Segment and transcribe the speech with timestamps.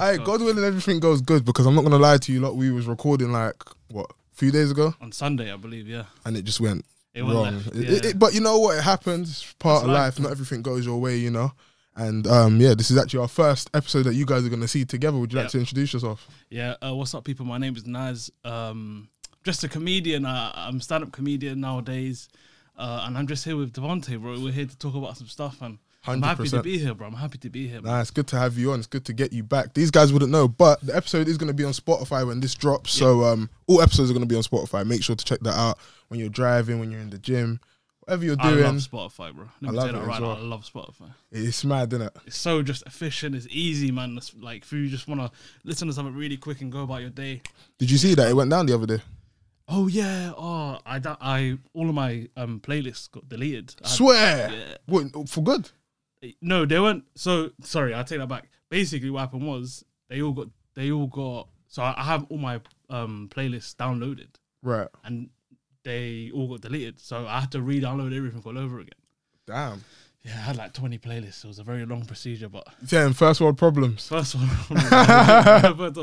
[0.00, 2.38] Hey, So- God willing, everything goes good because I'm not gonna lie to you.
[2.40, 3.56] Lot, we was recording like
[3.90, 5.88] what a few days ago, on Sunday, I believe.
[5.88, 7.54] Yeah, and it just went it went wrong.
[7.56, 7.74] left.
[7.74, 7.90] Yeah.
[7.90, 8.78] it- it- but you know what?
[8.78, 9.28] It happens.
[9.30, 10.18] It's part That's of life.
[10.18, 10.20] life.
[10.20, 11.50] Not everything goes your way, you know.
[11.96, 14.84] And um, yeah, this is actually our first episode that you guys are gonna see
[14.84, 15.18] together.
[15.18, 16.28] Would you like to introduce yourself?
[16.48, 17.44] Yeah, uh, what's up, people?
[17.44, 18.30] My name is Naz.
[18.44, 19.08] Um,
[19.42, 20.24] just a comedian.
[20.24, 22.28] Uh, I'm stand-up comedian nowadays,
[22.76, 24.38] uh, and I'm just here with Devontae, bro.
[24.38, 25.78] We're here to talk about some stuff, and
[26.08, 27.06] I'm happy to be here, bro.
[27.06, 27.80] I'm happy to be here.
[27.80, 28.78] Nah, it's good to have you on.
[28.78, 29.74] It's good to get you back.
[29.74, 32.54] These guys wouldn't know, but the episode is going to be on Spotify when this
[32.54, 32.92] drops.
[32.92, 34.86] So um, all episodes are going to be on Spotify.
[34.86, 37.60] Make sure to check that out when you're driving, when you're in the gym,
[38.00, 38.64] whatever you're doing.
[38.64, 39.48] I love Spotify, bro.
[39.60, 40.30] Let I love it right well.
[40.32, 41.12] I love Spotify.
[41.30, 42.16] It's mad, isn't it?
[42.26, 43.34] It's so just efficient.
[43.34, 44.16] It's easy, man.
[44.16, 45.30] It's like if you just want to
[45.64, 47.42] listen to something really quick and go about your day.
[47.78, 49.02] Did you see that it went down the other day?
[49.70, 50.32] Oh yeah.
[50.36, 53.74] Oh, I I all of my um playlists got deleted.
[53.84, 54.76] I had- Swear, yeah.
[54.86, 55.70] what for good?
[56.40, 57.04] No, they weren't.
[57.14, 58.48] So sorry, I take that back.
[58.70, 61.48] Basically, what happened was they all got they all got.
[61.68, 62.60] So I have all my
[62.90, 64.28] um playlists downloaded,
[64.62, 65.28] Right, and
[65.84, 66.98] they all got deleted.
[67.00, 68.94] So I had to re-download everything all over again.
[69.46, 69.84] damn.
[70.24, 71.44] Yeah, I had like twenty playlists.
[71.44, 74.08] It was a very long procedure, but Damn, first world problems.
[74.08, 74.48] first world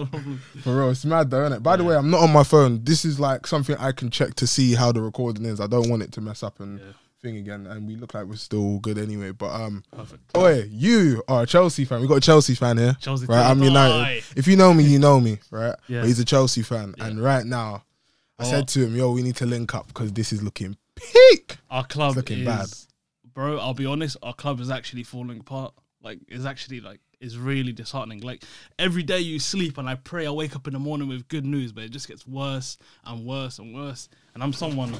[0.09, 0.41] problems.
[0.63, 1.63] For real, it's mad though, isn't it?
[1.63, 2.83] By the way, I'm not on my phone.
[2.83, 5.59] This is like something I can check to see how the recording is.
[5.59, 6.85] I don't want it to mess up and Yeah.
[7.25, 7.65] Thing again.
[7.67, 9.31] And we look like we're still good anyway.
[9.31, 10.23] But um, perfect.
[10.37, 12.01] Oi, you are a Chelsea fan.
[12.01, 12.95] We got a Chelsea fan here.
[13.01, 13.45] Chelsea right?
[13.49, 13.61] I'm.
[13.61, 14.23] United.
[14.35, 15.75] If you know me, you know me, right?
[15.87, 16.01] Yeah.
[16.01, 17.07] But he's a Chelsea fan, Yeah.
[17.07, 17.83] and right now,
[18.39, 18.49] I Oh.
[18.49, 21.85] said to him, "Yo, we need to link up because this is looking peak." Our
[21.85, 22.67] club looking is, bad.
[23.33, 23.57] bro.
[23.59, 24.17] I'll be honest.
[24.23, 25.73] Our club is actually falling apart.
[26.03, 28.19] Like, it's actually like it's really disheartening.
[28.21, 28.43] Like
[28.77, 31.45] every day you sleep, and I pray I wake up in the morning with good
[31.45, 34.09] news, but it just gets worse and worse and worse.
[34.33, 34.93] And I'm someone,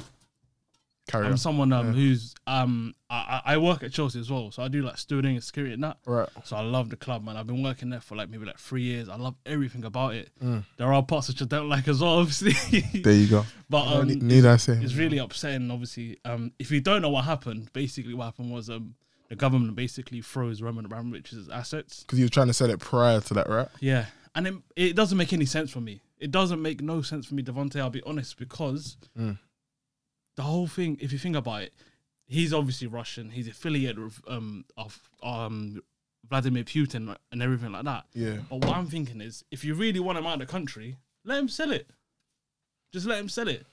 [1.08, 1.38] Carry I'm on.
[1.38, 1.92] someone um Yeah.
[1.92, 5.44] who's um I, I work at Chelsea as well, so I do like stewarding and
[5.44, 5.98] security and that.
[6.06, 6.28] Right.
[6.44, 7.36] So I love the club, man.
[7.36, 9.08] I've been working there for like maybe like three years.
[9.08, 10.30] I love everything about it.
[10.42, 10.64] Mm.
[10.76, 12.80] There are parts which I don't like as well, obviously.
[13.02, 13.44] There you go.
[13.70, 14.72] but um, need, need I say?
[14.82, 15.70] it's really upsetting.
[15.70, 18.94] Obviously, um, if you don't know what happened, basically what happened was um,
[19.28, 22.00] the government basically froze Roman Abramovich's assets.
[22.02, 23.68] Because you were trying to sell it prior to that, right?
[23.78, 26.00] Yeah, and it, it doesn't make any sense for me.
[26.18, 27.78] It doesn't make no sense for me, Devontae.
[27.78, 29.38] I'll be honest, because Mm.
[30.36, 31.72] The whole thing, if you think about it,
[32.26, 33.30] he's obviously Russian.
[33.30, 35.82] He's affiliated with um of um
[36.28, 38.04] Vladimir Putin and everything like that.
[38.12, 38.38] Yeah.
[38.50, 41.38] But what I'm thinking is, if you really want him out of the country, let
[41.38, 41.88] him sell it.
[42.92, 43.64] Just let him sell it.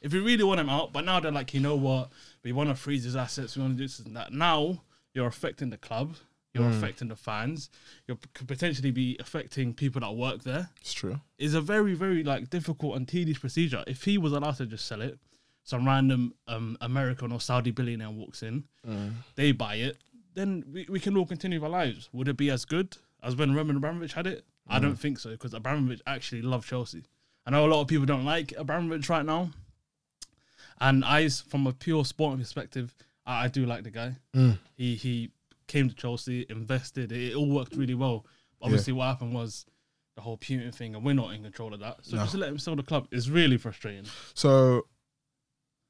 [0.00, 2.08] If you really want him out, but now they're like, you know what?
[2.42, 3.54] We want to freeze his assets.
[3.56, 4.32] We want to do this and that.
[4.32, 4.80] Now
[5.12, 6.14] you're affecting the club.
[6.54, 6.78] You're Mm.
[6.78, 7.70] affecting the fans.
[8.08, 10.70] You could potentially be affecting people that work there.
[10.80, 11.20] It's true.
[11.38, 13.84] It's a very, very like difficult and tedious procedure.
[13.86, 15.18] If he was allowed to just sell it,
[15.64, 19.12] some random um, American or Saudi billionaire walks in, Mm.
[19.36, 19.98] they buy it,
[20.34, 22.08] then we, we can all continue our lives.
[22.12, 24.44] Would it be as good as when Roman Abramovich had it?
[24.68, 27.02] I don't think so because Abramovich actually loved Chelsea.
[27.44, 29.50] I know a lot of people don't like Abramovich right now,
[30.80, 32.94] and I, from a pure sporting perspective,
[33.26, 34.16] I, I do like the guy.
[34.34, 34.58] Mm.
[34.76, 35.30] He he
[35.66, 37.12] came to Chelsea, invested.
[37.12, 38.24] It, all worked really well.
[38.62, 39.66] Obviously, what happened was
[40.16, 41.98] the whole Putin thing, and we're not in control of that.
[42.02, 42.22] So No.
[42.22, 43.08] just let him sell the club.
[43.10, 44.04] It's really frustrating.
[44.34, 44.86] So,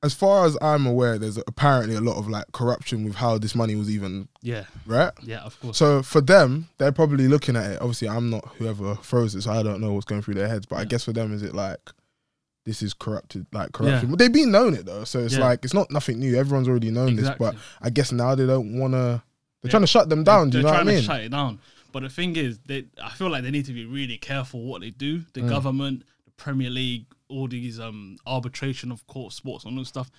[0.02, 3.54] as far as I'm aware, there's apparently a lot of like corruption with how this
[3.54, 5.12] money was even Yeah, right.
[5.22, 5.76] yeah, of course.
[5.76, 7.80] So for them, they're probably looking at it.
[7.80, 10.64] Obviously, I'm not whoever froze it, so I don't know what's going through their heads.
[10.66, 11.78] But I guess for them, is it like
[12.64, 14.08] this is corrupted, like corruption?
[14.08, 14.10] Yeah.
[14.10, 15.40] But they've been known it though, so it's Yeah.
[15.40, 16.34] like it's not nothing new.
[16.36, 17.46] Everyone's already known exactly.
[17.50, 19.22] this, but I guess now they don't want to.
[19.62, 19.70] They're Yeah.
[19.70, 20.48] trying to shut them down.
[20.48, 20.96] do They're you know what I trying mean?
[20.96, 21.58] to shut it down.
[21.92, 24.80] But the thing is, they I feel like they need to be really careful what
[24.80, 25.24] they do.
[25.34, 25.48] The Mm.
[25.50, 30.10] government, the Premier League, all these um arbitration of court sports and all this stuff.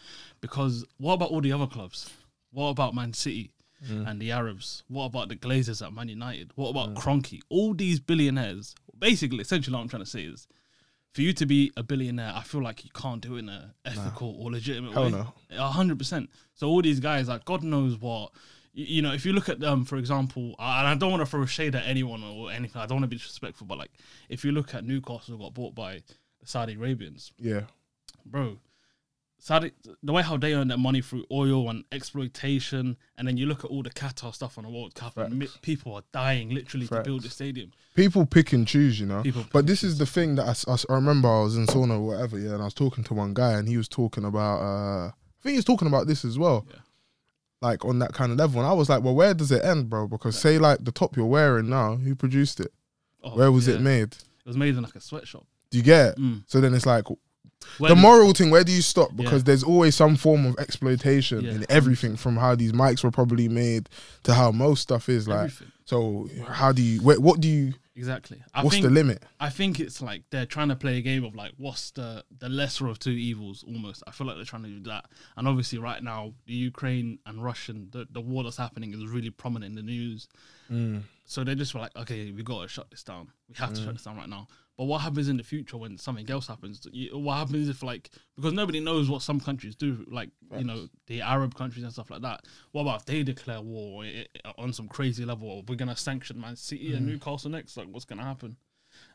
[0.42, 2.10] Because what about all the other clubs?
[2.52, 3.52] What about Man City
[3.90, 4.08] Mm.
[4.08, 4.84] and the Arabs?
[4.90, 6.52] What about the Glazers at Man United?
[6.54, 7.40] What about Kroenke?
[7.50, 8.76] All these billionaires.
[9.00, 10.48] Basically, essentially, what I'm trying to say is,
[11.16, 13.74] for you to be a billionaire, I feel like you can't do it in a
[13.84, 15.10] ethical or legitimate Hell way.
[15.10, 15.34] no.
[15.58, 16.30] A hundred percent.
[16.54, 18.32] So all these guys, like God knows what,
[18.72, 19.14] you, know.
[19.14, 21.88] If you look at them, for example, and I don't want to throw shade at
[21.88, 22.80] anyone or anything.
[22.80, 23.92] I don't want to be disrespectful, but like,
[24.30, 26.04] if you look at Newcastle, got bought by
[26.42, 27.62] the Saudi Arabians, Yeah,
[28.26, 28.58] bro.
[29.44, 29.72] Saudi,
[30.04, 33.64] the way how they earn their money through oil and exploitation, and then you look
[33.66, 36.86] at all the Qatar stuff on the World Cup, and mi- people are dying literally
[36.86, 37.00] Facts.
[37.06, 37.72] to build the stadium.
[37.96, 39.24] people pick and choose, you know.
[39.24, 42.38] People, But this is the thing that I remember I was in sauna or whatever,
[42.38, 45.14] yeah, and I was talking to one guy and he was talking about, uh, I
[45.42, 46.78] think he was talking about this as well, Yeah.
[47.64, 48.60] like on that kind of level.
[48.62, 50.08] And I was like, well, where does it end, bro?
[50.08, 52.72] Because say like the top you're wearing now, who produced it?
[53.24, 53.76] oh, Where was yeah.
[53.76, 54.12] it made?
[54.14, 55.48] It was made in like a sweatshop.
[55.72, 56.18] Do you get it?
[56.20, 56.44] Mm.
[56.48, 57.06] So then it's like
[57.78, 58.50] Where the moral thing.
[58.50, 59.16] Where do you stop?
[59.16, 59.46] Because Yeah.
[59.46, 61.52] there's always some form of exploitation Yeah.
[61.52, 63.88] in everything, from how these mics were probably made
[64.24, 65.28] to how most stuff is.
[65.28, 65.72] Like, everything.
[65.86, 67.02] so how do you?
[67.02, 67.74] Where, what do you?
[67.96, 68.42] exactly.
[68.54, 69.22] I What's think the limit?
[69.40, 72.50] I think it's like they're trying to play a game of like what's the the
[72.50, 74.02] lesser of two evils almost.
[74.08, 75.06] I feel like they're trying to do that.
[75.38, 79.30] And obviously right now the Ukraine and Russian the, the war that's happening is really
[79.30, 80.28] prominent in the news.
[80.72, 81.04] Mm.
[81.26, 83.28] So they just were like, okay, we got to shut this down.
[83.50, 84.48] We have to shut this down right now.
[84.82, 86.88] But what happens in the future when something else happens?
[86.92, 90.88] You- What happens if like because nobody knows what some countries do, like you know
[91.06, 92.40] the Arab countries and stuff like that.
[92.72, 95.64] What about if they declare war i- i- on some crazy level?
[95.68, 97.12] We're gonna sanction Man City and mm.
[97.12, 97.78] Newcastle next.
[97.78, 98.58] Like what's gonna happen?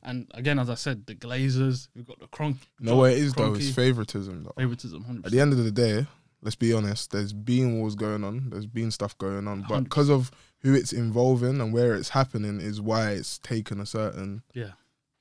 [0.04, 2.58] And again, as I said, the Glazers, we've got the Kroenke.
[2.78, 4.54] No, it is though It's favoritism though.
[4.56, 5.02] favoritism.
[5.02, 5.26] 100%.
[5.26, 6.06] At the end of the day,
[6.42, 7.10] let's be honest.
[7.10, 8.50] There's been wars going on.
[8.50, 10.30] There's been stuff going on, but because of
[10.60, 14.42] who it's involving and where it's happening, is why it's taken a certain.
[14.54, 14.72] yeah,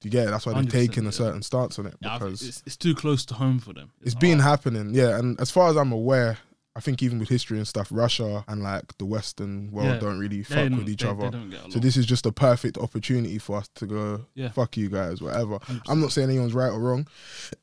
[0.05, 0.31] you get it?
[0.31, 2.95] That's why they've 100%, taken a certain stance on it yeah because it's, it's too
[2.95, 3.91] close to home for them.
[4.01, 4.59] it's been hard.
[4.59, 4.91] happening.
[4.93, 6.37] Yeah, and as far as I'm aware,
[6.77, 9.99] I think even with history and stuff, Russia and like the Western world Yeah.
[9.99, 11.23] don't really fuck with each they- other.
[11.25, 11.71] They don't get along.
[11.71, 14.49] So this is just a perfect opportunity for us to go, Yeah.
[14.51, 15.59] fuck you guys, whatever.
[15.59, 15.81] 100%.
[15.87, 17.07] I'm not saying anyone's right or wrong.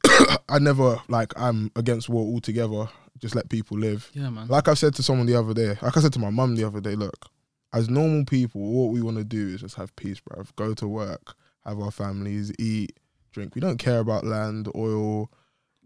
[0.49, 2.89] I never like I'm against war altogether.
[3.19, 4.11] Just let people live.
[4.15, 4.49] yeah, man.
[4.49, 6.65] Like I said to someone the other day, like I said to my mum the
[6.65, 7.27] other day, look,
[7.73, 10.49] as normal people, what we want to do is just have peace, bruv.
[10.57, 12.99] Go to work, have our families, eat,
[13.33, 13.55] drink.
[13.55, 15.31] We don't care about land, oil,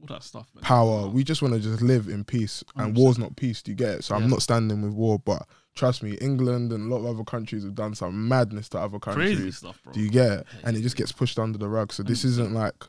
[0.00, 0.48] all that stuff.
[0.54, 0.62] Man.
[0.62, 1.08] power.
[1.08, 2.62] We just want to just live in peace.
[2.76, 2.98] And 100%.
[2.98, 3.62] war's not peace.
[3.62, 4.04] Do you get it?
[4.04, 4.22] So Yeah.
[4.24, 7.64] I'm not standing with war, but trust me, England and a lot of other countries
[7.64, 9.36] have done some madness to other countries.
[9.36, 9.92] Crazy stuff, bro.
[9.92, 10.46] Do you get it?
[10.64, 11.92] And it just gets pushed under the rug.
[11.92, 12.24] So this 100%.
[12.26, 12.84] isn't like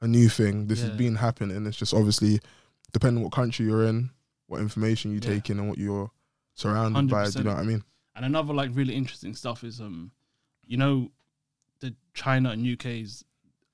[0.00, 0.66] a new thing.
[0.66, 1.66] This has been happening.
[1.66, 2.40] It's just obviously
[2.92, 4.10] depending what country you're in,
[4.46, 5.28] what information you Yeah.
[5.34, 6.10] take in, and what you're
[6.54, 7.28] surrounded by.
[7.30, 7.82] Do you know what I mean?
[8.14, 10.10] And another like really interesting stuff is um,
[10.66, 11.10] you know,
[11.80, 13.24] the China and UK's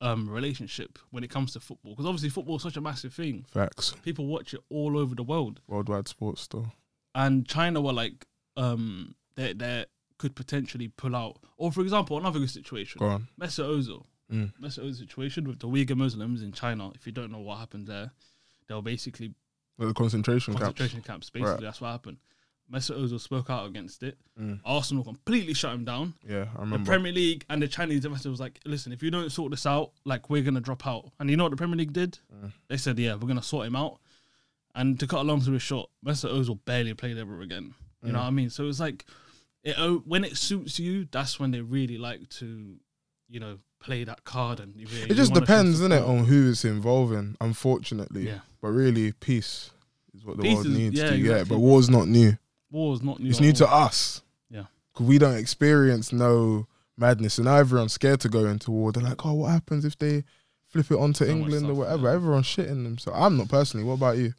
[0.00, 3.44] um relationship when it comes to football because obviously football is such a massive thing.
[3.52, 3.94] Facts.
[4.02, 6.72] People watch it all over the world, Worldwide sports though.
[7.14, 8.26] and China were like
[8.56, 9.84] um they they
[10.18, 11.38] could potentially pull out.
[11.56, 13.28] Or for example, another good situation, Go on.
[13.40, 14.04] Mesut Ozil.
[14.32, 14.52] Mm.
[14.60, 16.90] Mesut Ozil situation with the Uyghur Muslims in China.
[16.94, 18.12] If you don't know what happened there,
[18.68, 19.34] they were basically
[19.78, 20.62] Like the concentration, camps.
[20.64, 21.30] concentration camps.
[21.30, 21.60] Basically, Right.
[21.60, 22.18] that's what happened.
[22.72, 24.16] Mesut Ozil spoke out against it.
[24.40, 24.60] Mm.
[24.64, 26.14] Arsenal completely shut him down.
[26.26, 26.78] Yeah, I remember.
[26.78, 26.84] The.
[26.84, 29.92] Premier League and the Chinese investor was like, "Listen, if you don't sort this out,
[30.04, 32.18] like we're gonna drop out." And you know what the Premier League did?
[32.34, 32.52] Mm.
[32.68, 33.98] They said, "Yeah, we're gonna sort him out."
[34.74, 37.74] And to cut a long story short, Mesut Ozil barely played ever again.
[38.02, 38.12] You Mm.
[38.12, 38.48] know what I mean?
[38.48, 39.04] So it's like,
[39.62, 42.76] it oh, when it suits you, that's when they really like to,
[43.28, 44.60] you know, play that card.
[44.60, 46.18] And you really, it just you wanna show depends, innit, support.
[46.20, 48.26] on who it's involving, unfortunately.
[48.28, 49.70] Yeah, But really, peace
[50.14, 51.20] is what the Peace world is- needs yeah, to get.
[51.20, 51.56] exactly.
[51.56, 52.38] But war's not new.
[52.72, 53.30] War is not new.
[53.30, 53.54] It's new all.
[53.54, 54.22] to us.
[54.50, 54.64] Yeah.
[54.92, 56.66] Because we don't experience no
[56.96, 57.38] madness.
[57.38, 58.90] And now everyone's scared to go into war.
[58.92, 60.24] They're like, oh, what happens if they
[60.68, 62.08] flip it onto So England or whatever?
[62.08, 62.14] yeah.
[62.14, 62.98] Everyone's shitting them.
[62.98, 63.84] So I'm not personally.
[63.84, 64.32] What about you?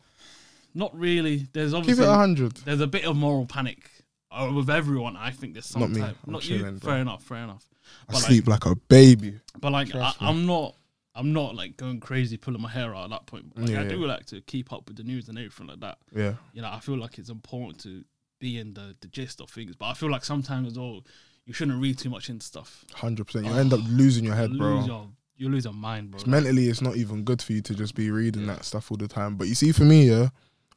[0.74, 1.48] Not really.
[1.54, 2.56] There's Keep obviously it 100.
[2.66, 3.90] there's a bit of moral panic
[4.32, 5.16] uh, with everyone.
[5.16, 6.02] I think there's some Not me.
[6.02, 6.18] type.
[6.26, 6.60] I'm not you.
[6.60, 6.80] bro.
[6.80, 7.24] Fair enough.
[7.24, 7.66] Fair enough.
[8.10, 9.40] I like- sleep like a baby.
[9.60, 10.76] But like, I, I'm not.
[11.16, 13.56] I'm not like going crazy, pulling my hair out at that point.
[13.56, 13.90] Like, Yeah, I yeah.
[13.90, 16.00] do like to keep up with the news and everything like that.
[16.12, 16.34] Yeah.
[16.54, 18.04] You know, I feel like it's important to
[18.44, 19.74] be in the, the gist of things.
[19.75, 21.01] But I feel like sometimes as well,
[21.45, 22.84] you shouldn't read too much into stuff.
[22.94, 23.45] 100%.
[23.45, 24.75] You end up ah, losing your head, you bro.
[24.75, 26.18] lose your you lose your mind, bro.
[26.19, 28.56] It's mentally, it's not even good for you to just be reading Yeah.
[28.56, 29.36] that stuff all the time.
[29.38, 30.28] But you see, for me, yeah,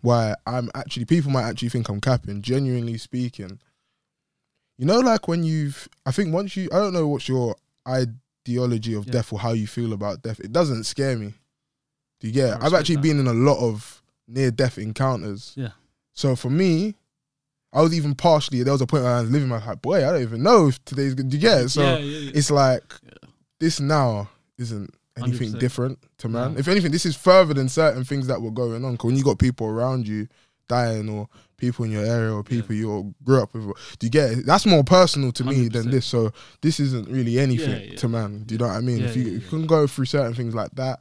[0.00, 2.40] why I'm actually people might actually think I'm capping.
[2.40, 3.58] Genuinely speaking,
[4.78, 8.94] you know, like when you've, I think once you, I don't know what's your ideology
[8.94, 9.12] of Yeah.
[9.14, 10.38] death or how you feel about death.
[10.40, 11.34] It doesn't scare me.
[12.20, 12.52] Do you get?
[12.52, 12.62] I it?
[12.62, 13.02] I've actually that.
[13.02, 15.52] been in a lot of near death encounters.
[15.56, 15.72] Yeah.
[16.12, 16.94] So for me.
[17.76, 19.98] I was even partially there was a point where I was living my like, boy,
[19.98, 21.28] I don't even know if today's good.
[21.28, 21.68] Do you get it?
[21.68, 22.30] So yeah, yeah, yeah.
[22.34, 23.28] it's like Yeah.
[23.60, 25.58] this now isn't anything 100%.
[25.60, 26.56] different to man.
[26.58, 28.96] If anything, this is further than certain things that were going on.
[28.96, 30.26] 'Cause when you got people around you
[30.68, 31.28] dying, or
[31.58, 33.64] people in your area, or people you grew up with,
[33.98, 34.46] do you get it?
[34.46, 36.04] That's more personal to me than this.
[36.06, 37.96] So this isn't really anything Yeah, yeah.
[37.98, 38.42] to man.
[38.46, 38.98] Do you know what I mean?
[38.98, 41.00] Yeah, if you, yeah, you can go through certain things like that,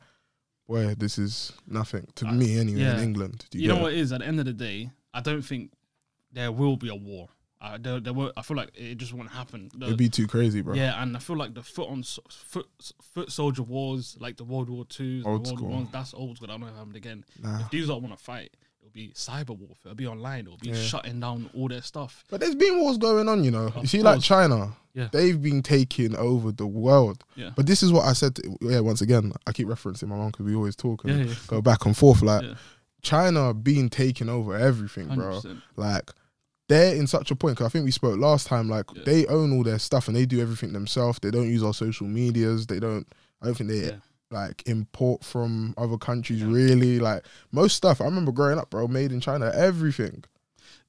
[0.67, 2.81] boy, this is nothing to I- me anyway.
[2.81, 2.97] yeah.
[2.97, 4.11] In England, do you, you know get what it is?
[4.13, 5.71] At the end of the day, I don't think
[6.35, 7.29] there will be a war.
[7.61, 9.71] Uh, there, there will, I feel like it just won't happen.
[9.75, 10.75] The- It'd be too crazy, bro.
[10.75, 12.67] Yeah, and I feel like the foot on foot
[13.13, 15.67] foot soldier wars, like the World War Two, Old World school.
[15.69, 16.49] War Ones, that's old school.
[16.49, 17.25] I don't know if happened again.
[17.41, 17.61] Nah.
[17.61, 18.51] If these don't want to fight,
[18.81, 19.77] it'll be cyber warfare.
[19.85, 20.45] It'll be online.
[20.45, 20.75] It'll be Yeah.
[20.75, 22.23] shutting down all their stuff.
[22.29, 23.67] But there's been wars going on, you know.
[23.73, 24.21] You Of see, like.
[24.21, 25.07] China, Yeah.
[25.11, 27.23] they've been taking over the world.
[27.35, 27.51] Yeah.
[27.55, 28.35] But this is what I said.
[28.35, 31.35] To, yeah, once again, I keep referencing my mom because we always talk and Yeah,
[31.47, 32.21] go back and forth.
[32.21, 32.43] Like.
[33.01, 35.55] China being taking over everything, Hundred bro.
[35.75, 36.11] Like
[36.67, 37.57] they're in such a point.
[37.57, 38.69] Cause I think we spoke last time.
[38.69, 39.03] Like Yeah.
[39.05, 41.19] they own all their stuff and they do everything themselves.
[41.21, 42.67] They don't use our social medias.
[42.67, 43.07] They don't.
[43.41, 43.97] I don't think they Yeah.
[44.31, 46.41] like import from other countries.
[46.41, 46.47] Yeah.
[46.47, 48.01] Really, like most stuff.
[48.01, 48.87] I remember growing up, bro.
[48.87, 49.51] Made in China.
[49.53, 50.23] Everything.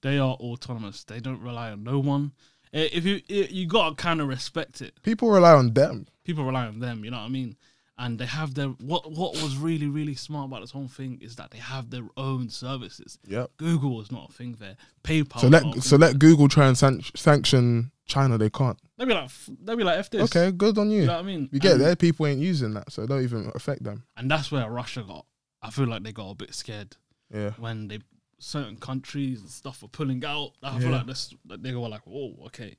[0.02, 1.04] They are autonomous.
[1.04, 2.32] They don't rely on no one.
[2.72, 4.94] Eh, If you eh, you gotta kind of respect it.
[5.02, 6.06] People rely on them.
[6.24, 7.04] People rely on them.
[7.04, 7.56] You know what I mean?
[7.98, 9.10] And they have their what.
[9.10, 12.50] What was really really smart about this whole thing is that they have their own
[12.50, 13.18] services.
[13.26, 14.76] Yeah, Google is not a thing there.
[15.02, 15.40] PayPal.
[15.40, 18.36] So let so let Google try and san- sanction China.
[18.36, 18.78] They can't.
[18.98, 19.30] They'll be like,
[19.62, 20.22] they'll be like, F this.
[20.24, 21.00] Okay, good on you.
[21.00, 21.48] You know what I mean?
[21.52, 21.96] You get and, there.
[21.96, 24.04] People ain't using that, so it don't even affect them.
[24.16, 25.24] And that's where Russia got.
[25.62, 26.96] I feel like they got a bit scared
[27.32, 27.52] Yeah.
[27.58, 28.00] when they
[28.38, 30.52] certain countries and stuff were pulling out.
[30.62, 32.76] I feel like this, like they were like, "Whoa, okay."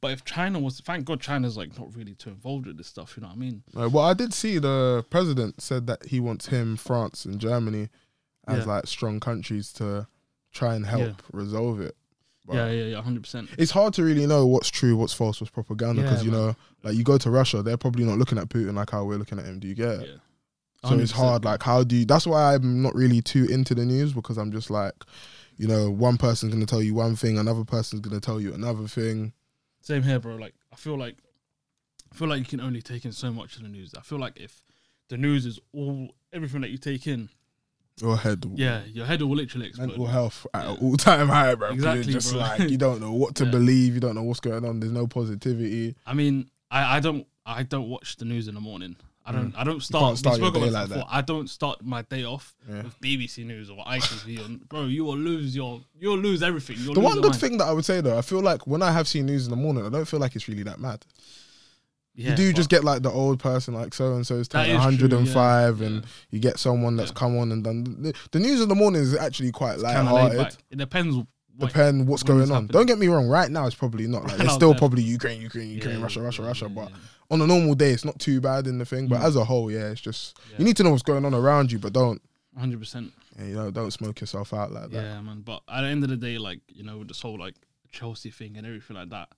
[0.00, 3.14] But if China was, thank God, China's like not really too involved with this stuff.
[3.16, 3.62] You know what I mean?
[3.74, 7.88] Well, I did see the president said that he wants him, France, and Germany
[8.46, 8.72] as Yeah.
[8.74, 10.06] like strong countries to
[10.52, 11.14] try and help Yeah.
[11.32, 11.96] resolve it.
[12.46, 13.50] But yeah, yeah, yeah, hundred percent.
[13.58, 16.40] It's hard to really know what's true, what's false, what's propaganda because Yeah, you man.
[16.48, 19.18] know, like you go to Russia, they're probably not looking at Putin like how we're
[19.18, 19.58] looking at him.
[19.60, 20.20] Do you get it?
[20.84, 21.16] So it's 100%.
[21.16, 21.44] hard.
[21.44, 22.04] Like, how do you?
[22.04, 24.94] That's why I'm not really too into the news because I'm just like,
[25.56, 28.86] you know, one person's gonna tell you one thing, another person's gonna tell you another
[28.86, 29.32] thing.
[29.80, 30.36] Same here, bro.
[30.36, 31.16] Like I feel like
[32.12, 33.92] I feel like you can only take in so much of the news.
[33.98, 34.62] I feel like if
[35.08, 37.28] the news is all everything that you take in,
[38.00, 39.88] Your head, yeah, your head will literally explode.
[39.88, 40.76] mental health at Yeah.
[40.80, 41.70] all time high, bro.
[41.70, 42.40] Exactly, It's just bro.
[42.40, 43.50] like you don't know what to Yeah.
[43.50, 43.94] believe.
[43.94, 44.78] You don't know what's going on.
[44.78, 45.96] There's no positivity.
[46.06, 48.94] I mean, I, I don't I don't watch the news in the morning.
[49.28, 51.04] I don't I don't start, can't start your day like before.
[51.10, 52.82] I don't start my day off Yeah.
[52.84, 56.76] with BBC News or ITV bro, you will lose your you'll lose everything.
[56.80, 57.40] You'll The lose one your good mind.
[57.40, 59.50] thing that I would say though, I feel like when I have seen news in
[59.50, 61.04] the morning, I don't feel like it's really that mad.
[62.14, 64.66] yeah, you do but just get like the old person, like so and so's That
[64.66, 67.84] turn is true, 105, yeah, and you get someone that's come on and done.
[68.02, 70.38] The, the news in the morning is actually quite kinda laid light-hearted.
[70.38, 70.54] back.
[70.70, 71.16] It depends.
[71.16, 72.48] What, Depend what's going on.
[72.50, 72.68] happening.
[72.68, 73.26] Don't get me wrong.
[73.26, 74.22] Right now, it's probably not.
[74.24, 76.64] Like, No, it's still probably Ukraine, Ukraine, Ukraine, Yeah, Russia, yeah, Russia, yeah, Russia.
[76.68, 76.96] yeah, But yeah.
[77.30, 79.06] On a normal day, it's not too bad in the thing.
[79.08, 79.24] But Mm.
[79.24, 81.78] as a whole, yeah, it's just you need to know what's going on around you,
[81.78, 82.20] but don't
[82.56, 83.12] hundred percent.
[83.38, 85.02] yeah, you know don't smoke yourself out like that.
[85.02, 85.42] Yeah, man.
[85.42, 87.54] But at the end of the day, like you know, with this whole like
[87.92, 89.28] Chelsea thing and everything like that,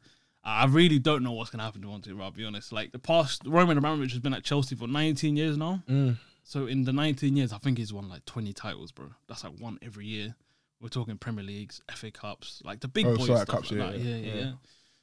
[0.44, 2.10] I really don't know what's gonna happen to Monte.
[2.18, 2.72] I'll be honest.
[2.72, 5.82] Like the past, Roman Abramovich has been at Chelsea for 19 years now.
[5.88, 6.16] Mm.
[6.44, 9.08] So in the 19 years, I think he's won like 20 titles, bro.
[9.28, 10.34] That's like one every year.
[10.80, 13.78] We're talking Premier Leagues, FA Cups, like the big Oh, boys sorry, stuff Cups, like
[13.80, 13.98] yeah, that.
[13.98, 14.40] yeah, Yeah, yeah, yeah.
[14.44, 14.52] yeah.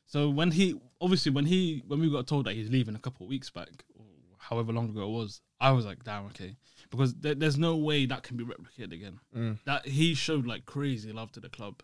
[0.08, 3.26] So when he obviously when he when we got told that he's leaving a couple
[3.26, 4.06] of weeks back, or
[4.40, 6.56] however long ago it was, I was like, damn, okay,
[6.90, 9.20] because there, there's no way that can be replicated again.
[9.36, 9.60] Mm.
[9.66, 11.82] That he showed like crazy love to the club.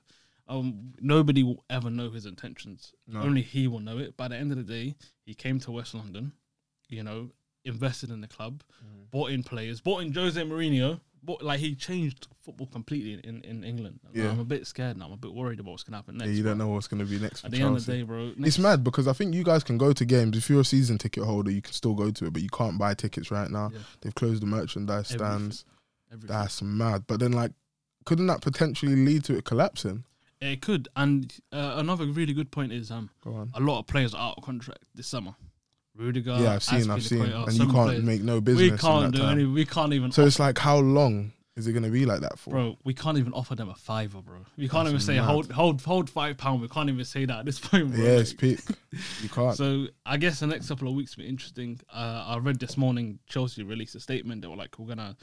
[0.47, 2.93] Um, nobody will ever know his intentions.
[3.07, 3.21] No.
[3.21, 4.17] Only he will know it.
[4.17, 6.33] By the end of the day, he came to West London,
[6.89, 7.29] you know,
[7.65, 9.09] invested in the club, Mm.
[9.11, 10.99] bought in players, bought in Jose Mourinho.
[11.25, 14.01] Bought, like he changed football completely in, in England.
[14.13, 14.29] Yeah.
[14.29, 15.05] I'm a bit scared now.
[15.05, 16.29] I'm a bit worried about what's gonna happen next.
[16.29, 18.33] Yeah, you don't know what's gonna be next At the end of the day, bro,
[18.39, 20.37] It's mad because I think you guys can go to games.
[20.37, 22.77] If you're a season ticket holder, you can still go to it, but you can't
[22.77, 23.69] buy tickets right now.
[23.73, 23.79] Yeah.
[24.01, 25.37] They've closed the merchandise Everything.
[25.37, 25.65] stands.
[26.11, 26.35] everything.
[26.35, 27.05] That's mad.
[27.07, 27.51] But then, like,
[28.05, 30.03] couldn't that potentially lead to it collapsing?
[30.41, 30.89] It could.
[30.97, 34.43] And uh, another really good point is um a lot of players are out of
[34.43, 35.35] contract this summer.
[35.95, 38.03] Rudiger, yeah, I've seen, I've seen, and you can't players.
[38.03, 38.71] make no business.
[38.71, 39.37] We can't do time.
[39.37, 39.45] any.
[39.45, 40.11] We can't even.
[40.11, 42.49] So it's like, how long is it gonna be like that for?
[42.49, 44.39] Bro, we can't even offer them a fiver, bro.
[44.57, 45.25] We can't That's even say mad.
[45.25, 46.61] hold hold hold five pound.
[46.61, 48.03] We can't even say that at this point, bro.
[48.03, 48.59] yeah, it's peak.
[49.21, 49.55] You can't.
[49.55, 51.79] So I guess the next couple of weeks will be interesting.
[51.93, 54.41] Uh, I read this morning Chelsea released a statement.
[54.41, 55.15] They were like, we're gonna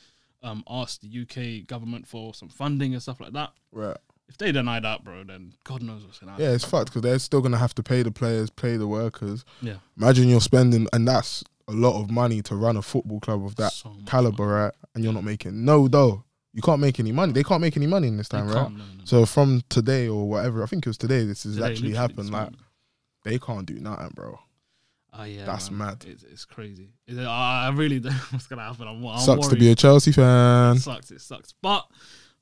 [0.44, 1.08] um, ask the
[1.62, 3.50] UK government for some funding and stuff like that.
[3.72, 3.96] right.
[4.30, 6.46] If they deny that, bro, then God knows what's gonna happen.
[6.46, 9.44] Yeah, it's fucked because they're still gonna have to pay the players, pay the workers.
[9.60, 9.75] Yeah.
[9.99, 13.56] Imagine you're spending, and that's a lot of money to run a football club of
[13.56, 14.72] that So caliber, right?
[14.94, 16.25] And you're not making no dough.
[16.52, 17.32] You can't make any money.
[17.32, 18.54] They can't make any money in this They time, right?
[18.54, 19.04] can't, no, no.
[19.04, 21.25] So from today or whatever, I think it was today.
[21.25, 22.30] This has Today, actually happened.
[22.30, 22.50] Like
[23.25, 24.38] they can't do nothing, bro.
[25.12, 25.88] Oh yeah, That's man.
[25.88, 26.04] mad.
[26.08, 26.90] It's, it's crazy.
[27.06, 28.87] It, I, I really don't know what's gonna happen.
[28.87, 30.76] I'm, I'm Sucks to be a Chelsea fan.
[30.76, 31.10] It sucks.
[31.10, 31.52] It sucks.
[31.60, 31.84] But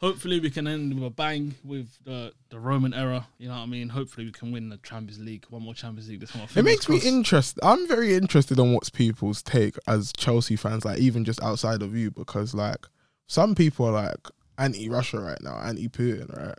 [0.01, 3.27] hopefully we can end with a bang with the the Roman era.
[3.39, 3.89] You know what I mean?
[3.91, 5.45] Hopefully we can win the Champions League.
[5.51, 6.47] One more Champions League this summer.
[6.55, 7.65] It makes me Fingers interested.
[7.65, 11.97] I'm very interested on what's people's take as Chelsea fans, like even just outside of
[11.97, 12.87] you, because like
[13.27, 14.29] some people are like
[14.59, 16.59] anti-Russia right now, anti-Putin, right?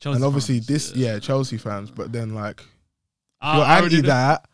[0.00, 1.90] Chelsea and obviously fans, this, yeah, Chelsea fans.
[1.90, 2.62] But then like
[3.40, 4.48] I- you're I anti that,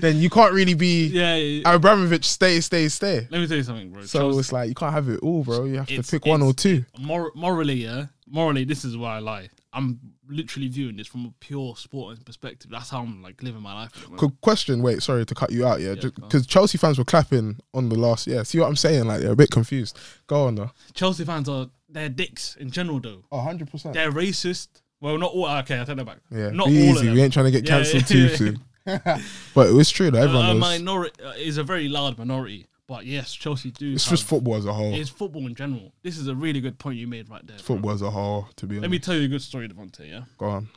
[0.00, 1.74] then you can't really be Yeah, yeah, yeah.
[1.74, 2.24] Abramovich.
[2.24, 3.26] Stay, stay, stay.
[3.30, 4.02] Let me tell you something, bro.
[4.02, 5.64] So Chelsea- it's like you can't have it all, bro.
[5.64, 6.84] You have to pick one or two.
[6.98, 9.48] mor- morally, yeah, morally, this is why I lie.
[9.72, 10.00] I'm
[10.30, 12.70] literally viewing this from a pure sporting perspective.
[12.70, 13.90] That's how I'm like living my life.
[13.96, 14.20] at the moment.
[14.20, 14.82] Qu- question.
[14.82, 15.80] Wait, sorry to cut you out.
[15.80, 18.26] Yeah, Yeah, because Chelsea fans were clapping on the last.
[18.26, 19.06] Yeah, see what I'm saying?
[19.06, 19.98] Like they're a bit confused.
[20.26, 20.70] Go on though.
[20.94, 23.24] Chelsea fans are they're dicks in general, though.
[23.32, 23.94] Oh, 100 percent.
[23.94, 24.68] They're racist.
[25.00, 25.46] Well, not all.
[25.58, 26.18] Okay, I take that back.
[26.30, 27.10] Yeah, not be all easy.
[27.10, 28.60] We ain't trying to get Yeah, cancelled yeah, too soon.
[29.54, 30.20] but it's true though.
[30.20, 30.60] A, Everyone a knows.
[30.60, 33.92] minority uh, is a very large minority, but yes, Chelsea do.
[33.92, 34.94] It's just football as a whole.
[34.94, 35.92] It's football in general.
[36.02, 37.56] This is a really good point you made right there.
[37.56, 37.64] bro.
[37.64, 38.48] Football as a whole.
[38.56, 38.82] To be honest.
[38.82, 40.08] Let me tell you a good story, Devontae.
[40.10, 40.22] Yeah.
[40.38, 40.68] Go on.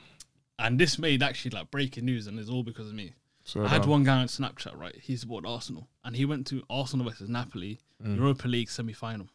[0.60, 3.14] and this made actually like breaking news, and it's all because of me.
[3.44, 4.96] So I had one guy on Snapchat, right?
[4.96, 8.16] He supported Arsenal, and he went to Arsenal versus Napoli mm.
[8.16, 9.28] Europa League semi final.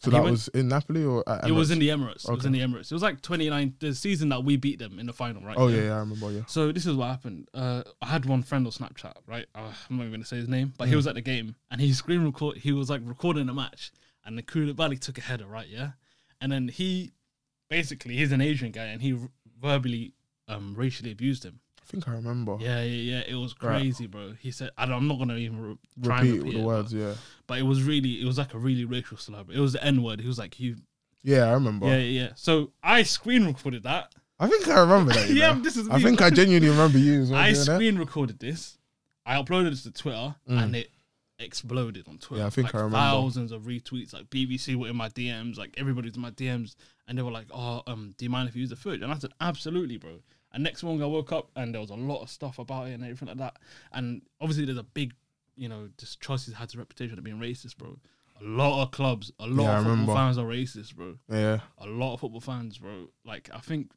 [0.00, 2.28] So that went- was in Napoli or at It was in the Emirates.
[2.28, 2.90] It was in the Emirates.
[2.90, 5.56] It was like 29, the season that we beat them in the final, right?
[5.58, 6.30] Oh yeah, yeah, I remember.
[6.30, 6.42] Yeah.
[6.46, 7.48] So this is what happened.
[7.52, 9.46] Uh, I had one friend on Snapchat, right?
[9.56, 10.98] Uh, I'm not even going to say his name, but he Mm.
[10.98, 12.58] was at the game and he screen record.
[12.58, 13.90] He was like recording a match,
[14.24, 15.68] and the Koulibaly took a header, right?
[15.68, 15.92] Yeah,
[16.40, 17.12] and then he
[17.68, 19.18] basically he's an Asian guy, and he
[19.60, 20.14] verbally,
[20.46, 21.60] um, racially abused him.
[21.88, 22.58] I think I remember.
[22.60, 23.22] Yeah, yeah, yeah.
[23.26, 23.80] It was Right.
[23.80, 24.34] crazy, bro.
[24.38, 26.60] He said, I don't, "I'm not going to even re- try and Repeat repeat the
[26.60, 26.92] it, words.
[26.92, 27.06] Yeah.
[27.08, 29.44] But, but it was really, it was like a really racial slur.
[29.50, 30.20] It was the N word.
[30.20, 30.76] He was like, "You."
[31.22, 31.86] Yeah, I remember.
[31.86, 32.28] Yeah, yeah, yeah.
[32.34, 34.14] So I screen recorded that.
[34.38, 35.30] I think I remember that.
[35.30, 35.62] yeah, know.
[35.62, 35.88] this is.
[35.88, 36.20] I me, think.
[36.20, 37.40] I genuinely remember you as well.
[37.40, 37.56] I that.
[37.56, 38.78] screen recorded this.
[39.24, 40.90] I uploaded it to Twitter and it
[41.38, 42.40] exploded on Twitter.
[42.40, 42.44] Mm.
[42.44, 42.98] Yeah, I think like I remember.
[42.98, 44.12] Thousands of retweets.
[44.12, 45.56] Like BBC were in my DMs.
[45.56, 46.76] Like everybody's in my DMs,
[47.06, 49.10] and they were like, "Oh, um, do you mind if you use the footage?" And
[49.10, 50.20] I said, "Absolutely, bro."
[50.52, 52.92] And next morning I woke up and there was a lot of stuff about it
[52.94, 53.56] and everything like that.
[53.92, 55.14] And obviously there's a big,
[55.56, 57.98] you know, just Chelsea's had a reputation of being racist, bro.
[58.40, 60.14] A lot of clubs, a lot Yeah, I of football remember.
[60.14, 61.60] fans are racist, bro Yeah.
[61.78, 63.08] a lot of football fans, bro.
[63.24, 63.90] Like I think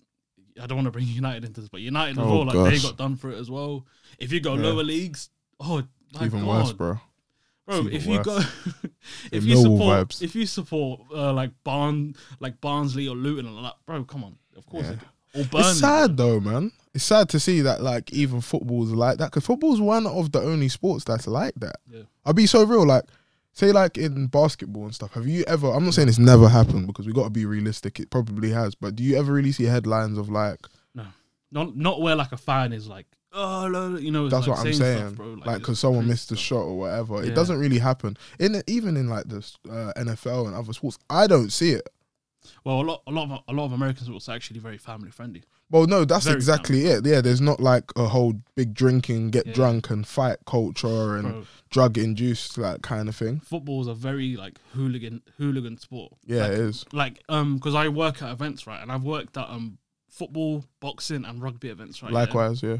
[0.61, 2.79] I don't want to bring United into this, but United as Oh, well, like they
[2.79, 3.85] got done for it as well.
[4.19, 4.63] If you go Yeah.
[4.63, 5.29] lower leagues,
[5.59, 5.83] oh
[6.21, 6.47] Even God.
[6.47, 6.99] worse, bro.
[7.65, 7.87] bro.
[7.87, 8.25] If you worse.
[8.25, 8.39] go,
[9.31, 13.63] if you support, if you support uh, like Barn, like Barnsley or Luton and all
[13.63, 14.87] that, bro, come on, of course.
[14.89, 14.95] Yeah.
[15.33, 16.71] Or Burnley, It's sad though, man.
[16.93, 20.41] It's sad to see that like even football's like that because football's one of the
[20.41, 21.77] only sports that's like that.
[21.89, 22.03] Yeah.
[22.25, 22.85] I'll be so real.
[22.85, 23.05] Like,
[23.53, 25.13] say like in basketball and stuff.
[25.13, 25.71] Have you ever?
[25.71, 27.99] I'm not saying it's never happened because we got to be realistic.
[27.99, 28.75] It probably has.
[28.75, 30.59] But do you ever really see headlines of like
[30.93, 31.05] No,
[31.51, 34.27] Not not where like a fan is like, oh, no, no," you know.
[34.27, 35.37] that's what what I'm saying, stuff, bro.
[35.45, 37.23] like because someone crazy missed a shot or whatever.
[37.23, 37.31] Yeah.
[37.31, 39.37] It doesn't really happen in even in like the
[39.69, 40.97] uh, NFL and other sports.
[41.09, 41.87] I don't see it.
[42.63, 45.11] Well, a lot, a lot of a lot of American sports are actually very family
[45.11, 45.43] friendly.
[45.69, 47.05] Well, no, that's Very exactly it.
[47.05, 49.53] Yeah, there's not like a whole big drinking, get Yeah.
[49.53, 53.39] drunk and fight culture and Bro, drug induced like kind of thing.
[53.39, 56.13] football is a very like hooligan hooligan sport.
[56.25, 56.85] Yeah, like, it is.
[56.91, 59.77] like um because I work at events right, and I've worked at um
[60.09, 62.11] football, boxing, and rugby events right.
[62.11, 62.19] yeah?
[62.19, 62.77] Likewise, yeah.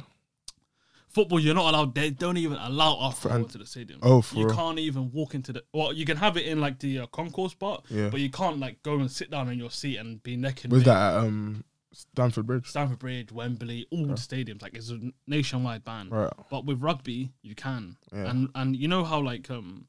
[1.11, 1.93] Football you're not allowed.
[1.95, 3.99] They don't even allow alcohol Fan- into the stadium.
[4.01, 4.55] Oh, for you real?
[4.55, 5.63] can't even walk into the.
[5.73, 8.09] Well, you can have it in like the uh, concourse part, Yeah.
[8.09, 10.71] but you can't like go and sit down in your seat and be naked.
[10.71, 12.67] Was that at um Stamford Bridge?
[12.67, 14.61] Stamford Bridge, Wembley, all the stadiums?
[14.61, 16.09] Like it's a nationwide ban.
[16.09, 16.31] Right.
[16.49, 17.97] But with rugby, you can.
[18.13, 18.29] Yeah.
[18.29, 19.87] And and you know how like um,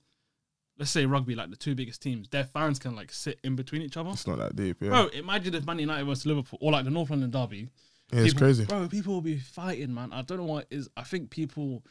[0.79, 3.83] let's say rugby, like the two biggest teams, their fans can like sit in between
[3.83, 4.11] each other.
[4.11, 4.89] It's not that deep, yeah.
[4.89, 7.69] Bro, imagine if Man United versus Liverpool or like the North London derby.
[8.13, 8.65] Yeah, it's people- crazy.
[8.67, 8.89] bro.
[8.89, 10.13] People will be fighting, man.
[10.13, 10.89] I don't know what is.
[10.97, 11.83] I think people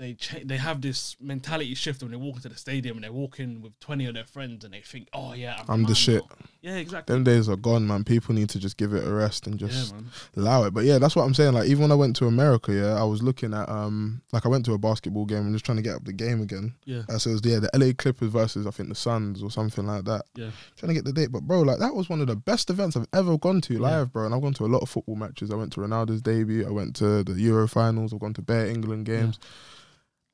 [0.00, 3.10] they cha- they have this mentality shift when they walk into the stadium and they
[3.10, 5.94] walk in with twenty of their friends and they think, oh yeah, I'm, I'm the
[5.94, 6.22] shit.
[6.30, 7.14] now." Yeah, exactly.
[7.14, 8.04] Them days are gone, man.
[8.04, 10.00] People need to just give it a rest and just yeah,
[10.36, 10.74] allow it.
[10.74, 11.54] But yeah, that's what I'm saying.
[11.54, 14.48] Like even when I went to America, yeah, I was looking at um like I
[14.48, 16.74] went to a basketball game and just trying to get up the game again.
[16.84, 19.50] Yeah, Uh, so it was yeah, the LA Clippers versus I think the Suns or
[19.50, 20.22] something like that.
[20.34, 20.50] yeah.
[20.76, 22.96] Trying to get the date, but bro, like that was one of the best events
[22.96, 23.80] I've ever gone to Yeah.
[23.80, 24.24] live, bro.
[24.26, 25.50] And I've gone to a lot of football matches.
[25.50, 26.66] I went to Ronaldo's debut.
[26.66, 28.12] I went to the Euro finals.
[28.14, 29.38] I've gone to bare England games,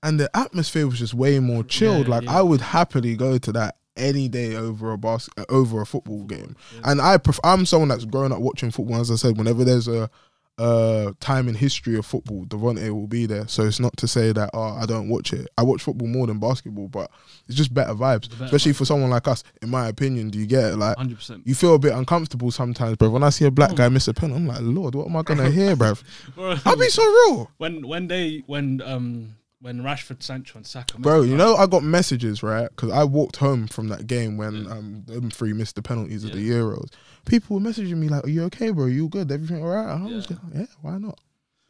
[0.02, 2.06] and the atmosphere was just way more chilled.
[2.08, 2.38] Yeah, like yeah.
[2.38, 6.24] I would happily go to that any day over a bas- uh, over a football
[6.24, 6.54] game.
[6.74, 6.80] Yeah.
[6.90, 9.00] And I pref- I'm someone that's grown up watching football.
[9.00, 10.10] As I said, whenever there's a
[10.58, 13.46] uh time in history of football, Devontae will be there.
[13.46, 15.46] So it's not to say that oh I don't watch it.
[15.58, 17.10] I watch football more than basketball, but
[17.46, 18.76] it's just better vibes, better especially vibes.
[18.76, 19.44] for someone like us.
[19.60, 20.76] In my opinion, do you get it?
[20.76, 21.46] Like Hundred percent.
[21.46, 23.10] you feel a bit uncomfortable sometimes, bro.
[23.10, 23.74] When I see a black Oh.
[23.74, 25.92] guy miss a pen, I'm like, Lord, what am I gonna hear, bro?
[26.38, 31.22] I'll be so real, when when they when um when Rashford, Sancho, and Saka, bro.
[31.22, 35.02] You know, I got messages right because I walked home from that game when um
[35.06, 36.88] them three missed the penalties of the Euros.
[37.24, 38.86] People were messaging me like, "Are you okay, bro?
[38.86, 39.30] you good?
[39.32, 40.36] Everything all right?" And I was Yeah.
[40.44, 41.18] like, "Yeah, why not?"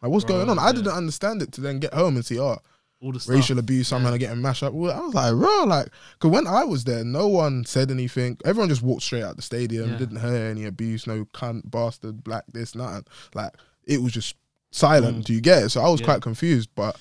[0.02, 0.58] Like, what's Bro, going on?
[0.58, 0.72] I yeah.
[0.72, 2.58] didn't understand it to then get home and see, oh,
[3.00, 3.34] all the stuff.
[3.34, 4.74] racial abuse, someone are getting mashed up.
[4.74, 8.36] Well, I was like, bro, like, because when I was there, no one said anything.
[8.44, 9.96] Everyone just walked straight out the stadium, Yeah.
[9.96, 13.06] didn't hear any abuse, no cunt, bastard, black, this, nothing.
[13.34, 13.52] Like,
[13.84, 14.36] it was just
[14.70, 15.20] silent.
[15.20, 15.24] Mm.
[15.24, 15.68] Do you get it?
[15.70, 16.06] So I was Yeah.
[16.06, 16.96] quite confused, but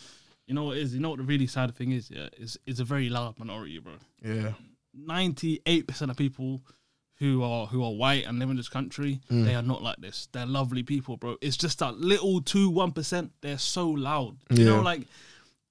[0.48, 0.94] You know what it is?
[0.94, 2.10] You know what the really sad thing is?
[2.12, 3.94] Yeah, it's it's a very loud minority, bro.
[4.24, 4.54] yeah,
[4.94, 6.62] Ninety eight percent of people
[7.20, 9.46] who are who are white and live in this country, Mm.
[9.46, 10.28] they are not like this.
[10.32, 11.38] They're lovely people, bro.
[11.42, 13.32] It's just that little two one percent.
[13.42, 14.38] They're so loud.
[14.52, 15.08] You know, like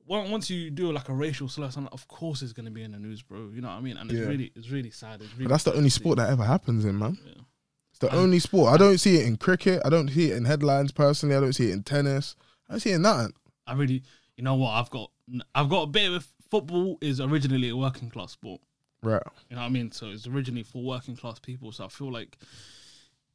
[0.06, 2.98] once you do like a racial slur, something, of course it's gonna be in the
[2.98, 3.50] news, bro.
[3.54, 3.96] You know what I mean?
[3.96, 4.26] And it's Yeah.
[4.26, 5.22] really it's really sad.
[5.22, 7.16] It's really that's the only sport that ever happens in, man.
[7.24, 7.42] Yeah.
[7.90, 8.72] It's the And- only sport.
[8.74, 9.80] I don't see it in cricket.
[9.84, 11.36] I don't see it in headlines personally.
[11.36, 12.34] I don't see it in tennis.
[12.68, 13.32] I don't see it in nothing.
[13.66, 14.02] I really,
[14.36, 14.70] you know what?
[14.70, 15.10] I've got
[15.54, 18.60] I've got a bit of football is originally a working class sport.
[19.02, 19.22] Right.
[19.50, 19.92] You know what I mean?
[19.92, 21.72] So it's originally for working class people.
[21.72, 22.38] So I feel like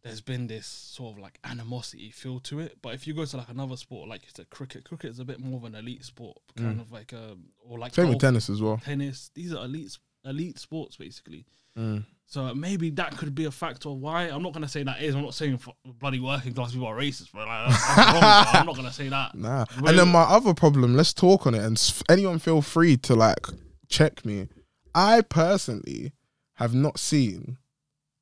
[0.03, 2.77] there's been this sort of like animosity feel to it.
[2.81, 5.25] But if you go to like another sport, like you said, cricket, cricket is a
[5.25, 7.95] bit more of an elite sport, kind of like um or like Mm.
[7.95, 8.77] Same with tennis as well.
[8.83, 9.29] tennis.
[9.35, 11.45] These are elite elite sports basically.
[11.77, 12.03] Mm.
[12.29, 14.25] So maybe that could be a factor why.
[14.25, 15.15] I'm not gonna say that is.
[15.15, 18.21] I'm not saying f- bloody working class people are racist, but like that's, that's wrong.
[18.21, 18.59] bro.
[18.59, 19.33] I'm not gonna say that.
[19.39, 19.65] Nah.
[19.77, 19.89] Really?
[19.89, 23.47] And then my other problem, let's talk on it and anyone feel free to like
[23.87, 24.47] check me.
[24.93, 26.11] I personally
[26.57, 27.57] have not seen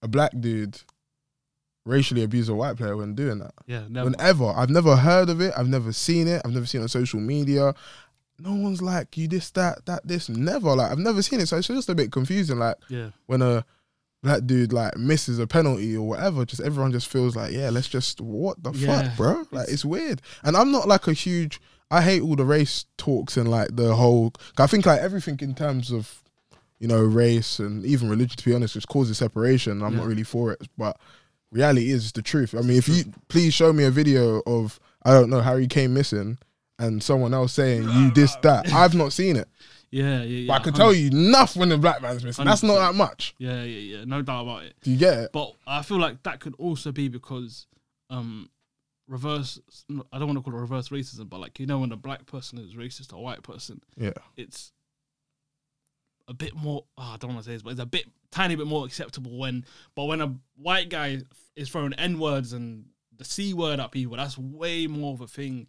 [0.01, 0.79] a black dude
[1.85, 3.55] racially abuse a white player when doing that.
[3.65, 4.11] Yeah, never.
[4.11, 4.45] Whenever.
[4.45, 5.53] I've never heard of it.
[5.57, 6.41] I've never seen it.
[6.45, 7.75] I've never seen it on social media.
[8.39, 10.29] No one's like, you this, that, that, this.
[10.29, 10.75] Never.
[10.75, 11.47] Like, I've never seen it.
[11.47, 12.59] So it's just a bit confusing.
[12.59, 13.65] Like, yeah, when a
[14.23, 17.87] black dude like misses a penalty or whatever, just everyone just feels like, yeah, let's
[17.87, 19.03] just what the Yeah.
[19.09, 19.45] fuck, bro?
[19.51, 20.21] Like It's- weird.
[20.43, 21.59] And I'm not like a huge.
[21.89, 24.33] I hate all the race talks and like the whole.
[24.57, 26.21] I think like everything in terms of,
[26.79, 28.35] you know, race and even religion.
[28.37, 29.81] To be honest, just causes separation.
[29.81, 30.97] I'm not really for it, but
[31.51, 32.53] reality is the truth.
[32.53, 35.93] I mean, if you please show me a video of I don't know Harry Kane
[35.93, 36.37] missing.
[36.79, 39.47] And someone else saying you this that I've not seen it,
[39.91, 40.23] yeah, yeah.
[40.23, 42.45] yeah but I can tell you enough when the black man's missing.
[42.45, 43.35] That's not that much.
[43.37, 44.05] Yeah, yeah, yeah.
[44.05, 44.75] No doubt about it.
[44.81, 45.31] Do you get it?
[45.31, 47.67] But I feel like that could also be because
[48.09, 48.49] um
[49.07, 49.59] reverse
[50.11, 52.25] I don't want to call it reverse racism, but like you know when a black
[52.25, 54.13] person is racist to a white person, Yeah.
[54.35, 54.71] it's
[56.27, 58.55] a bit more oh, I don't want to say this, but it's a bit tiny
[58.55, 61.19] bit more acceptable when but when a white guy
[61.55, 62.85] is throwing N words and
[63.17, 65.67] the C word at people, that's way more of a thing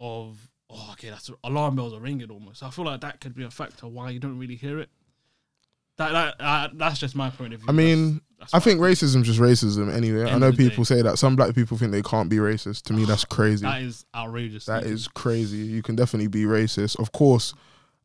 [0.00, 2.62] of oh okay, that's alarm bells are ringing almost.
[2.62, 4.90] I feel like that could be a factor why you don't really hear it.
[5.98, 7.68] That that uh, that's just my point of view.
[7.68, 10.24] I mean, That's- that's I think racism's just racism anyway.
[10.30, 10.96] I know people day.
[10.96, 11.18] say that.
[11.18, 12.82] Some black people think they can't be racist.
[12.82, 13.62] To me, that's crazy.
[13.64, 14.66] That is outrageous.
[14.66, 15.56] That is crazy.
[15.58, 16.98] You can definitely be racist.
[17.00, 17.54] Of course,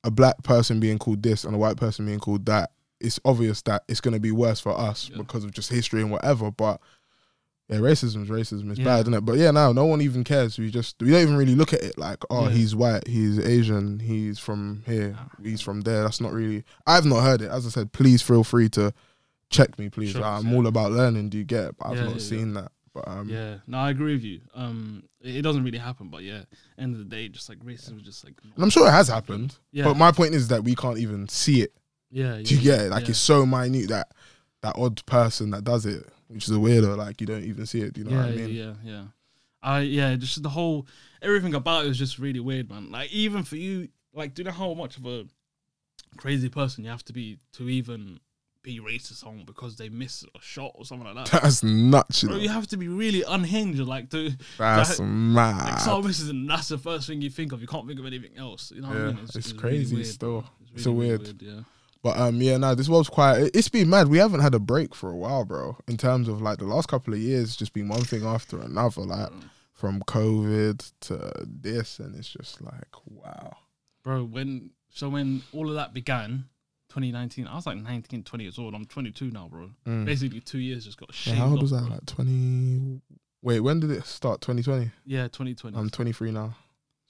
[0.06, 2.72] a black person being called this and a white person being called that,
[3.02, 5.18] it's obvious that it's going to be worse for us Yeah.
[5.18, 6.50] because of just history and whatever.
[6.50, 6.80] But
[7.72, 8.70] yeah, racism is racism.
[8.70, 8.86] It's Yeah.
[8.86, 9.22] bad, isn't it?
[9.26, 10.60] But yeah, now no one even cares.
[10.60, 12.54] We just we don't even really look at it like, oh, Yeah.
[12.56, 16.04] he's white, he's Asian, he's from here, he's from there.
[16.04, 16.64] That's not really.
[16.86, 17.50] I've not heard it.
[17.50, 18.94] As I said, please feel free to
[19.50, 20.12] check me, please.
[20.12, 20.56] Sure, I'm yeah.
[20.56, 21.30] all about learning.
[21.30, 21.66] Do you get?
[21.66, 21.76] it?
[21.80, 22.72] But I've not seen that.
[22.94, 24.42] But um, Yeah, no, I agree with you.
[24.54, 26.42] Um, it, it doesn't really happen, but yeah,
[26.78, 28.34] end of the day, just like racism is just like.
[28.44, 29.56] and I'm sure it has happened.
[29.72, 31.74] Yeah, But my point is that we can't even see it.
[32.12, 32.44] yeah, yeah.
[32.44, 32.90] Do you get it?
[32.92, 34.10] Like it's so minute that
[34.62, 36.98] that odd person that does it, which is a weirdo.
[36.98, 37.98] Like you don't even see it.
[37.98, 38.50] You know yeah, what I mean?
[38.50, 39.04] yeah, yeah, yeah.
[39.64, 40.88] I yeah, just the whole
[41.22, 42.92] everything about it was just really weird, man.
[42.92, 45.26] Like even for you, like, do you know how much of a
[46.18, 48.20] crazy person you have to be to even
[48.64, 51.42] be racist someone because they miss a shot or something like that?
[51.42, 52.24] That's nuts.
[52.24, 52.44] You Bro, know?
[52.44, 55.86] you have to be really unhinged, like to That's like, mad.
[55.88, 57.62] like and that's the first thing you think of.
[57.62, 58.72] You can't think of anything else.
[58.76, 59.20] You know what I mean?
[59.24, 60.08] it's, really crazy weird.
[60.08, 60.46] still.
[60.62, 61.42] It's, It's a really, really weird.
[61.42, 61.60] yeah.
[62.04, 63.40] But um, yeah, no, this was quite.
[63.40, 64.08] it- It's been mad.
[64.08, 65.78] We haven't had a break for a while, bro.
[65.88, 69.02] In terms of like the last couple of years, just been one thing after another.
[69.02, 69.44] Like Mm.
[69.74, 73.58] from COVID to this, and it's just like wow.
[74.04, 76.46] bro when so when all of that began
[76.90, 80.06] 2019 i was like 19 20 years old i'm 22 now bro Mm.
[80.06, 81.80] basically two years just got Yeah, how old was I?
[81.82, 81.90] bro.
[81.90, 83.00] Like twenty.
[83.42, 84.42] Wait, when did it start?
[84.42, 84.92] Twenty twenty.
[85.06, 86.56] yeah 2020 I'm 23 now.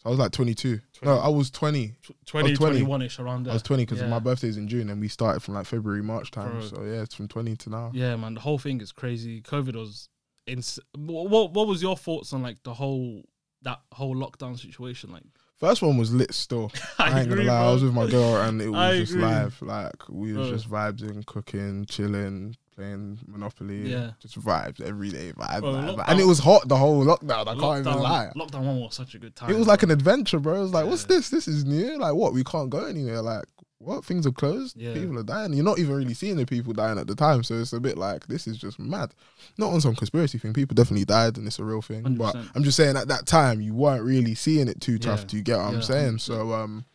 [0.01, 0.79] So I was like 22.
[1.03, 1.93] No, I was 20.
[2.25, 2.81] 20 20.
[2.81, 4.07] 21ish around there I was 20 because yeah.
[4.07, 6.51] my birthday's in June and we started from like February, March time.
[6.51, 6.61] Bro.
[6.61, 7.91] So yeah, it's from 20 to now.
[7.93, 10.09] yeah man the whole thing is crazy covid was
[10.47, 13.21] ins- what, what was your thoughts on like the whole
[13.61, 15.23] that whole lockdown situation like
[15.61, 16.71] First one was lit still.
[16.97, 17.67] I, ain't gonna agree, lie.
[17.67, 19.25] I was with my girl and it was I just agree.
[19.25, 19.61] live.
[19.61, 23.89] Like we was just vibing, cooking, chilling, playing Monopoly.
[23.89, 24.11] Yeah.
[24.19, 25.61] Just vibes, everyday vibe.
[25.61, 26.03] Bro, vibe.
[26.07, 27.47] And it was hot the whole lockdown.
[27.47, 28.31] I can't even lockdown, lie.
[28.35, 30.55] lockdown one was such a good time It was like an adventure, bro.
[30.55, 31.29] It was like, what's this?
[31.29, 31.99] This is new.
[31.99, 32.33] Like, what?
[32.33, 33.21] We can't go anywhere.
[33.21, 33.45] Like,
[33.77, 34.03] what?
[34.03, 34.77] Things are closed.
[34.77, 34.93] Yeah.
[34.93, 35.53] People are dying.
[35.53, 37.43] You're not even really seeing the people dying at the time.
[37.43, 39.13] So it's a bit like, this is just mad.
[39.57, 40.53] Not on some conspiracy thing.
[40.53, 42.15] People definitely died and it's a real thing.
[42.15, 42.51] But 100%.
[42.55, 45.21] I'm just saying at that time, you weren't really seeing it too tough.
[45.21, 45.27] Yeah.
[45.27, 46.15] Do you get what I'm saying?
[46.15, 46.21] 100%.
[46.21, 46.85] So, um,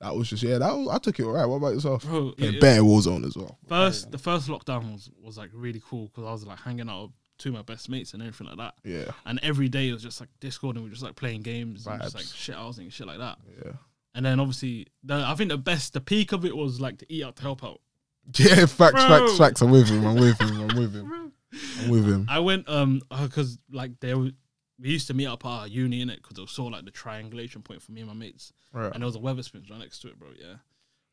[0.00, 1.44] that was just, yeah, that was, I took it all right.
[1.46, 2.04] What about yourself?
[2.04, 3.58] bro Yeah, it- it- better Warzone as well.
[3.68, 7.02] first the first lockdown was was like really cool because i was like hanging out
[7.04, 9.92] with two of my best mates and everything like that Yeah, And every day it
[9.92, 12.18] was just like Discord and we were just like playing games and just Vibes.
[12.18, 13.38] like shit housing and shit like that.
[13.64, 13.72] yeah.
[14.14, 17.12] And then obviously the I think the best the peak of it was like to
[17.12, 17.80] eat out to help out.
[18.38, 19.08] Yeah, facts, Bro.
[19.08, 19.60] facts, facts.
[19.62, 20.04] I'm with him.
[20.06, 20.60] I'm with him.
[20.68, 21.32] I'm with him.
[21.80, 22.26] I'm with him.
[22.28, 24.32] I went um because like there was
[24.80, 26.78] we used to meet up at our uni in it because it was sort of
[26.78, 28.52] like the triangulation point for me and my mates.
[28.72, 28.92] Right.
[28.92, 30.28] And there was a Wetherspoons right next to it, bro.
[30.38, 30.56] Yeah.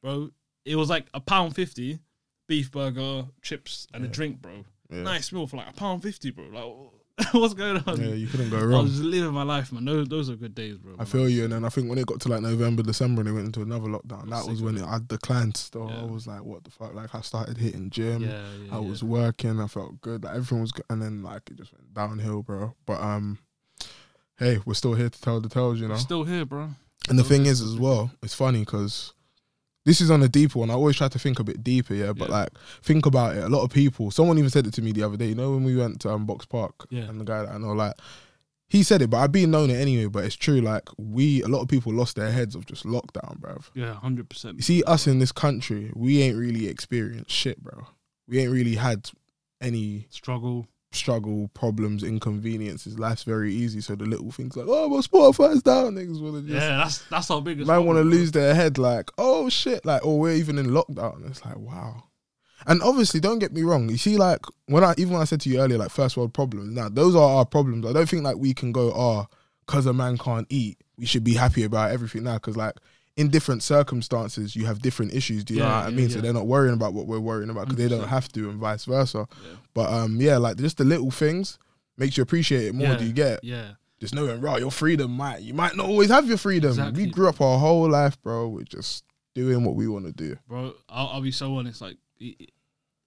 [0.03, 0.31] Bro,
[0.65, 1.99] it was like a pound fifty,
[2.47, 4.65] beef burger, chips, and a drink, bro.
[4.89, 5.01] Yeah.
[5.03, 6.45] Nice meal for like a pound fifty, bro.
[6.45, 6.91] Like
[7.31, 8.01] What's going on?
[8.01, 8.73] Yeah, you couldn't go wrong.
[8.73, 9.85] I was just living my life, man.
[9.85, 10.95] Those, those are good days, bro.
[10.99, 13.29] I feel you, and then I think when it got to like November, December, and
[13.29, 14.83] they went into another lockdown, that was when it.
[14.83, 15.55] I declined.
[15.55, 16.01] Still, Yeah.
[16.01, 18.23] I was like, "What the fuck?" Like I started hitting gym.
[18.23, 18.89] yeah, yeah, I yeah.
[18.89, 19.61] was working.
[19.61, 20.25] I felt good.
[20.25, 22.75] Like everything was good, and then like it just went downhill, bro.
[22.85, 23.39] But um,
[24.37, 25.95] hey, we're still here to tell the tales, you know.
[25.95, 26.69] still here, bro.
[27.09, 29.13] And the still thing here is, as well, it's funny because
[29.85, 30.69] this is on a deeper one.
[30.71, 32.13] I always try to think a bit deeper, yeah.
[32.13, 32.35] But Yeah.
[32.39, 32.49] like,
[32.81, 33.43] think about it.
[33.43, 34.09] A lot of people.
[34.11, 35.27] Someone even said it to me the other day.
[35.27, 37.03] You know, when we went to um, Box Park, Yeah.
[37.03, 37.93] and the guy that I know, like,
[38.67, 40.07] he said it, but I've been known it anyway.
[40.07, 40.59] But it's true.
[40.59, 43.59] Like, we a lot of people lost their heads of just lockdown, bro.
[43.75, 44.63] Yeah, hundred You percent.
[44.63, 47.85] see, us in this country, we ain't really experienced shit, bro.
[48.27, 49.11] We ain't really had
[49.61, 50.67] any Struggle.
[50.95, 52.97] Struggle, problems, inconveniences.
[52.97, 53.81] Life's very easy.
[53.81, 56.97] So the little things like, oh, well, Spotify's down, niggas want to just Yeah, that's
[57.09, 57.67] that's our biggest.
[57.67, 61.17] man want to lose their head like oh shit like or we're even in lockdown
[61.17, 62.03] and it's like wow
[62.67, 65.39] and obviously don't get me wrong you see like when i even when i said
[65.41, 68.23] to you earlier like first world problems now those are our problems i don't think
[68.23, 69.27] like we can go oh
[69.65, 72.73] because a man can't eat we should be happy about everything now because like
[73.17, 76.09] in different circumstances you have different issues do you know Yeah, what i yeah, mean
[76.09, 78.59] so they're not worrying about what we're worrying about because they don't have to and
[78.59, 79.51] vice versa Yeah.
[79.73, 81.57] but um yeah like just the little things
[81.97, 82.97] makes you appreciate it more Yeah.
[82.97, 86.27] do you get Yeah, just knowing, right, your freedom might you might not always have
[86.27, 86.71] your freedom.
[86.71, 87.05] Exactly.
[87.05, 90.35] We grew up our whole life, bro, with just doing what we want to do.
[90.49, 90.73] bro.
[90.89, 91.79] I'll, I'll be so honest.
[91.81, 92.49] Like, it, it-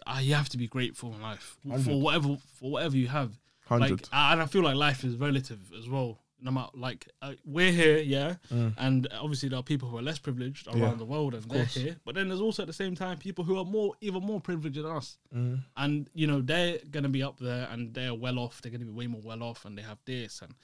[0.07, 3.33] ah, you have to be grateful in life for whatever for whatever you have.
[3.66, 3.90] Hundred.
[3.90, 6.18] Like, and I feel like life is relative as well.
[6.40, 8.74] No matter, like, uh, we're here, yeah, Mm.
[8.79, 11.64] and obviously there are people who are less privileged around Yeah, the world, and they're
[11.64, 11.96] here.
[12.05, 14.77] But then there's also at the same time people who are more, even more privileged
[14.77, 15.64] than us, Mm.
[15.77, 18.62] and you know they're gonna be up there, and they're well off.
[18.62, 20.55] They're gonna be way more well off, and they have this and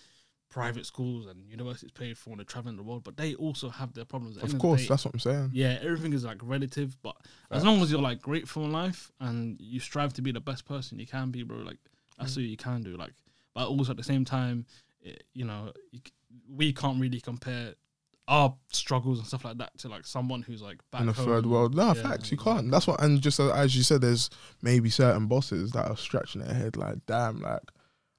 [0.49, 3.03] private schools and universities paid for, and they're traveling the world.
[3.03, 4.37] But they also have their problems.
[4.37, 5.51] At Of course, day, that's what I'm saying.
[5.53, 7.17] yeah, everything is like relative, but
[7.51, 10.65] as long as you're like grateful in life and you strive to be the best
[10.65, 11.79] person you can be, bro, like
[12.17, 12.97] that's what you can do.
[12.97, 13.15] Like,
[13.53, 14.65] but also at the same time,
[15.05, 15.73] it, you know,
[16.49, 17.75] we can't really compare
[18.27, 21.27] our struggles and stuff like that to like someone who's like back In the home.
[21.27, 22.31] third world, no Yeah, facts.
[22.31, 22.71] You can't.
[22.71, 23.03] That's what.
[23.03, 24.31] And just as, as you said, there's
[24.63, 27.61] maybe certain bosses that are scratching their head like, damn, like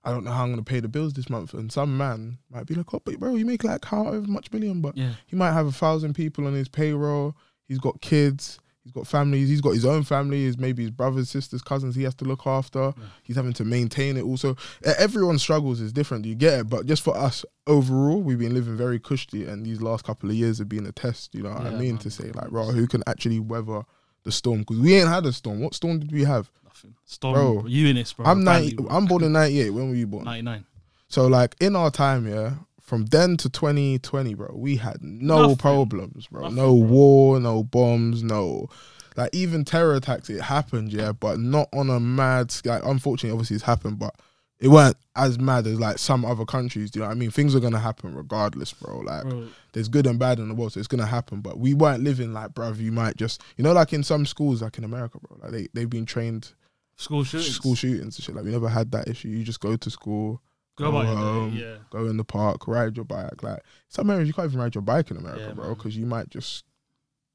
[0.03, 1.55] I don't know how I'm gonna pay the bills this month.
[1.55, 4.79] And some man might be like, oh, but bro, you make like however much million,
[4.79, 7.35] but Yeah, he might have a thousand people on his payroll.
[7.67, 8.59] He's got kids.
[8.85, 9.49] He's got families.
[9.49, 10.43] He's got his own family.
[10.43, 11.95] His maybe his brothers, sisters, cousins.
[11.95, 12.79] He has to look after.
[12.95, 13.03] Yeah.
[13.23, 14.21] He's having to maintain it.
[14.23, 16.23] Also, everyone struggles is different.
[16.25, 19.81] You get it, but just for us overall, we've been living very cushy, and these
[19.81, 21.33] last couple of years have been a test.
[21.33, 21.95] You know what I mean?
[21.95, 21.97] man.
[21.97, 23.81] To say like, bro, who can actually weather
[24.23, 24.59] the storm?
[24.59, 25.61] Because we ain't had a storm.
[25.61, 26.51] What storm did we have?
[26.63, 26.95] nothing.
[27.05, 28.25] Storm, Bro, bro, Eunice, bro.
[28.27, 28.77] I'm ninety.
[28.89, 29.71] I'm born in '98.
[29.71, 30.25] When were you born?
[30.25, 30.63] 99.
[31.07, 32.53] So like in our time, yeah,
[32.85, 35.55] from then to 2020, bro, we had no Nothing.
[35.57, 36.43] problems, bro.
[36.43, 36.87] Nothing, no bro.
[36.87, 38.69] war, no bombs, no
[39.17, 40.29] like even terror attacks.
[40.29, 42.81] It happened, yeah, but not on a mad scale.
[42.83, 44.13] Unfortunately, obviously it's happened, but
[44.59, 46.91] it weren't as mad as like some other countries.
[46.91, 47.31] Do you know what I mean?
[47.31, 48.99] Things are gonna happen regardless, bro.
[48.99, 51.39] Like Bro, there's good and bad in the world, so it's gonna happen.
[51.41, 54.61] But we weren't living like, bruv, you might just, you know, like in some schools,
[54.61, 55.37] like in America, bro.
[55.41, 56.51] Like they they've been trained
[56.97, 57.55] school shootings.
[57.55, 58.35] school shootings and shit.
[58.35, 59.29] Like we never had that issue.
[59.29, 60.41] You just go to school
[60.77, 61.75] Go about your home, day, yeah.
[61.89, 63.41] go in the park, ride your bike.
[63.43, 66.05] Like some areas you can't even ride your bike in America, Yeah, bro, because you
[66.05, 66.65] might just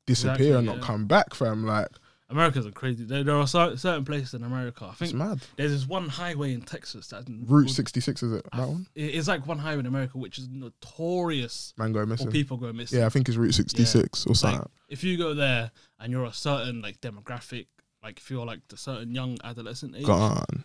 [0.06, 0.82] disappear Exactly, and not yeah.
[0.82, 1.64] come back, fam.
[1.64, 1.88] Like
[2.28, 3.04] America's a crazy.
[3.04, 4.84] There, there are cer- certain places in America.
[4.84, 5.40] I it's think mad.
[5.56, 8.86] there's this one highway in Texas that Route sixty six is it that f- one?
[8.94, 12.30] It's like one highway in America which is notorious Mango for missing.
[12.30, 12.98] people going missing.
[13.00, 14.68] Yeah, I think it's Route sixty six or Like, something.
[14.88, 17.66] if you go there and you're a certain like demographic,
[18.02, 20.64] like if you're like the certain young adolescent age, Gone.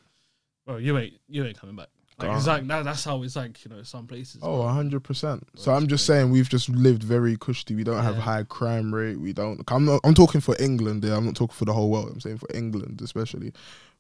[0.65, 1.87] bro, you ain't you ain't coming back.
[2.17, 4.39] Like it's like that, that's how it's like you know some places.
[4.41, 5.45] Oh, hundred percent.
[5.55, 7.75] So I'm just saying we've just lived very cushy.
[7.75, 8.21] We don't have Yeah.
[8.21, 9.19] high crime rate.
[9.19, 9.61] We don't.
[9.69, 9.99] I'm not.
[10.05, 11.01] I'm talking for England.
[11.01, 11.13] There.
[11.13, 12.09] I'm not talking for the whole world.
[12.13, 13.51] I'm saying for England especially.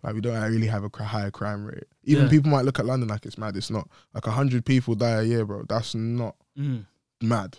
[0.01, 1.85] Like we don't really have a cr- high crime rate.
[2.05, 2.29] Even Yeah.
[2.29, 3.57] people might look at London like it's mad.
[3.57, 3.89] It's not.
[4.13, 5.63] Like hundred people die a year, bro.
[5.67, 6.85] That's not Mm.
[7.21, 7.57] mad.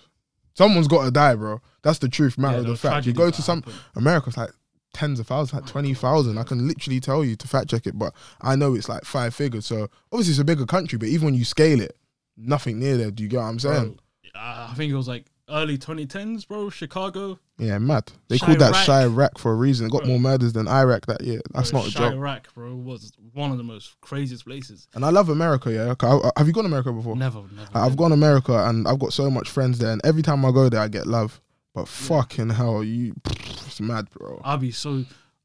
[0.54, 1.60] Someone's got to die, bro.
[1.82, 3.04] That's the truth, matter Yeah, of the fact.
[3.06, 3.74] You tragedies go that to some happen.
[3.94, 4.50] America's like
[4.94, 6.36] tens of thousands, like twenty God.
[6.38, 9.34] I can literally tell you to fact check it, but I know it's like five
[9.34, 9.66] figures.
[9.66, 11.96] So obviously it's a bigger country, but even when you scale it,
[12.36, 13.10] nothing near there.
[13.10, 13.98] Do you get what I'm saying?
[14.32, 16.70] Bro, I I think it was like early 2010s, bro.
[16.70, 17.38] Chicago.
[17.58, 18.10] Yeah, mad.
[18.28, 19.14] They called that Chiraq.
[19.14, 19.86] Chiraq for a reason.
[19.86, 20.08] It got Bro.
[20.10, 21.40] more murders than Iraq that year.
[21.54, 22.14] That's bro, not a joke.
[22.14, 24.88] Chiraq, bro, was one of the most craziest places.
[24.94, 25.72] And I love America.
[25.72, 27.16] Yeah, 'Cause I- have you gone to America before?
[27.16, 27.70] Never, never.
[27.74, 30.50] I've gone to America and I've got so much friends there, and every time I
[30.52, 31.40] go there, I get love.
[31.76, 34.40] But fucking hell, you, it's mad, bro.
[34.42, 35.04] I'll be so.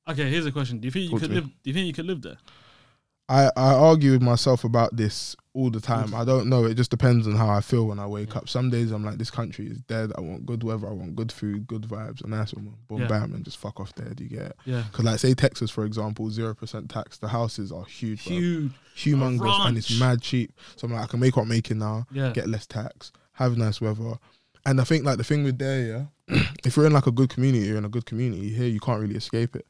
[0.09, 1.41] Okay, here's a question: Do you think you Talk could to me.
[1.41, 1.45] live?
[1.61, 2.37] Do you think you could live there?
[3.27, 6.13] I, I argue with myself about this all the time.
[6.15, 6.65] I don't know.
[6.65, 8.49] It just depends on how I feel when I wake up.
[8.49, 10.11] Some days I'm like, this country is dead.
[10.17, 10.87] I want good weather.
[10.87, 12.75] I want good food, good vibes, a nice woman.
[12.89, 13.07] Boom, Yeah.
[13.07, 14.13] bam, and just fuck off there.
[14.13, 14.55] Do you get it?
[14.65, 14.83] Yeah.
[14.89, 17.17] Because, like, say Texas, for example, 0% tax.
[17.19, 18.35] The houses are huge, bro.
[18.37, 18.71] Huge.
[18.97, 19.99] humongous, and it's ranch.
[19.99, 20.51] mad cheap.
[20.77, 22.31] So I'm like, I can make what I'm making now, Yeah.
[22.31, 24.15] get less tax, have nice weather.
[24.65, 27.29] And I think, like, the thing with there, yeah, if you're in like a good
[27.29, 29.65] community, you're in a good community here, you can't really escape it.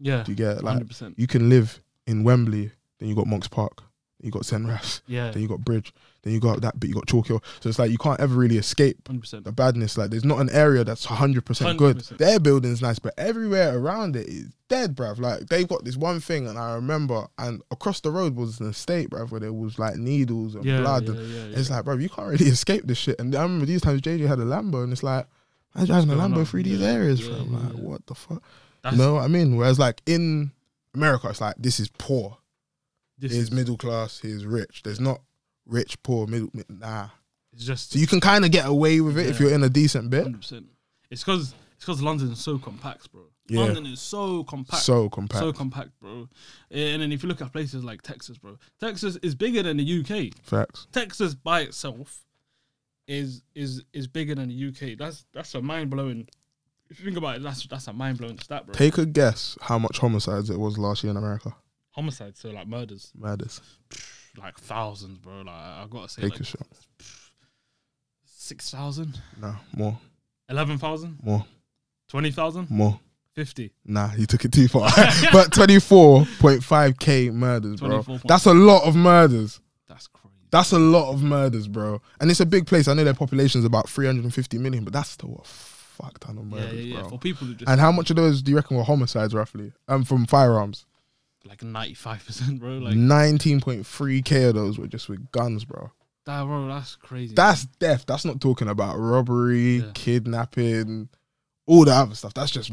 [0.00, 0.22] Yeah.
[0.24, 0.64] Do you get it?
[0.64, 1.18] Like, Hundred percent.
[1.18, 3.82] you can live in Wembley, then you got Monks Park,
[4.22, 4.50] you got.
[4.52, 5.30] Ras, Yeah.
[5.30, 7.42] then you got Bridge, then you got that, but you got Chalk Hill.
[7.60, 9.44] So it's like you can't ever really escape Hundred percent.
[9.44, 9.98] the badness.
[9.98, 11.98] Like there's not an area that's 100% good.
[11.98, 12.18] 100%.
[12.18, 15.18] Their building's nice, but everywhere around it is dead, bruv.
[15.18, 18.68] Like they've got this one thing, and I remember, and across the road was an
[18.70, 20.80] estate, bruv, where there was like needles and Yeah.
[20.80, 21.04] blood.
[21.08, 21.58] Yeah, and yeah, yeah.
[21.58, 23.18] It's like, bruv, you can't really escape this shit.
[23.20, 25.26] And I remember these times JJ had a Lambo, and it's like,
[25.74, 26.44] I'm driving a Lambo on?
[26.44, 28.42] through these areas, yeah, Like, what the fuck?
[28.82, 29.56] That's- you know what I mean?
[29.56, 30.50] Whereas like in
[30.94, 32.36] America, it's like this is poor.
[33.22, 34.18] This is middle class.
[34.20, 34.82] Here's rich.
[34.82, 35.20] There's not
[35.66, 36.50] rich, poor, middle.
[36.52, 37.08] mi- Nah.
[37.52, 39.68] it's just So you can kind of get away with it if you're in a
[39.68, 40.24] decent bit.
[40.24, 40.66] hundred percent.
[41.10, 43.22] It's because it's because London is so compact, bro.
[43.48, 43.60] Yeah.
[43.60, 44.82] London is so compact.
[44.82, 45.40] So compact.
[45.40, 46.28] So compact, bro.
[46.70, 50.00] And then if you look at places like Texas, bro, Texas is bigger than the
[50.00, 50.32] UK.
[50.42, 50.86] Facts.
[50.92, 52.24] Texas by itself
[53.08, 54.96] is is is bigger than the UK.
[54.98, 56.28] That's that's a mind blowing.
[56.88, 58.74] If you think about it, that's that's a mind blowing stat, bro.
[58.74, 61.54] Take a guess how much homicides it was last year in America.
[61.92, 63.62] Homicides, so like murders, Maddest.
[64.38, 65.42] like thousands, bro.
[65.42, 66.66] Like I gotta say, Take like a shot.
[68.24, 69.98] six thousand, No, more,
[70.48, 71.44] eleven thousand, more,
[72.08, 72.98] twenty thousand, more.
[73.34, 73.72] fifty.
[73.84, 74.88] Nah, you took it too far.
[75.32, 78.02] but 24.5k murders, bro.
[78.24, 79.60] That's a lot of murders.
[79.88, 80.28] That's crazy.
[80.50, 82.00] That's a lot of murders, bro.
[82.20, 82.88] And it's a big place.
[82.88, 86.44] I know their population is about 350 million, but that's still a fuck ton of
[86.44, 87.00] murders, yeah, yeah.
[87.00, 87.10] bro.
[87.10, 89.72] For people who just And how much of those do you reckon were homicides, roughly?
[89.88, 90.84] Um, from firearms.
[91.44, 92.78] Like ninety five percent, bro.
[92.78, 95.90] Like 19.3k of those were just with guns, bro.
[96.24, 96.68] that, bro.
[96.68, 97.34] That's crazy.
[97.34, 98.04] That's death.
[98.06, 99.90] That's not talking about robbery, Yeah.
[99.94, 101.08] kidnapping,
[101.66, 102.34] all the other stuff.
[102.34, 102.70] That's just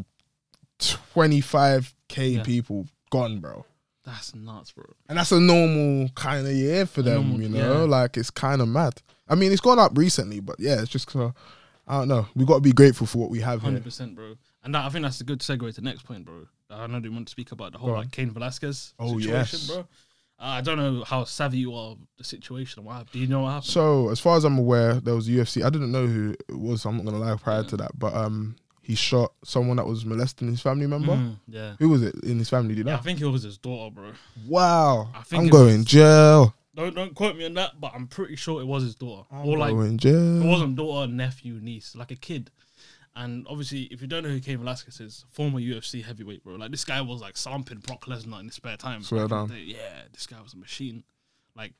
[0.79, 2.43] 25k Yeah.
[2.43, 3.65] people gone, bro.
[4.05, 4.85] that's nuts, bro.
[5.07, 7.79] And that's a normal kind of year for A them, normal- you know?
[7.81, 7.83] yeah.
[7.85, 9.01] Like, it's kind of mad.
[9.27, 11.31] I mean, it's gone up recently, but yeah, it's just, 'cause, uh,
[11.87, 12.27] I don't know.
[12.35, 13.67] we got to be grateful for what we have here.
[13.69, 14.35] Hundred percent, bro.
[14.63, 16.47] And that, I think that's a good segue to the next point, bro.
[16.69, 19.67] I know you want to speak about the whole like Cain Velasquez Oh, situation, yes.
[19.67, 19.77] bro.
[19.79, 19.83] Uh,
[20.41, 22.83] I don't know how savvy you are of the situation.
[22.85, 23.11] What happened?
[23.13, 23.71] Do you know what happened?
[23.71, 25.65] So, as far as I'm aware, there was UFC.
[25.65, 26.85] I didn't know who it was.
[26.85, 27.97] I'm not going to lie prior to that.
[27.99, 31.13] But um, he shot someone that was molesting his family member.
[31.13, 31.73] Mhm, yeah.
[31.79, 32.73] Who was it in his family?
[32.73, 32.91] Do you know?
[32.91, 34.11] yeah, I think it was his daughter, bro.
[34.47, 35.09] wow.
[35.15, 36.55] I think I'm going was- jail.
[36.75, 39.45] Don't don't quote me on that, but I'm pretty sure it was his daughter, I'm
[39.45, 42.51] or like going it wasn't daughter, nephew, niece, like a kid.
[43.15, 46.55] And obviously, if you don't know who Cain Velasquez is, former UFC heavyweight, bro.
[46.55, 49.01] Like this guy was like slumping Brock Lesnar in his spare time.
[49.03, 49.51] Swear down.
[49.65, 51.03] Yeah, this guy was a machine.
[51.55, 51.73] Like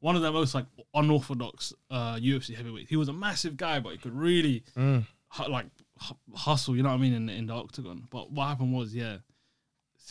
[0.00, 2.88] one of the most like unorthodox uh, UFC heavyweights.
[2.88, 5.04] He was a massive guy, but he could really Mm.
[5.30, 5.66] hu- like
[6.00, 6.76] hu- hustle.
[6.76, 8.06] You know what I mean in the, in the octagon.
[8.10, 9.18] But what happened was, yeah,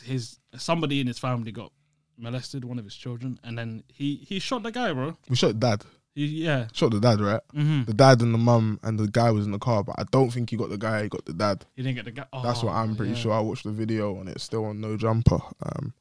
[0.03, 1.71] his somebody in his family got
[2.17, 5.17] molested, one of his children, and then he he shot the guy, bro.
[5.29, 5.83] We shot dad.
[6.25, 6.67] Yeah.
[6.73, 7.41] Shot the dad, right?
[7.53, 10.03] hmm The dad and the mum and the guy was in the car, but I
[10.11, 11.03] don't think he got the guy.
[11.03, 11.65] He got the dad.
[11.75, 12.25] He didn't get the guy.
[12.43, 13.17] That's what Oh, I'm pretty yeah.
[13.19, 13.33] sure.
[13.33, 15.39] I watched the video and it's still on No Jumper.
[15.61, 15.93] Um,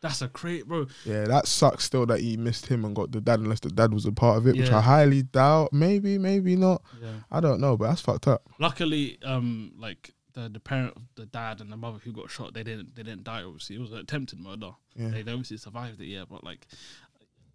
[0.00, 0.86] That's a crate, bro.
[1.04, 1.84] yeah, that sucks.
[1.84, 4.38] Still that he missed him and got the dad, unless the dad was a part
[4.38, 5.72] of it, which I highly doubt.
[5.72, 6.82] Maybe, maybe not.
[7.02, 7.08] Yeah.
[7.30, 8.48] I don't know, but that's fucked up.
[8.58, 12.62] Luckily, um, like the the parent, the dad, and the mother who got shot, they
[12.62, 13.42] didn't they didn't die.
[13.42, 14.70] Obviously, it was an attempted murder.
[14.94, 15.08] Yeah.
[15.08, 16.06] They, they obviously survived it.
[16.06, 16.66] Yeah, but like,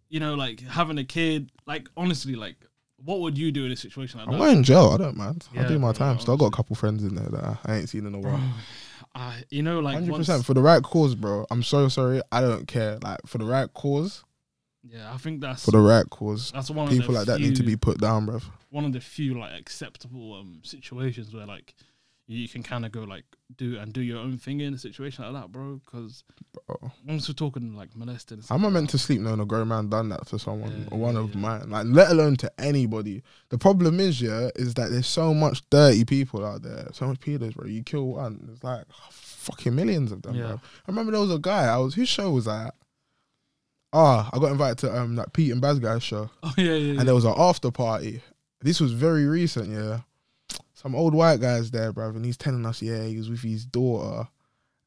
[0.09, 2.55] you know, like having a kid, like honestly, like,
[3.03, 4.39] what would you do in a situation like I'm that?
[4.39, 4.91] going in jail.
[4.93, 5.45] I don't mind.
[5.53, 6.19] I Yeah, do my bro, time.
[6.19, 8.41] Still, I got a couple friends in there that I ain't seen in a while.
[9.15, 11.45] I, you know, like Hundred once, percent for the right cause, bro.
[11.51, 12.21] I'm so sorry.
[12.31, 12.97] I don't care.
[13.03, 14.23] Like for the right cause,
[14.83, 17.39] yeah, I think that's for the right cause, that's one people of the like that
[17.39, 18.39] need to few- be put down, bro.
[18.69, 21.75] one of the few like acceptable um situations where like
[22.25, 23.25] you can kind of go like
[23.57, 25.81] do and do your own thing in a situation like that, bro.
[25.85, 26.23] Because
[27.05, 29.41] once we're talking like molesting, and stuff How am I like meant to sleep knowing
[29.41, 31.41] a grown man done that to someone Yeah, or one yeah, of yeah.
[31.41, 31.69] mine?
[31.69, 33.23] Like, let alone to anybody.
[33.49, 37.19] The problem is, yeah, is that there's so much dirty people out there, so much
[37.19, 37.67] pedos, bro.
[37.67, 40.43] You kill one, there's like fucking millions of them, Yeah.
[40.47, 40.53] bro.
[40.55, 40.59] I
[40.91, 41.65] remember there was a guy.
[41.65, 42.73] I was whose show was that?
[43.91, 46.73] Ah, I got invited to um that Pete and Bas guy's show, Oh yeah, yeah,
[46.75, 46.99] yeah.
[46.99, 48.21] and there was an after party.
[48.61, 49.99] This was very recent, yeah.
[50.83, 53.65] Some old white guys there, bruv, and he's telling us, yeah, he was with his
[53.65, 54.27] daughter,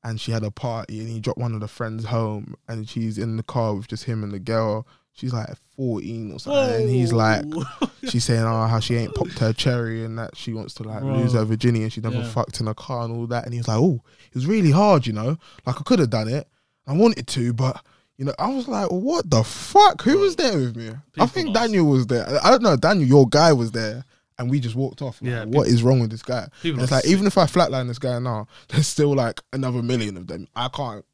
[0.04, 3.16] and she had a party, and he dropped one of the friends home, and she's
[3.18, 4.86] in the car with just him and the girl.
[5.14, 7.42] She's like 14 or something, and he's like,
[8.10, 11.00] she's saying, oh, how she ain't popped her cherry, and that she wants to like
[11.00, 11.14] Bro.
[11.14, 12.30] lose her virginity, and she never Yeah.
[12.30, 13.46] fucked in a car and all that.
[13.46, 15.38] And he's like, oh, it was really hard, you know.
[15.64, 16.46] Like I could have done it,
[16.86, 17.82] I wanted to, but
[18.18, 20.00] You know, I was like, what the fuck?
[20.02, 20.90] Who was there with me?
[21.18, 21.52] I think.
[21.54, 22.26] Daniel was there.
[22.42, 24.04] I don't know, Daniel, your guy was there.
[24.38, 25.20] And we just walked off.
[25.22, 26.48] Like, Yeah, what is wrong with this guy?
[26.62, 27.10] It's like, sick.
[27.10, 30.46] even if I flatline this guy now, there's still like another million of them.
[30.54, 31.04] I can't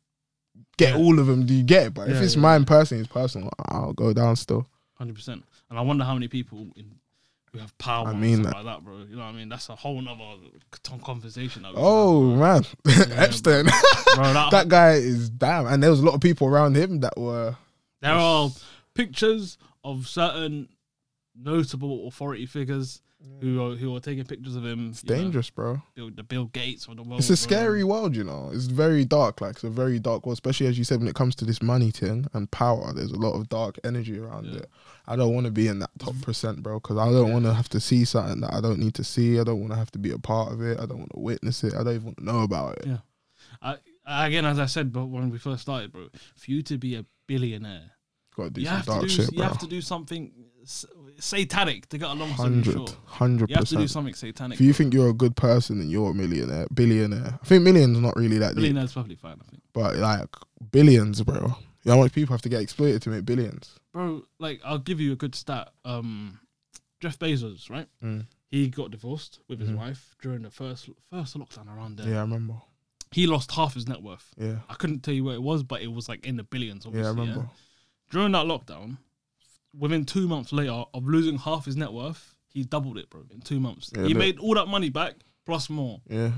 [0.77, 0.99] get Yeah.
[0.99, 1.47] all of them.
[1.47, 1.95] Do you get it?
[1.95, 2.41] But if it's yeah.
[2.43, 4.67] mine personally, it's personal, I'll go down still.
[4.95, 5.45] Hundred percent.
[5.71, 6.97] And I wonder how many people in
[7.53, 8.09] who have power.
[8.09, 8.55] I mean that.
[8.55, 8.99] like that, bro.
[9.09, 9.49] You know what I mean?
[9.49, 10.25] That's a whole nother
[11.05, 11.67] conversation.
[11.75, 12.65] Oh, man.
[13.13, 13.67] Epstein.
[13.67, 13.73] bro.
[14.15, 15.67] That, that guy is damn.
[15.67, 17.57] And there was a lot of people around him that were.
[18.01, 18.51] there are
[18.95, 20.69] pictures of certain
[21.35, 23.01] notable authority figures
[23.41, 24.91] who are who are taking pictures of him.
[24.91, 25.83] It's you know, dangerous, bro.
[25.95, 27.21] Bill, the Bill Gates or the world.
[27.21, 27.37] It's a bro.
[27.37, 28.51] scary world, you know.
[28.53, 29.41] It's very dark.
[29.41, 31.63] Like it's a very dark world, especially as you said when it comes to this
[31.63, 32.93] money thing and power.
[32.93, 34.59] There's a lot of dark energy around Yeah.
[34.61, 34.71] it.
[35.07, 37.53] I don't want to be in that top percent, bro, because I don't want to
[37.55, 39.41] have to see something that I don't need to see.
[39.41, 40.79] I don't want to have to be a part of it.
[40.79, 41.75] I don't want to witness it.
[41.75, 42.87] I don't even want to know about it.
[42.87, 42.99] Yeah.
[43.61, 43.77] I,
[44.27, 47.05] again, as I said, but when we first started, bro, for you to be a
[47.27, 47.91] billionaire,
[48.37, 49.47] Got to do you some have to dark do shit, you bro.
[49.49, 50.33] have to do something
[51.19, 52.29] satanic to get along.
[52.31, 52.87] So Hundred, sure.
[53.07, 54.61] hundred You have to do something satanic.
[54.61, 57.99] If you think you're a good person and you're a millionaire, billionaire, I think millions
[57.99, 59.63] not really that deep, Billionaire's perfectly fine, I think.
[59.73, 60.29] but like
[60.71, 61.35] billions, bro.
[61.85, 63.79] You know how much people have to get exploited to make billions?
[63.93, 65.71] Bro, like I'll give you a good stat.
[65.85, 66.39] Um,
[67.01, 67.89] Jeff Bezos, right?
[68.03, 68.27] Mm.
[68.49, 69.77] He got divorced with his Mhm.
[69.79, 72.09] wife during the first first lockdown around there.
[72.09, 72.55] Yeah, I remember.
[73.11, 74.33] He lost half his net worth.
[74.39, 76.87] Yeah, I couldn't tell you where it was, but it was like in the billions.
[76.93, 77.49] yeah, I remember.
[78.11, 78.99] During that lockdown,
[79.79, 83.23] within two months later of losing half his net worth, he doubled it, bro.
[83.31, 84.19] In two months, Yeah, he look.
[84.19, 85.15] made all that money back
[85.47, 86.01] plus more.
[86.09, 86.33] Yeah,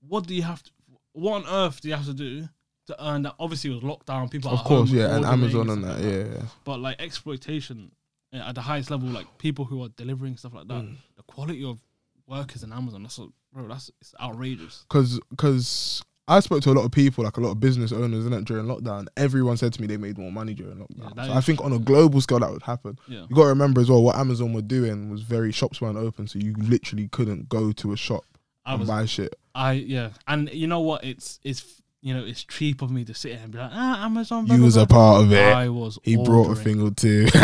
[0.00, 0.70] What do you have to?
[1.12, 2.48] What on earth do you have to do
[2.88, 3.34] to earn that?
[3.40, 4.30] Obviously, it was lockdown.
[4.30, 6.42] People of course, yeah, and Amazon and that, like yeah, yeah.
[6.64, 7.90] but like exploitation
[8.34, 10.96] uh, at the highest level, like people who are delivering stuff like that, Mm.
[11.16, 11.78] the quality of
[12.26, 14.84] workers in Amazon, that's a, bro, that's it's outrageous.
[14.88, 18.26] Because because I spoke to a lot of people, like a lot of business owners,
[18.26, 19.06] and during lockdown.
[19.16, 21.16] Everyone said to me they made more money during lockdown.
[21.16, 21.66] Yeah, so I think true.
[21.66, 22.98] on a global scale that would happen.
[23.06, 25.98] Yeah, You got to remember as well what Amazon were doing was very shops weren't
[25.98, 28.24] open, so you literally couldn't go to a shop
[28.64, 29.36] I and was, buy shit.
[29.54, 31.04] I yeah, and you know what?
[31.04, 34.04] It's it's you know it's cheap of me to sit here and be like, ah,
[34.04, 34.48] Amazon.
[34.48, 35.54] You was a part of it.
[35.54, 35.98] I was.
[36.02, 37.28] He brought a thing or two.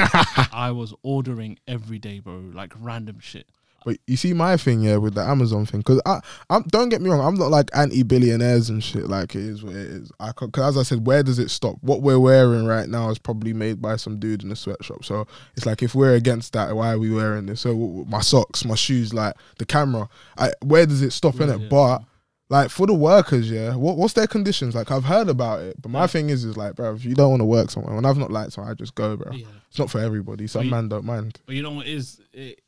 [0.53, 3.49] I was ordering every day, bro, like random shit.
[3.85, 6.21] But you see my thing, yeah, with the Amazon thing, because I,
[6.51, 9.09] I'm don't get me wrong, I'm not like anti-billionaires and shit.
[9.09, 10.13] Like it is what it is.
[10.21, 11.77] I because as I said, where does it stop?
[11.81, 15.05] What we're wearing right now is probably made by some dude in a sweatshop.
[15.05, 15.27] So
[15.57, 17.61] it's like if we're against that, why are we wearing this?
[17.63, 17.75] So
[18.09, 20.09] my socks, my shoes, like the camera,
[20.39, 21.61] I, where does it stop in Yeah, it?
[21.63, 21.69] yeah.
[21.69, 22.03] But
[22.51, 24.75] like for the workers, yeah, what, what's their conditions?
[24.75, 26.07] Like I've heard about it, but my Yeah.
[26.09, 28.31] thing is, is like, bro, if you don't want to work somewhere, and I've not
[28.31, 29.33] liked somewhere, I just go, bro.
[29.71, 30.47] It's not for everybody.
[30.47, 31.41] Some man don't mind.
[31.47, 32.21] but you know what is?
[32.35, 32.61] It,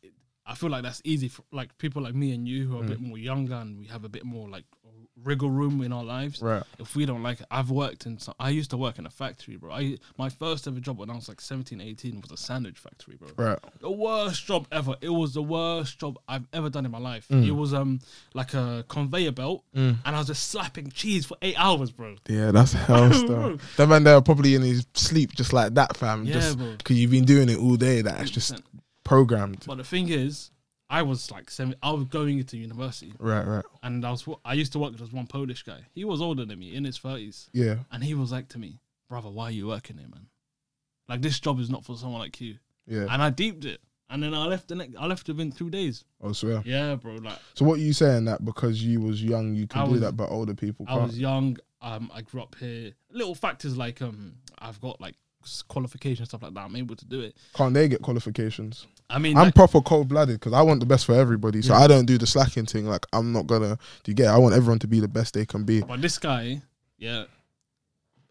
[0.47, 2.85] I feel like that's easy for like people like me and you who are a
[2.85, 2.89] Mm.
[2.89, 4.65] bit more younger and we have a bit more like
[5.23, 6.43] wriggle room in our lives.
[6.43, 6.63] Right.
[6.79, 9.11] if we don't like it, I've worked in some, I used to work in a
[9.11, 9.73] factory, bro.
[9.73, 13.17] I my first ever job when I was like 17, 18 was a sandwich factory,
[13.17, 13.29] bro.
[13.37, 13.59] Right.
[13.81, 14.97] The worst job ever.
[15.01, 17.27] It was the worst job I've ever done in my life.
[17.31, 17.47] Mm.
[17.47, 18.01] It was um
[18.35, 19.99] like a conveyor belt Mm.
[20.05, 22.17] and I was just slapping cheese for eight hours, bro.
[22.29, 23.77] Yeah, that's hell stuff.
[23.77, 26.25] That man there probably in his sleep just like that, fam.
[26.25, 26.73] Yeah, just bro.
[26.77, 28.03] because you've been doing it all day.
[28.03, 28.63] That's just 100%.
[29.05, 29.65] Programmed.
[29.67, 30.51] But the thing is,
[30.91, 31.75] I was like seven.
[31.83, 33.65] I was going into university, Right, right.
[33.83, 34.27] and I was.
[34.45, 35.81] I used to work with this one Polish guy.
[35.95, 37.77] He was older than me, in his thirties, Yeah.
[37.91, 40.27] and he was like to me, "Brother, why are you working here, man?
[41.09, 43.07] Like this job is not for someone like you." Yeah.
[43.11, 43.81] And I deeped it,
[44.11, 44.95] and then I left the next.
[44.99, 46.05] I left within two days.
[46.23, 46.63] I swear.
[46.67, 47.15] Yeah, bro.
[47.15, 49.93] Like So what are you saying that because you was young you can I do
[49.93, 51.07] was- that, but older people I can't?
[51.07, 51.57] was young.
[51.81, 52.93] Um, I grew up here.
[53.11, 55.17] Little factors like um, I've got like
[55.69, 56.61] qualifications stuff like that.
[56.61, 57.37] I'm able to do it.
[57.55, 58.87] Can't they get qualifications?
[59.11, 61.63] I mean, I'm like, proper cold blooded because I want the best for everybody.
[61.63, 61.81] So Yeah.
[61.81, 62.87] I don't do the slacking thing.
[62.87, 63.79] Like I'm not gonna.
[64.03, 64.25] Do you get?
[64.27, 64.29] it?
[64.31, 65.83] I want everyone to be the best they can be.
[65.83, 66.63] but this guy,
[66.99, 67.25] yeah.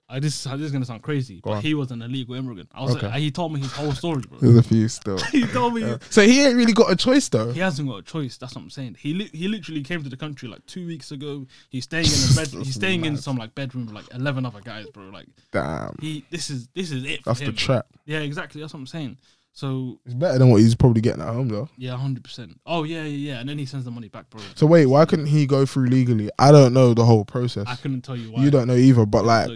[0.09, 1.61] I this this is gonna sound crazy, Go but on.
[1.63, 2.69] he was an illegal immigrant.
[2.73, 3.07] I was Okay.
[3.07, 4.37] like, he told me his whole story, bro.
[4.37, 5.17] There's a few still.
[5.31, 5.95] he told me.
[6.09, 7.51] So he ain't really got a choice though.
[7.51, 8.37] he hasn't got a choice.
[8.37, 8.97] That's what I'm saying.
[8.99, 11.47] He li- he literally came to the country like two weeks ago.
[11.69, 12.47] He's staying in a bed.
[12.65, 15.05] he's staying in some like bedroom with like eleven other guys, bro.
[15.05, 15.95] Like Damn.
[15.99, 17.23] he, this is this is it.
[17.23, 17.57] For That's him, the bro.
[17.75, 17.85] trap.
[18.05, 18.59] Yeah, exactly.
[18.61, 19.17] That's what I'm saying.
[19.55, 21.69] So It's better than what he's probably getting at home though.
[21.77, 22.59] yeah, hundred percent.
[22.65, 23.39] Oh yeah, yeah, yeah.
[23.39, 24.41] And then he sends the money back, bro.
[24.55, 26.29] So wait, why couldn't he go through legally?
[26.39, 27.65] I don't know the whole process.
[27.67, 28.43] I couldn't tell you why.
[28.43, 29.51] You don't know either, but like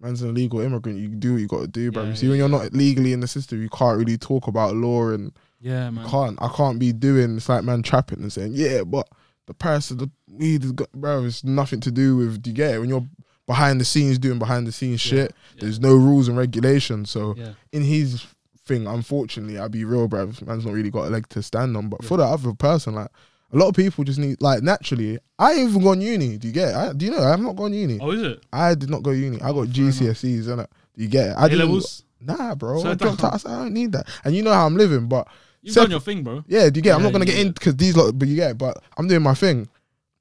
[0.00, 0.98] man's an illegal immigrant.
[0.98, 2.04] You do what you got to do, bro.
[2.04, 4.46] Yeah, you see, yeah, when you're not legally in the system, you can't really talk
[4.46, 6.08] about law and Yeah, man.
[6.08, 6.40] can't.
[6.42, 7.36] I can't be doing.
[7.36, 9.06] It's like man trapping and saying, yeah, but
[9.46, 11.24] the price of the weed is, got, bro.
[11.24, 12.42] It's nothing to do with.
[12.42, 12.78] Do you get it?
[12.78, 13.06] When you're
[13.46, 17.10] behind the scenes doing behind the scenes shit, there's no rules and regulations.
[17.10, 18.26] So Yeah, in his
[18.66, 20.26] thing, unfortunately, I'll be real, bro.
[20.44, 21.88] Man's not really got a leg to stand on.
[21.88, 22.08] But Yeah.
[22.08, 23.08] for the other person, like
[23.52, 25.18] a lot of people just need, like naturally.
[25.38, 26.36] I ain't even gone uni.
[26.36, 26.68] Do you get?
[26.70, 26.74] It?
[26.74, 27.22] I, do you know?
[27.22, 27.98] I've not gone uni.
[28.00, 28.42] Oh, is it?
[28.52, 29.40] I did not go uni.
[29.40, 29.68] I got.
[29.68, 30.66] GCSEs, innit?
[30.96, 31.34] Do you get it?
[31.36, 32.02] I levels.
[32.20, 32.80] Nah, bro.
[32.80, 33.46] So I dropped that- out.
[33.46, 34.08] I don't need that.
[34.24, 35.28] And you know how I'm living, but
[35.62, 36.44] You've done your thing, bro.
[36.46, 36.94] yeah, do you get?
[36.96, 38.52] I'm not gonna get in because these lot, but you get.
[38.52, 38.58] it.
[38.58, 39.68] But I'm doing my thing.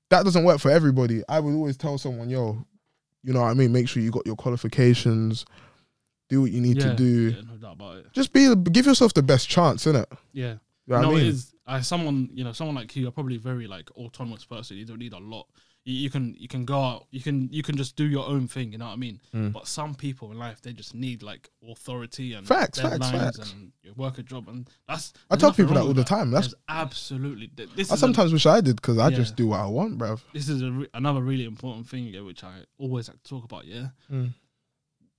[0.10, 1.24] That doesn't work for everybody.
[1.30, 2.64] I would always tell someone, yo,
[3.24, 3.72] you know what I mean.
[3.72, 5.46] Make sure you got your qualifications.
[6.30, 7.32] Do what you need yeah, to do.
[7.44, 8.06] No about it.
[8.14, 10.06] Just be, give yourself the best chance, innit?
[10.34, 10.56] Yeah.
[10.88, 11.20] You know no, I mean?
[11.26, 11.54] it is.
[11.68, 14.78] As someone, you know, someone like you, you're probably very like autonomous person.
[14.78, 15.48] You don't need a lot.
[15.84, 17.08] You, you can you can go out.
[17.10, 18.72] You can you can just do your own thing.
[18.72, 19.20] You know what I mean?
[19.34, 19.52] Mm.
[19.52, 23.52] But some people in life, they just need like authority and Facts, facts, deadlines facts.
[23.54, 25.14] and you work a job, and that's.
[25.32, 26.30] I tell people that all the time.
[26.30, 27.50] That's There's absolutely.
[27.56, 29.16] This I is a- sometimes wish I did because I Yeah.
[29.18, 30.22] just do what I want, bruv.
[30.34, 33.44] this is a re- another really important thing, yeah, which I always like to talk
[33.44, 33.66] about.
[33.66, 34.34] Yeah, Mm.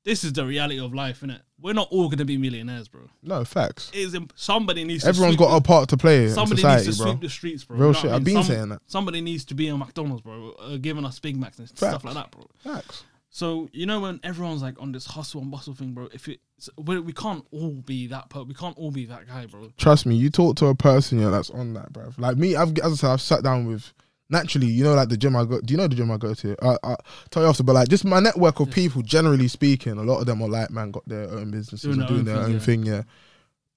[0.06, 1.40] This is the reality of life, innit?
[1.60, 3.02] We're not all gonna be millionaires, bro.
[3.22, 3.90] No facts.
[3.92, 5.02] It is imp- somebody needs.
[5.02, 7.12] to Everyone's sweep got a part to play in Somebody society, needs to bro.
[7.12, 7.76] sweep the streets, bro.
[7.76, 8.04] Real You know shit.
[8.04, 8.34] what I I've mean?
[8.36, 8.80] been saying that.
[8.86, 12.04] Somebody needs to be in McDonald's, bro, uh, giving us Big Macs and stuff Facts.
[12.04, 12.46] like that, bro.
[12.58, 13.04] Facts.
[13.30, 16.08] So you know when everyone's like on this hustle and bustle thing, bro.
[16.14, 16.40] If it,
[16.78, 18.30] we, we can't all be that.
[18.30, 19.70] Per- we can't all be that guy, bro.
[19.76, 22.18] Trust me, you talk to a person yeah that's on that, bruv.
[22.18, 23.92] Like me, I've as I said, I've sat down with
[24.28, 25.60] naturally, you know, like the gym I go.
[25.60, 26.56] Do you know the gym I go to?
[26.62, 26.96] I, I
[27.30, 28.74] tell you after, but like just my network of Yeah.
[28.74, 32.00] people, generally speaking, a lot of them are like man, got their own businesses Doing
[32.00, 32.58] and their doing own their thing, own yeah.
[32.58, 32.86] thing.
[32.86, 33.02] Yeah,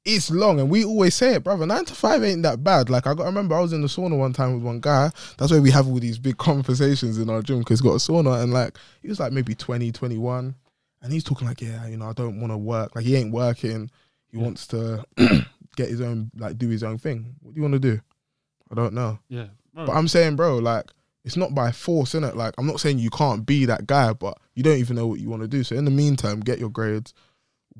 [0.05, 1.65] it's long, and we always say it, brother.
[1.65, 2.89] Nine to five ain't that bad.
[2.89, 5.11] Like I got, I remember I was in the sauna one time with one guy.
[5.37, 7.97] That's where we have all these big conversations in our gym because he's got a
[7.97, 10.55] sauna, and like he was like maybe 20, 21,
[11.01, 12.95] and he's talking like, yeah, you know, I don't want to work.
[12.95, 13.91] Like he ain't working.
[14.31, 14.43] He Yeah.
[14.43, 15.05] wants to
[15.75, 17.35] get his own, like do his own thing.
[17.41, 17.99] What do you want to do?
[18.71, 19.19] I don't know.
[19.27, 20.85] Yeah, But I'm saying, bro, like
[21.23, 22.35] it's not by force, innit?
[22.35, 25.19] Like I'm not saying you can't be that guy, but you don't even know what
[25.19, 25.63] you want to do.
[25.63, 27.13] So in the meantime, get your grades,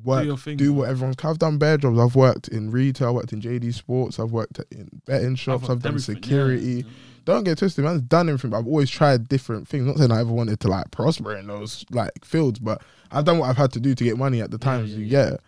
[0.02, 0.56] work, do do, thing.
[0.58, 0.72] bro.
[0.72, 1.16] what everyone's.
[1.24, 1.98] I've done bare jobs.
[1.98, 5.70] I've worked in retail, I worked in JD Sports, I've worked in betting shops, I've,
[5.70, 6.20] worked done everything, yeah.
[6.22, 6.84] security.
[7.26, 8.50] Don't get twisted, man's done everything.
[8.50, 9.84] But I've always tried different things.
[9.84, 13.38] Not saying I ever wanted to like prosper in those like fields, but I've done
[13.38, 15.30] what I've had to do to get money at the Yeah, times yeah, you yeah.
[15.30, 15.40] get.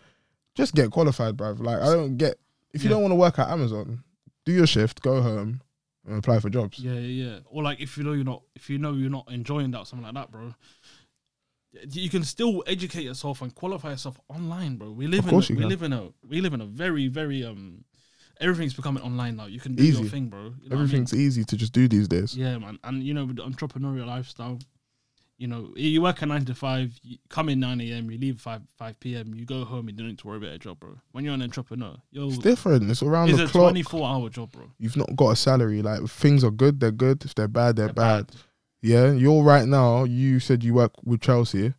[0.55, 1.61] Just get qualified, bruv.
[1.61, 2.37] Like I don't get
[2.75, 2.95] if you Yeah.
[2.97, 4.03] don't want to work at Amazon,
[4.45, 5.63] do your shift, go home,
[6.07, 6.79] and apply for jobs.
[6.79, 7.39] Yeah, yeah, yeah.
[7.47, 10.05] Or like if you know you're not, if you know you're not enjoying that, something
[10.05, 10.55] like that, bro.
[11.91, 14.91] You can still educate yourself and qualify yourself online, bro.
[14.91, 15.69] We live Of in a, we can.
[15.69, 17.85] live in a we live in a very very um
[18.41, 19.47] everything's becoming online now.
[19.47, 20.01] You can do Easy.
[20.03, 20.41] your thing, bro.
[20.41, 20.83] You know what I mean?
[20.83, 22.37] Everything's easy to just do these days.
[22.37, 22.79] Yeah, man.
[22.85, 24.59] And you know, with the entrepreneurial lifestyle,
[25.43, 28.41] you know, you work at nine to five, you come in nine AM, you leave
[28.41, 30.97] five five PM, you go home, you don't need to worry about a job, bro.
[31.11, 32.89] When you're an entrepreneur, yo It's different.
[32.89, 33.65] It's around it's the a clock.
[33.65, 34.71] twenty four hour job, bro.
[34.79, 35.83] You've not got a salary.
[35.83, 37.25] Like if things are good, they're good.
[37.25, 38.31] If they're bad, they're, They're bad.
[38.83, 40.05] Yeah, you're right now.
[40.05, 41.75] You said you work with Chelsea.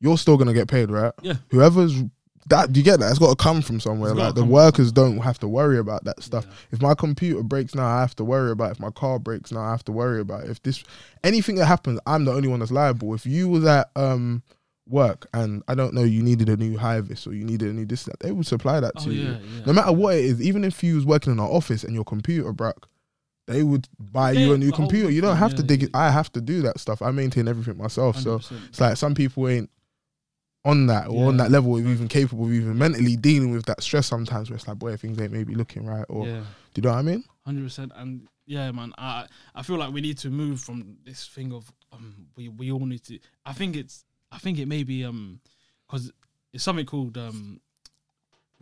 [0.00, 1.12] You're still gonna get paid, right?
[1.20, 1.34] Yeah.
[1.50, 2.00] Whoever's
[2.48, 3.10] that, do you get that?
[3.10, 4.10] It's got to come from somewhere.
[4.10, 6.44] It's Like the from workers don't have to worry about that stuff.
[6.48, 6.54] Yeah.
[6.72, 8.68] If my computer breaks now, I have to worry about.
[8.70, 8.72] it.
[8.72, 10.44] If my car breaks now, I have to worry about.
[10.44, 10.50] it.
[10.50, 10.82] If this
[11.24, 13.14] anything that happens, I'm the only one that's liable.
[13.14, 14.42] If you was at um
[14.88, 17.72] work and I don't know, you needed a new high vis or you needed a
[17.74, 19.22] new this that, they would supply that Oh to you.
[19.24, 19.64] yeah, yeah.
[19.66, 22.04] No matter what it is, even if you was working in an office and your
[22.04, 22.88] computer broke,
[23.46, 25.10] they would buy Yeah, you a new computer.
[25.10, 25.88] You don't have to dig yeah.
[25.88, 25.96] it.
[25.96, 27.02] I have to do that stuff.
[27.02, 28.16] I maintain everything myself.
[28.18, 28.68] So 100%.
[28.68, 29.70] it's like some people ain't
[30.64, 33.82] on that or on that level of even capable of even mentally dealing with that
[33.82, 36.42] stress sometimes where it's like, boy, things ain't maybe looking right or yeah.
[36.74, 37.24] do you know what I mean?
[37.46, 38.92] Hundred percent, and yeah, man.
[38.98, 42.72] I I feel like we need to move from this thing of um we we
[42.72, 43.18] all need to.
[43.46, 45.40] I think it's I think it may be um
[45.86, 46.12] because
[46.52, 47.60] it's something called um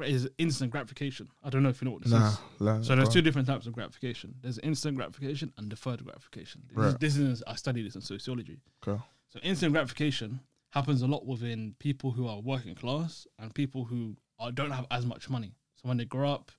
[0.04, 1.28] is instant gratification.
[1.42, 2.28] I don't know if you know what this Nah.
[2.28, 2.38] is.
[2.60, 4.34] nah, So there's two different types of gratification.
[4.42, 6.62] There's instant gratification and deferred gratification.
[6.74, 8.58] This, is, this is I studied this in sociology.
[8.86, 9.00] Okay.
[9.30, 10.40] So instant gratification
[10.76, 14.86] happens a lot within people who are working class and people who are, don't have
[14.90, 15.52] as much money.
[15.80, 16.52] So when they grow up,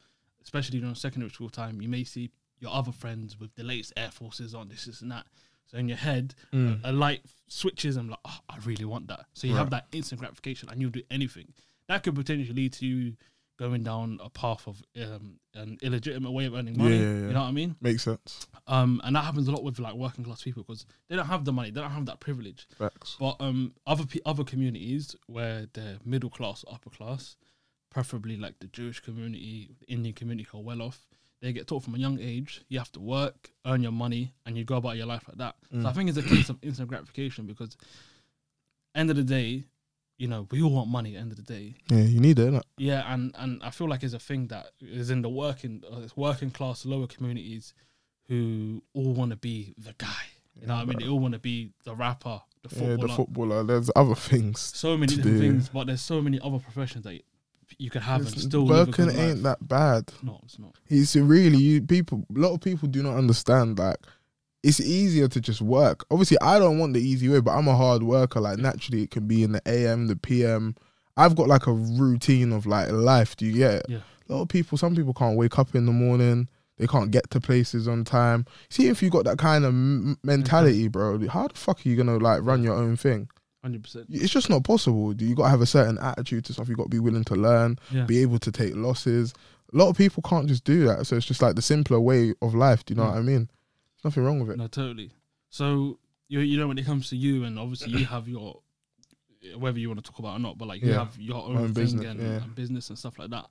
[0.43, 4.09] especially during secondary school time, you may see your other friends with the latest Air
[4.09, 5.25] Forces on, this, this, and that.
[5.67, 6.79] So in your head, Mm.
[6.83, 9.25] a light switches and like, oh, I really want that.
[9.33, 11.53] So you have that instant gratification and you'll do anything.
[11.87, 13.13] That could potentially lead to
[13.57, 16.95] going down a path of um, an illegitimate way of earning money.
[16.97, 17.27] Yeah, yeah, yeah.
[17.27, 17.75] You know what I mean?
[17.81, 18.47] Makes sense.
[18.67, 21.43] Um, and that happens a lot with like working class people because they don't have
[21.45, 22.67] the money, they don't have that privilege.
[22.77, 23.17] Facts.
[23.19, 27.35] But um, other pe- other communities where they're middle class, upper class,
[27.89, 31.07] preferably like the Jewish community, the Indian community who are well off,
[31.41, 32.61] they get taught from a young age.
[32.67, 35.55] You have to work, earn your money, and you go about your life like that.
[35.71, 35.95] So I Mm.
[35.95, 37.77] think it's a case of instant gratification because,
[38.95, 39.63] end of the day,
[40.17, 41.11] you know, we all want money.
[41.11, 43.87] At the end of the day, Yeah, you need it, yeah, and and I feel
[43.89, 47.73] like it's a thing that is in the working uh, it's working class lower communities
[48.27, 50.07] who all want to be the guy.
[50.59, 50.99] You know what I mean?
[50.99, 53.07] They all want to be the rapper, the Yeah, footballer.
[53.07, 53.63] the footballer.
[53.63, 54.59] There's other things.
[54.59, 55.39] so many different do.
[55.39, 57.21] things, but there's so many other professions that
[57.77, 59.17] you could have and still live a working life.
[59.17, 60.11] ain't that bad.
[60.23, 60.73] No, it's not.
[60.87, 62.25] It's really you people.
[62.35, 63.77] A lot of people do not understand.
[63.77, 63.97] Like,
[64.63, 66.05] it's easier to just work.
[66.11, 68.39] Obviously, I don't want the easy way, but I'm a hard worker.
[68.39, 70.75] Like naturally, it can be in the AM, the PM,
[71.15, 73.35] I've got like a routine of like life.
[73.37, 73.85] Do you get it?
[73.89, 73.97] Yeah.
[74.29, 76.47] A lot of people, some people can't wake up in the morning.
[76.77, 78.45] They can't get to places on time.
[78.69, 81.95] See, if you got that kind of m- mentality, bro, how the fuck are you
[81.95, 83.29] gonna like run your own thing?
[83.63, 84.05] Hundred percent.
[84.11, 85.13] It's just not possible.
[85.15, 86.69] You got to have a certain attitude to stuff.
[86.69, 88.05] You got to be willing to learn, Yeah.
[88.05, 89.33] be able to take losses.
[89.73, 91.07] A lot of people can't just do that.
[91.07, 92.85] So it's just like the simpler way of life.
[92.85, 93.11] Do you know Mm.
[93.11, 93.49] what I mean?
[94.03, 94.57] There's nothing wrong with it.
[94.57, 95.11] No, totally.
[95.49, 98.59] So you you know when it comes to you, and obviously you have your
[99.57, 100.99] whether you want to talk about it or not, but like you Yeah.
[100.99, 102.27] have your own, own thing business, and, yeah.
[102.43, 103.45] and business and stuff like that.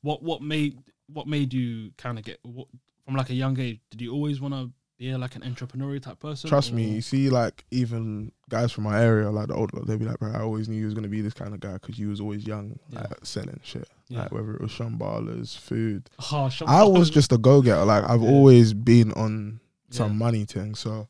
[0.00, 0.78] What what made
[1.12, 2.68] what made you kind of get what,
[3.04, 3.80] from like a young age?
[3.90, 6.48] Did you always want to be like an entrepreneurial type person?
[6.48, 9.98] Trust me, or- you see, like even guys from my area, like the older, they'll
[9.98, 11.98] be like, "Bro, I always knew you was gonna be this kind of guy because
[11.98, 13.00] you was always young, Yeah.
[13.00, 14.20] like selling shit, Yeah.
[14.22, 16.08] like whether it was shambhalas, food.
[16.30, 16.92] Oh, shut I up.
[16.92, 17.84] was just a go getter.
[17.84, 18.28] Like I've Yeah.
[18.30, 19.60] always been on
[19.92, 20.18] some Yeah.
[20.18, 21.06] money thing, so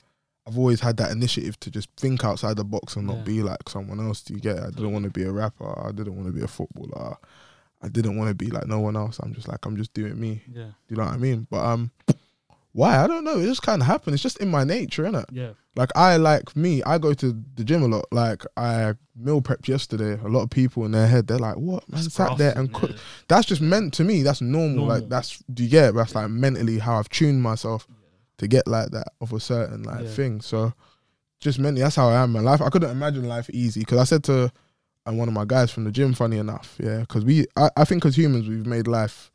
[0.46, 3.22] I've always had that initiative to just think outside the box and not Yeah.
[3.24, 4.22] be like someone else.
[4.22, 4.56] Do you get?
[4.56, 4.62] it?
[4.64, 5.72] I didn't want to be a rapper.
[5.86, 7.16] I didn't want to be a footballer.
[7.80, 9.18] I didn't want to be like no one else.
[9.22, 10.42] I'm just like I'm just doing me.
[10.52, 11.46] Yeah, Do you know what I mean?
[11.50, 11.90] But um,
[12.72, 12.98] why?
[13.02, 13.38] I don't know.
[13.38, 14.14] It just kind of happened.
[14.14, 15.26] It's just in my nature, innit?
[15.30, 18.06] yeah, Like I like me, I go to the gym a lot.
[18.12, 20.18] Like I meal prepped yesterday.
[20.24, 22.72] A lot of people in their head, they're like, "What man That's sat there and
[22.72, 22.96] cook?" yeah.
[23.28, 24.22] That's just meant to me.
[24.22, 24.86] That's normal.
[24.86, 25.90] Like that's do you get?
[25.90, 25.94] it?
[25.94, 27.86] That's like mentally how I've tuned myself
[28.42, 30.08] to get like that of a certain like Yeah.
[30.08, 30.40] thing.
[30.42, 30.72] So
[31.40, 32.32] just mentally, that's how I am.
[32.32, 32.60] Man, life.
[32.60, 34.52] I couldn't imagine life easy because I said to
[35.06, 37.84] and one of my guys from the gym, funny enough, yeah, because we, I, I
[37.84, 39.32] think as humans, we've made life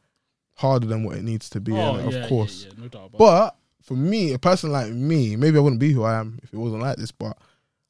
[0.56, 1.74] harder than what it needs to be.
[1.74, 2.66] oh, yeah, of yeah, course.
[2.68, 5.92] yeah, no doubt about But for me, a person like me, maybe I wouldn't be
[5.92, 7.12] who I am if it wasn't like this.
[7.12, 7.38] But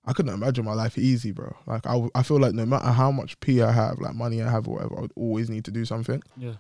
[0.05, 1.55] I couldn't imagine my life easy, bro.
[1.68, 4.49] Like I, I feel like no matter how much P I have, like money I
[4.49, 6.24] have or whatever, I would always need to do something.
[6.36, 6.53] Yeah,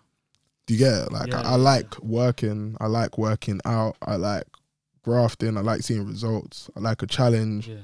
[0.67, 1.11] Do you get it?
[1.11, 2.77] Like Yeah, I, I like working.
[2.79, 3.97] I like working out.
[4.01, 4.43] I like
[5.01, 5.57] grafting.
[5.57, 6.69] I like seeing results.
[6.75, 7.67] I like a challenge.
[7.67, 7.77] yeah,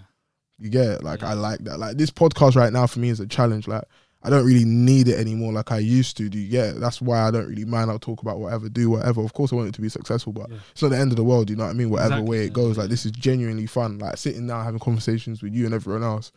[0.59, 1.03] You get it?
[1.03, 1.23] Like.
[1.23, 1.79] I like that.
[1.79, 3.67] Like this podcast right now for me is a challenge.
[3.67, 3.85] Like
[4.25, 6.29] I don't really need it anymore like I used to.
[6.29, 6.79] Do you get it?
[6.79, 7.91] That's why I don't really mind.
[7.91, 9.21] I'll talk about whatever, do whatever.
[9.21, 10.57] Of course I want it to be successful, but yeah.
[10.71, 11.49] it's not the end of the world.
[11.49, 11.89] You know what I mean?
[11.89, 13.99] Whatever Exactly, way it goes, yeah, like this is genuinely fun.
[13.99, 16.31] Like sitting down having conversations with you and everyone else.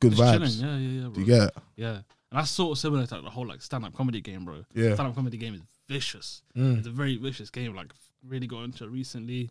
[0.00, 0.60] Good Just vibes.
[0.60, 0.82] chilling.
[0.82, 1.02] Yeah, yeah, yeah.
[1.02, 1.12] Bro.
[1.12, 1.54] Do you get it?
[1.76, 4.44] Yeah, and that's sort of similar to like, the whole like stand up comedy game,
[4.44, 4.64] bro.
[4.74, 4.94] Yeah.
[4.94, 5.60] Stand up comedy game is
[5.90, 6.42] vicious.
[6.56, 6.78] Mm.
[6.78, 7.74] It's a very vicious game.
[7.74, 7.92] Like
[8.26, 9.50] really got into it recently.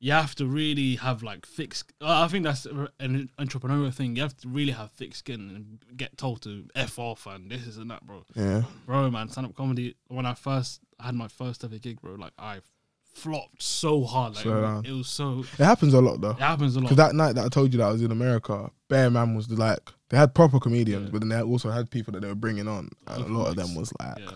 [0.00, 1.74] You have to really have like thick.
[2.00, 4.16] uh, I think that's an entrepreneurial thing.
[4.16, 7.66] You have to really have thick skin and get told to f off and this
[7.66, 8.24] is and that, bro.
[8.34, 8.62] Yeah.
[8.86, 9.94] Bro, man, stand up comedy.
[10.08, 12.60] When I first had my first ever gig, bro, like I
[13.14, 14.34] flopped so hard.
[14.34, 15.44] Like it was so.
[15.58, 16.30] It happens a lot though.
[16.30, 16.84] It happens a lot.
[16.90, 19.48] Because that night that I told you that I was in America, Bear Man was
[19.50, 21.10] like they had proper comedians, Yeah.
[21.12, 23.56] but then they also had people that they were bringing on, and a lot of
[23.56, 24.30] them was like yeah.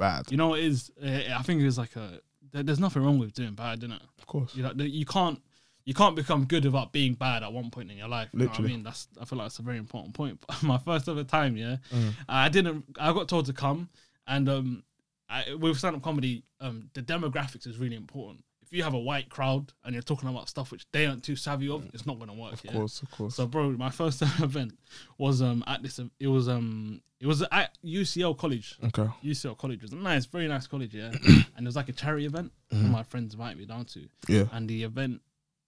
[0.00, 0.30] Bad.
[0.30, 0.90] You know what it is?
[1.02, 2.20] Uh, I think it's like a.
[2.52, 4.02] there- There's nothing wrong with doing bad, innit?
[4.18, 4.54] Of course.
[4.56, 5.40] You know, you can't
[5.84, 8.28] you can't become good without being bad at one point in your life.
[8.32, 10.42] You know what I mean, that's I feel like that's a very important point.
[10.46, 12.12] But my first ever time, yeah, Mm.
[12.28, 12.84] I didn't.
[12.98, 13.88] I got told to come,
[14.26, 14.82] and um,
[15.28, 18.44] I, with stand up comedy, um, the demographics is really important.
[18.70, 21.34] If you have a white crowd and you're talking about stuff which they aren't too
[21.34, 22.52] savvy of, it's not gonna work.
[22.52, 22.72] Of yeah?
[22.72, 23.34] course, of course.
[23.34, 24.78] So, bro, my first event
[25.18, 25.98] was um at this.
[26.20, 28.76] It was um it was at UCL College.
[28.84, 29.08] okay.
[29.24, 31.10] UCL College was a nice, very nice college, yeah.
[31.24, 32.52] and it was like a charity event.
[32.72, 32.92] Mm-hmm.
[32.92, 34.44] My friends invited me down to, Yeah.
[34.52, 35.20] and the event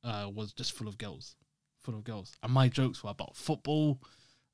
[0.04, 1.34] uh, was just full of girls,
[1.80, 2.32] full of girls.
[2.42, 4.00] And my jokes were about football,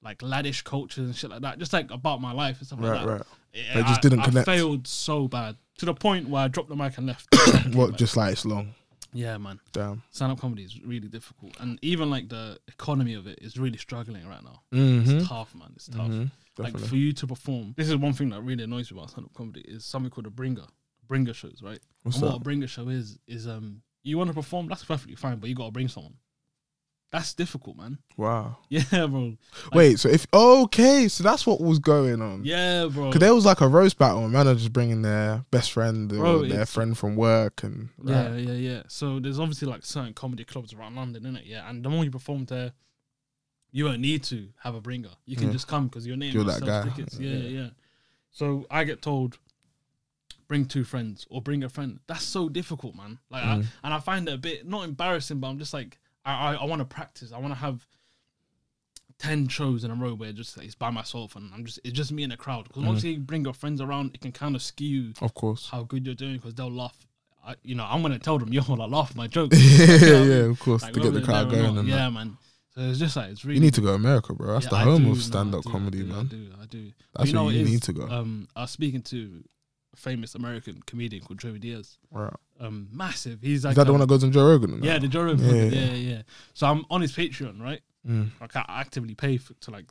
[0.02, 2.88] like laddish culture and shit like that, just like about my life and stuff Right,
[2.96, 3.12] like that.
[3.12, 3.22] right.
[3.52, 4.46] Yeah, They just didn't I connect.
[4.46, 7.28] failed so bad to the point where I dropped the mic and left.
[7.74, 7.96] What?
[7.96, 8.74] Just like it's long.
[9.12, 9.58] yeah, man.
[9.72, 10.02] Damn.
[10.10, 13.78] Stand up comedy is really difficult, and even like the economy of it is really
[13.78, 14.60] struggling right now.
[14.72, 15.18] Mm-hmm.
[15.18, 15.72] It's tough, man.
[15.76, 16.08] It's tough.
[16.08, 16.30] Mhm.
[16.58, 19.26] Like for you to perform, this is one thing that really annoys me about stand
[19.26, 20.66] up comedy is something called a bringer,
[21.06, 21.78] bringer shows, right?
[22.02, 25.14] What's and what a bringer show is is um you want to perform, that's perfectly
[25.16, 26.14] fine, but you got to bring someone.
[27.10, 27.98] That's difficult, man.
[28.18, 28.58] Wow.
[28.68, 29.34] Yeah, bro.
[29.72, 29.98] Wait.
[29.98, 32.44] So if okay, so that's what was going on.
[32.44, 33.06] Yeah, bro.
[33.06, 36.12] Because there was like a roast battle, and man are just bringing their best friend
[36.12, 38.40] or Bro, their friend from work, and Yeah, right.
[38.40, 38.82] yeah, yeah.
[38.88, 41.46] So there's obviously like certain comedy clubs around London, isn't it?
[41.46, 42.72] Yeah, and the more you perform there,
[43.70, 45.10] you don't need to have a bringer.
[45.24, 45.52] You can Yeah.
[45.52, 46.84] just come because your name You're that guy.
[46.90, 47.18] tickets.
[47.18, 47.36] Yeah, Yeah.
[47.38, 47.68] yeah, yeah.
[48.30, 49.38] So I get told,
[50.46, 52.00] bring two friends or bring a friend.
[52.06, 53.18] That's so difficult, man.
[53.30, 53.66] Like, I, Mm.
[53.84, 56.64] and I find it a bit not embarrassing, but I'm just like, I, I, I
[56.64, 57.32] want to practice.
[57.32, 57.86] I want to have.
[59.18, 62.12] 10 shows in a row where just it's by myself and I'm just it's just
[62.12, 63.14] me in the crowd because once Mm.
[63.14, 65.68] you bring your friends around it can kind of skew of course.
[65.70, 66.96] how good you're doing because they'll laugh.
[67.44, 69.58] I, you know, I'm gonna tell them, yo, I laugh at my jokes.
[69.78, 72.10] yeah, yeah, of course, Like, to get the crowd going and yeah, that.
[72.12, 72.36] man.
[72.76, 73.56] So it's just like it's really.
[73.56, 74.52] You need to go to America, bro.
[74.52, 76.18] That's yeah, the home do, of stand-up do, I comedy, do, man.
[76.18, 76.92] I do, I do.
[77.16, 78.02] That's you know where you need to go.
[78.08, 79.57] Um, I was speaking to a
[79.98, 81.98] famous American comedian called Joey Diaz.
[82.10, 82.32] right.
[82.60, 83.40] Um, massive.
[83.40, 84.82] He's like Is that the um, one that goes on Joe Rogan?
[84.82, 85.44] Yeah, the Joe Rogan.
[85.46, 85.92] Yeah, Yeah, yeah.
[86.16, 86.22] yeah.
[86.54, 87.80] So I'm on his Patreon, right?
[88.06, 88.30] Mm.
[88.40, 89.90] Like I actively pay for, to like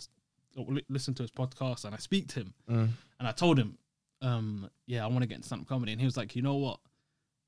[0.90, 2.90] listen to his podcast and I speak to him Mm.
[3.20, 3.78] and I told him,
[4.22, 6.42] um, yeah, I want to get into stand up comedy, and he was like, you
[6.42, 6.80] know what,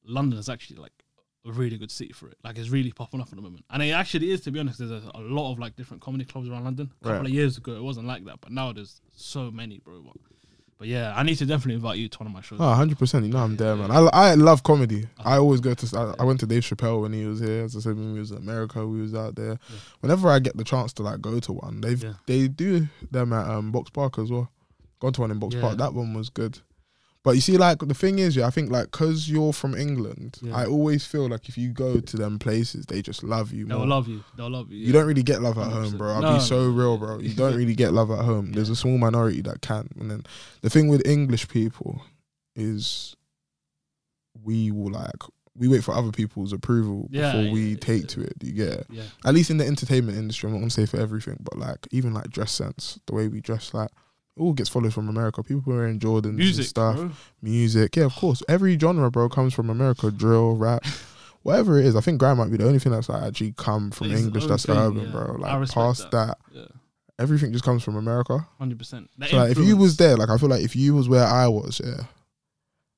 [0.06, 0.94] London is actually like
[1.46, 2.38] a really good city for it.
[2.44, 4.42] Like it's really popping up at the moment, and it actually is.
[4.42, 6.92] To be honest, there's a, a lot of like different comedy clubs around London.
[7.02, 7.26] A couple Right.
[7.30, 10.14] of years ago, it wasn't like that, but now there's so many, bro.
[10.80, 12.58] But, yeah, I need to definitely invite you to one of my shows.
[12.62, 13.24] Oh, 100%.
[13.24, 13.88] You know I'm there, Yeah.
[13.88, 13.92] man.
[13.92, 15.04] I, I love comedy.
[15.20, 15.30] Uh-huh.
[15.30, 15.98] I always go to.
[16.18, 17.66] I, I went to Dave Chappelle when he was here.
[17.66, 19.60] As I said, when we was in America, we was out there.
[20.00, 22.14] Whenever I get the chance to like go to one, they Yeah.
[22.28, 24.50] they do them at um, Box Park as well.
[25.02, 25.62] Gone to one in Box Yeah.
[25.62, 25.78] Park.
[25.80, 26.60] That one was good.
[27.22, 30.38] But you see, like the thing is, yeah, I think like because you're from England,
[30.42, 30.56] Yeah.
[30.56, 33.86] I always feel like if you go to them places, they just love you They'll
[33.86, 34.24] love you.
[34.38, 34.78] They'll love you.
[34.78, 35.98] You don't really get love at home, 100%.
[35.98, 36.14] bro.
[36.14, 37.20] I'll No, be so real, bro.
[37.20, 38.54] You don't really get love at home.
[38.54, 39.90] There's a small minority that can.
[40.00, 40.24] And then
[40.62, 42.02] the thing with English people
[42.56, 43.16] is
[44.44, 45.22] we will like
[45.56, 48.08] we wait for other people's approval Yeah, before yeah, we yeah, take yeah.
[48.08, 48.40] to it.
[48.40, 48.88] Do you get it?
[48.90, 49.04] Yeah.
[49.26, 52.14] At least in the entertainment industry, I'm not gonna say for everything, but like even
[52.14, 53.90] like dress sense, the way we dress, like
[54.40, 55.44] all gets followed from America.
[55.44, 57.12] People wearing Jordans and Music, stuff bro.
[57.42, 57.96] music.
[57.96, 58.42] Yeah, of course.
[58.50, 60.10] Every genre, bro, comes from America.
[60.12, 60.86] Drill, rap,
[61.44, 61.96] whatever it is.
[61.96, 64.46] I think grime might be the only thing that's like actually come from It's English.
[64.46, 65.12] That's thing, urban, yeah.
[65.12, 65.36] bro.
[65.40, 66.38] Like past that.
[66.52, 66.66] Yeah.
[67.20, 68.48] everything just comes from America.
[68.58, 69.10] Hundred percent.
[69.28, 71.48] So like, if you was there, like I feel like if you was where I
[71.48, 72.04] was, yeah.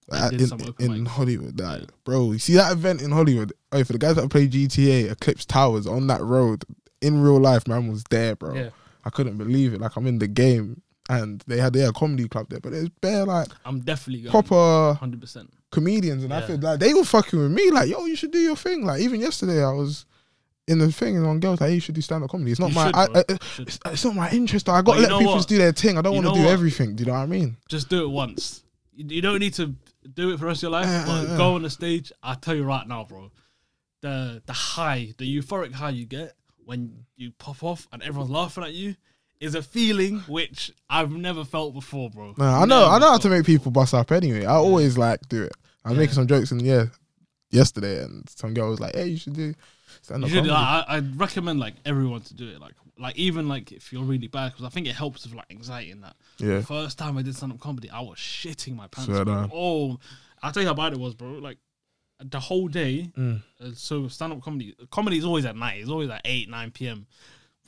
[0.09, 1.05] They like, did in, in.
[1.05, 1.85] Hollywood, like, Yeah.
[2.03, 3.53] bro, you see that event in Hollywood?
[3.71, 6.65] Oh, for the guys that play GTA, Eclipse Towers on that road
[7.01, 8.71] in real life, man was there, bro.
[9.05, 9.79] I couldn't believe it.
[9.81, 10.81] Like I'm in the game,
[11.11, 14.31] and they had their a comedy club there, but it's bare like I'm definitely going.
[14.31, 15.51] proper Hundred percent.
[15.69, 17.69] comedians, and I feel like they were fucking with me.
[17.69, 18.85] Like, yo, you should do your thing.
[18.85, 20.05] Like, even yesterday, I was
[20.67, 22.51] in the thing, and one girl was like, hey, you should do stand up comedy.
[22.51, 23.03] It's not You my, should, I.
[23.03, 23.23] I,
[23.59, 24.69] it's, it's not my interest.
[24.69, 25.97] I got to let people just do their thing.
[25.97, 26.53] I don't want to do what?
[26.53, 26.95] everything.
[26.95, 27.57] Do you know what I mean?
[27.67, 28.63] Just do it once.
[28.93, 29.75] You, you don't need to
[30.13, 30.87] do it for the rest of your life.
[30.87, 31.37] Uh, but uh, uh.
[31.37, 32.13] go on the stage.
[32.23, 33.31] I tell you right now, bro.
[33.99, 38.63] The the high, the euphoric high you get when you pop off and everyone's laughing
[38.63, 38.95] at you
[39.41, 42.33] is a feeling which I've never felt before, bro.
[42.37, 42.85] No, I know.
[42.85, 44.45] I Never know how to make people bust up anyway.
[44.45, 45.51] I always like do it.
[45.83, 46.01] I was Yeah.
[46.01, 46.85] making some jokes, and yeah,
[47.49, 49.53] yesterday, and some girl was like, hey, you should do
[50.01, 50.53] stand You up should, comedy.
[50.53, 52.61] I, I I'd recommend like everyone to do it.
[52.61, 55.47] Like like even like if you're really bad, because I think it helps with like
[55.49, 56.15] anxiety and that.
[56.37, 56.57] yeah.
[56.57, 59.05] The first time I did stand up comedy, I was shitting my pants.
[59.05, 59.33] Swear bro.
[59.33, 59.51] down.
[59.53, 59.99] Oh,
[60.43, 61.29] I'll tell you how bad it was, bro.
[61.33, 61.57] Like
[62.23, 63.11] the whole day.
[63.17, 63.41] Mm.
[63.59, 65.81] Uh, so stand up comedy, comedy is always at night.
[65.81, 67.07] It's always at eight, nine p.m.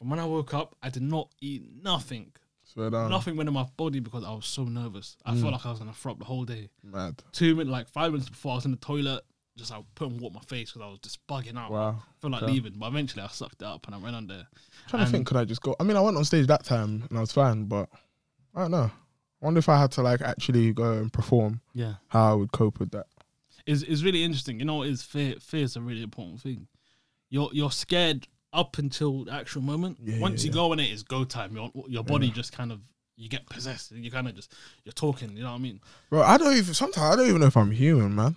[0.04, 2.34] From when I woke up, I did not eat nothing.
[2.66, 3.10] Swear down.
[3.10, 5.16] Nothing went in my body because I was so nervous.
[5.26, 5.40] I Mm.
[5.40, 6.70] felt like I was gonna throw up the whole day.
[6.84, 7.24] Mad.
[7.32, 9.24] Two minutes, like five minutes before I was in the toilet,
[9.56, 11.72] just I put on water my face because I was just bugging out.
[11.72, 12.04] Wow.
[12.06, 12.52] I felt like Okay.
[12.52, 14.46] leaving, but eventually I sucked it up and I went on there.
[14.88, 15.74] trying to And- think, could I just go?
[15.80, 17.88] I mean, I went on stage that time and I was fine, but
[18.54, 18.92] I don't know.
[19.42, 21.96] I wonder if I had to like actually go and perform, Yeah.
[22.10, 23.08] how I would cope with that.
[23.66, 24.60] is is really interesting.
[24.60, 25.40] You know, what is fear.
[25.40, 26.68] Fear is a really important thing.
[27.30, 29.98] You're you're scared up until the actual moment.
[30.04, 30.62] Yeah, Once yeah, you yeah.
[30.62, 31.56] go in it, it's go time.
[31.56, 32.80] Your your body just kind of
[33.18, 33.92] you get possessed.
[33.92, 34.54] You kind of just
[34.86, 35.36] you're talking.
[35.36, 35.80] You know what I mean?
[36.10, 38.36] Bro, I don't even sometimes I don't even know if I'm human, man.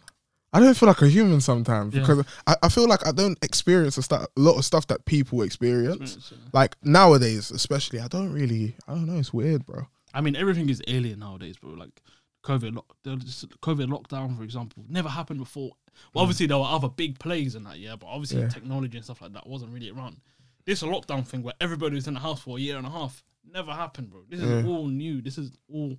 [0.52, 2.00] I don't feel like a human sometimes Yeah.
[2.00, 5.04] because I, I feel like I don't experience a, stu- a lot of stuff that
[5.04, 6.14] people experience.
[6.14, 6.48] Experience, yeah.
[6.52, 8.74] Like nowadays, especially, I don't really.
[8.88, 9.18] I don't know.
[9.18, 9.86] It's weird, bro.
[10.14, 11.72] I mean, everything is alien nowadays, bro.
[11.72, 12.00] Like
[12.46, 15.72] COVID, lock, the COVID lockdown, for example, never happened before.
[16.12, 18.40] Well, obviously there were other big plagues in that, year, but obviously.
[18.40, 18.48] Yeah.
[18.48, 20.20] technology and stuff like that wasn't really around.
[20.64, 23.24] This lockdown thing where everybody was in the house for a year and a half
[23.52, 24.22] never happened, bro.
[24.28, 24.68] This is Yeah.
[24.70, 25.22] all new.
[25.22, 25.96] This is all,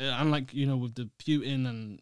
[0.00, 2.00] uh, and like you know, with the Putin and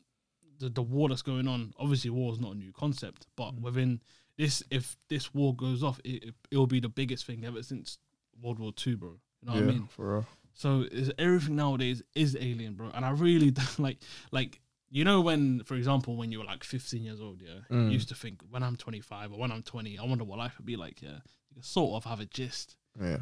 [0.58, 3.60] the the war that's going on, obviously war is not a new concept, but Mm.
[3.62, 4.00] within
[4.36, 7.98] this, if this war goes off, it it will be the biggest thing ever since
[8.42, 9.10] World War Two, bro.
[9.42, 9.86] You know yeah, what I mean?
[9.86, 10.26] for real.
[10.54, 12.90] So is everything nowadays is alien, bro.
[12.94, 13.98] And I really don't like
[14.32, 14.60] like
[14.92, 17.86] you know when, for example, when you were like 15 years old, yeah, Mm.
[17.86, 20.54] you used to think when I'm 25 or when I'm 20, I wonder what life
[20.58, 21.00] would be like.
[21.00, 21.18] Yeah,
[21.54, 22.76] you sort of have a gist.
[23.00, 23.18] Yeah.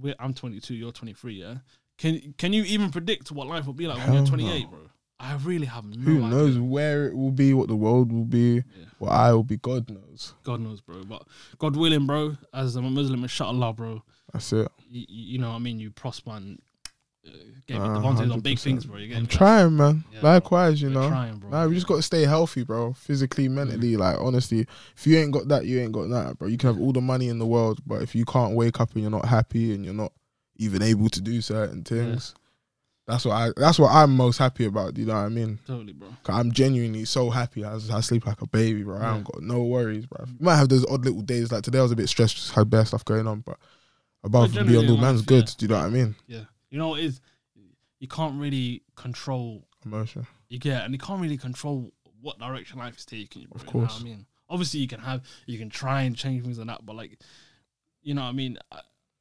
[0.00, 1.32] We're, I'm 22, you're 23.
[1.34, 1.54] Yeah,
[1.98, 4.28] can can you even predict what life will be like when you're no.
[4.28, 4.78] 28, bro?
[5.20, 6.28] I really have no Who idea.
[6.28, 8.84] knows where it will be, what the world will be, Yeah.
[9.00, 9.56] what I will be.
[9.56, 10.34] God knows.
[10.44, 11.02] God knows, bro.
[11.02, 11.24] But
[11.58, 12.36] God willing, bro.
[12.54, 14.04] As I'm a Muslim, inshallah, bro.
[14.32, 14.70] That's it.
[14.88, 16.60] You, you know, what I mean, you prosper and
[17.28, 17.32] uh,
[17.66, 18.96] get Uh, advantage on big things, bro.
[18.98, 20.04] You get I'm trying, man.
[20.12, 20.30] Yeah, bro.
[20.32, 21.08] Likewise, you We're know.
[21.08, 21.50] trying, bro.
[21.50, 22.92] Nah, we just got to stay healthy, bro.
[22.94, 23.96] Physically, mentally.
[23.96, 24.66] Like, honestly,
[24.96, 26.48] if you ain't got that, you ain't got that, bro.
[26.48, 28.92] You can have all the money in the world, but if you can't wake up
[28.94, 30.12] and you're not happy and you're not
[30.56, 32.34] even able to do certain things,
[33.06, 33.50] that's what I.
[33.56, 34.92] That's what I'm most happy about.
[34.94, 35.58] Do you know what I mean?
[35.66, 36.08] totally, bro.
[36.24, 37.64] 'Cause I'm genuinely so happy.
[37.64, 38.98] I, I sleep like a baby, bro.
[38.98, 40.26] I don't got no worries, bro.
[40.26, 41.50] You might have those odd little days.
[41.50, 43.58] Like today, I was a bit stressed, just had bad stuff going on, but
[44.24, 45.48] above and beyond all, man's good.
[45.48, 45.54] yeah.
[45.56, 46.14] Do you know what I mean?
[46.26, 46.40] Yeah.
[46.70, 47.20] You know is
[48.00, 50.26] you can't really control Emotion.
[50.48, 51.90] you get and you can't really control
[52.20, 53.48] what direction life is taking you.
[53.48, 54.00] Bro, Of you know what course.
[54.00, 54.26] I mean?
[54.50, 57.18] Obviously you can have you can try and change things and that, but like
[58.02, 58.58] you know what I mean?
[58.72, 58.80] I,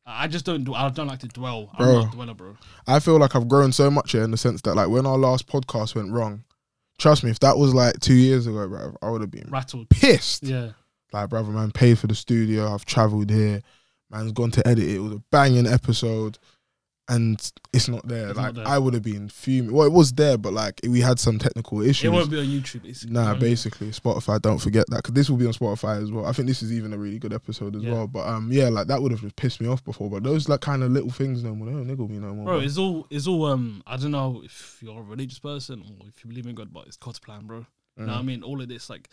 [0.09, 0.63] I just don't.
[0.63, 1.69] do- I don't like to dwell.
[1.77, 1.99] I'm Bro.
[1.99, 2.57] not a dweller, bro.
[2.87, 5.17] I feel like I've grown so much here in the sense that like when our
[5.17, 6.45] last podcast went wrong,
[6.97, 9.89] trust me, if that was like two years ago, bro, I would have been Rattled.
[9.89, 10.43] pissed.
[10.43, 10.69] Yeah.
[11.11, 12.73] Like, brother, man, paid for the studio.
[12.73, 13.61] I've travelled here.
[14.09, 14.95] Man's gone to edit it.
[14.95, 16.37] It was a banging episode,
[17.09, 18.29] and it's not there.
[18.29, 18.67] It's like, not there.
[18.67, 19.73] I would have been fuming.
[19.73, 22.03] Well, it was there, but like we had some technical issues.
[22.05, 22.83] It won't be on YouTube.
[22.83, 23.13] Basically.
[23.13, 24.41] Nah, basically Spotify.
[24.41, 26.25] Don't forget that because this will be on Spotify as well.
[26.25, 27.93] I think this is even a really good episode as Yeah.
[27.93, 28.07] well.
[28.07, 30.09] But um, yeah, like that would have pissed me off before.
[30.09, 31.67] But those like kind of little things, no more.
[31.67, 32.45] They don't niggle me no more.
[32.45, 32.65] Bro, bro.
[32.65, 36.23] it's all it's all um I don't know if you're a religious person or if
[36.23, 37.65] you believe in God, but it's God's plan, bro.
[37.97, 38.25] You know what I Mm.
[38.25, 38.43] mean?
[38.43, 39.09] All of this, like,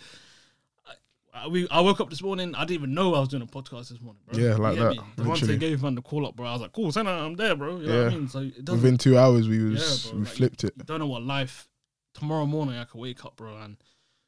[1.35, 2.55] I, I, we, I woke up this morning.
[2.55, 4.39] I didn't even know I was doing a podcast this morning, bro.
[4.39, 5.01] Yeah, like You get that, me?
[5.17, 5.55] The literally.
[5.55, 6.47] they gave man the call up, bro.
[6.47, 7.79] I was like, cool, send I'm there, bro.
[7.79, 8.11] You know what I Yeah.
[8.19, 8.29] mean?
[8.29, 8.83] So it doesn't.
[8.83, 10.73] Within two hours, we was Yeah, bro, we like, flipped it.
[10.77, 11.69] you don't know what life.
[12.15, 13.77] Tomorrow morning, I could wake up, bro, and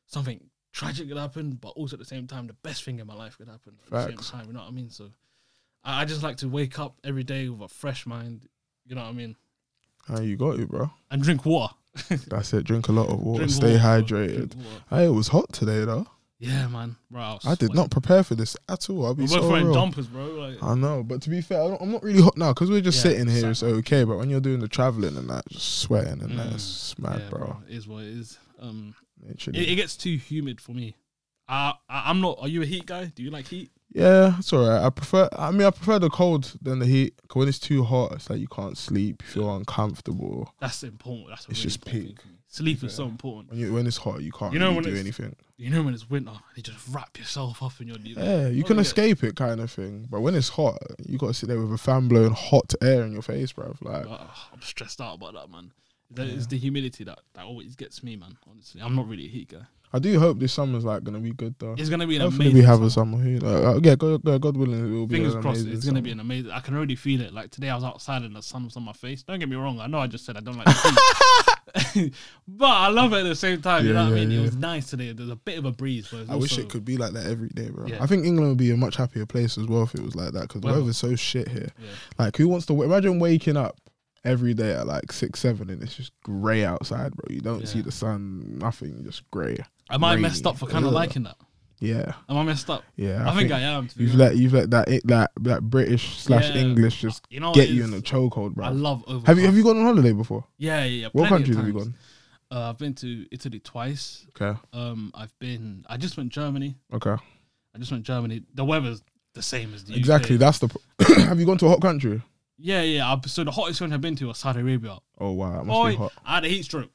[0.06, 0.40] something
[0.72, 3.38] tragic could happen, but also at the same time, the best thing in my life
[3.38, 4.28] could happen at the Facts.
[4.28, 4.46] same time.
[4.48, 4.90] You know what I mean?
[4.90, 5.10] So
[5.84, 8.48] I, I just like to wake up every day with a fresh mind.
[8.84, 9.36] You know what I mean?
[10.08, 10.90] How you got it, bro?
[11.10, 11.74] And drink water.
[12.28, 12.64] That's it.
[12.64, 13.38] Drink a lot of water.
[13.46, 14.18] Drink stay water, bro.
[14.18, 14.34] hydrated.
[14.34, 14.84] Drink water.
[14.90, 16.06] Hey, it was hot today though.
[16.38, 17.38] Yeah, man, bro.
[17.44, 19.06] I, I did not prepare for this at all.
[19.06, 19.74] I'll be We're so both wearing real.
[19.74, 20.24] jumpers, bro.
[20.26, 22.68] Like, I know, but to be fair, I don't- I'm not really hot now because
[22.70, 23.50] we're just Yeah, sitting here.
[23.50, 26.36] It's okay, but when you're doing the traveling and that, just sweating and Mm.
[26.36, 27.56] that's mad, yeah, bro.
[27.68, 28.38] It is what it is.
[28.60, 28.94] Um,
[29.26, 30.96] it, it gets too humid for me.
[31.48, 32.38] I, I I'm not.
[32.40, 33.06] Are you a heat guy?
[33.06, 33.70] Do you like heat?
[33.92, 34.82] Yeah, it's alright.
[34.82, 35.28] I prefer.
[35.38, 37.14] I mean, I prefer the cold than the heat.
[37.28, 39.22] 'Cause when it's too hot, it's like you can't sleep.
[39.22, 40.52] You feel uncomfortable.
[40.60, 41.28] That's important.
[41.28, 42.18] That's It's really just peak.
[42.56, 43.50] Sleep is so important.
[43.50, 45.36] When you when it's hot, you can't You know really when do it's- anything.
[45.58, 47.96] You know when it's winter, you just wrap yourself up in your.
[47.98, 50.06] Yeah, you Oh, can escape it, kind of thing.
[50.10, 53.02] But when it's hot, you got to sit there with a fan blowing hot air
[53.04, 53.76] in your face, bruv.
[53.82, 55.72] Like, I'm stressed out about that, man.
[56.10, 58.36] That is the humidity that that always gets me, man.
[58.50, 59.66] Honestly, I'm not really a heat guy.
[59.92, 61.74] I do hope this summer's like gonna be good though.
[61.78, 62.60] It's gonna be an Hopefully, amazing.
[62.60, 63.16] we have a summer.
[63.18, 63.38] summer.
[63.38, 65.14] Who, uh, yeah, God, God, God willing, it will be.
[65.16, 66.50] Fingers an crossed, amazing it's gonna be an amazing.
[66.50, 67.32] I can already feel it.
[67.32, 69.22] Like today, I was outside and the sun was on my face.
[69.22, 69.80] Don't get me wrong.
[69.80, 70.98] I know I just said I don't like the heat,
[72.48, 73.86] but I love it at the same time.
[73.86, 74.30] you know what I mean?
[74.30, 74.38] yeah.
[74.40, 75.12] It was nice today.
[75.12, 77.48] There's a bit of a breeze, but I wish it could be like that every
[77.48, 77.86] day, bro.
[77.86, 78.02] Yeah.
[78.02, 80.32] I think England would be a much happier place as well if it was like
[80.32, 81.68] that because the Well- weather's so shit here.
[81.78, 81.88] Yeah.
[82.18, 83.78] Like, who wants to imagine waking up
[84.24, 87.26] every day at like six, seven, and it's just grey outside, bro?
[87.34, 89.56] You don't see the sun, nothing, just grey.
[89.90, 91.36] Am I messed up for kind of liking that?
[91.78, 92.84] Yeah, Am I messed up?
[92.96, 93.28] yeah.
[93.30, 93.88] I, think, I am.
[93.96, 94.18] You've honest.
[94.18, 96.62] let you've let that that that British slash Yeah.
[96.62, 98.64] English just you know, get you in a chokehold, bro.
[98.64, 99.26] I love over.
[99.26, 100.44] Have you have you gone on holiday before?
[100.56, 101.08] Yeah, yeah, yeah.
[101.12, 101.94] What countries have you gone?
[102.50, 104.24] Uh, I've been to Italy twice.
[104.40, 105.84] Okay, Um, I've been.
[105.88, 106.76] I just went Germany.
[106.94, 107.10] okay,
[107.74, 108.42] I just went Germany.
[108.54, 109.02] The weather's
[109.34, 109.98] the same as the UK.
[109.98, 110.36] exactly.
[110.38, 110.74] That's the.
[111.26, 112.22] have you gone to a hot country?
[112.56, 113.12] Yeah, yeah.
[113.12, 114.96] I, so the hottest country I've been to was Saudi Arabia.
[115.18, 116.12] Oh wow, it must Oh, be hot.
[116.24, 116.90] I had a heat stroke.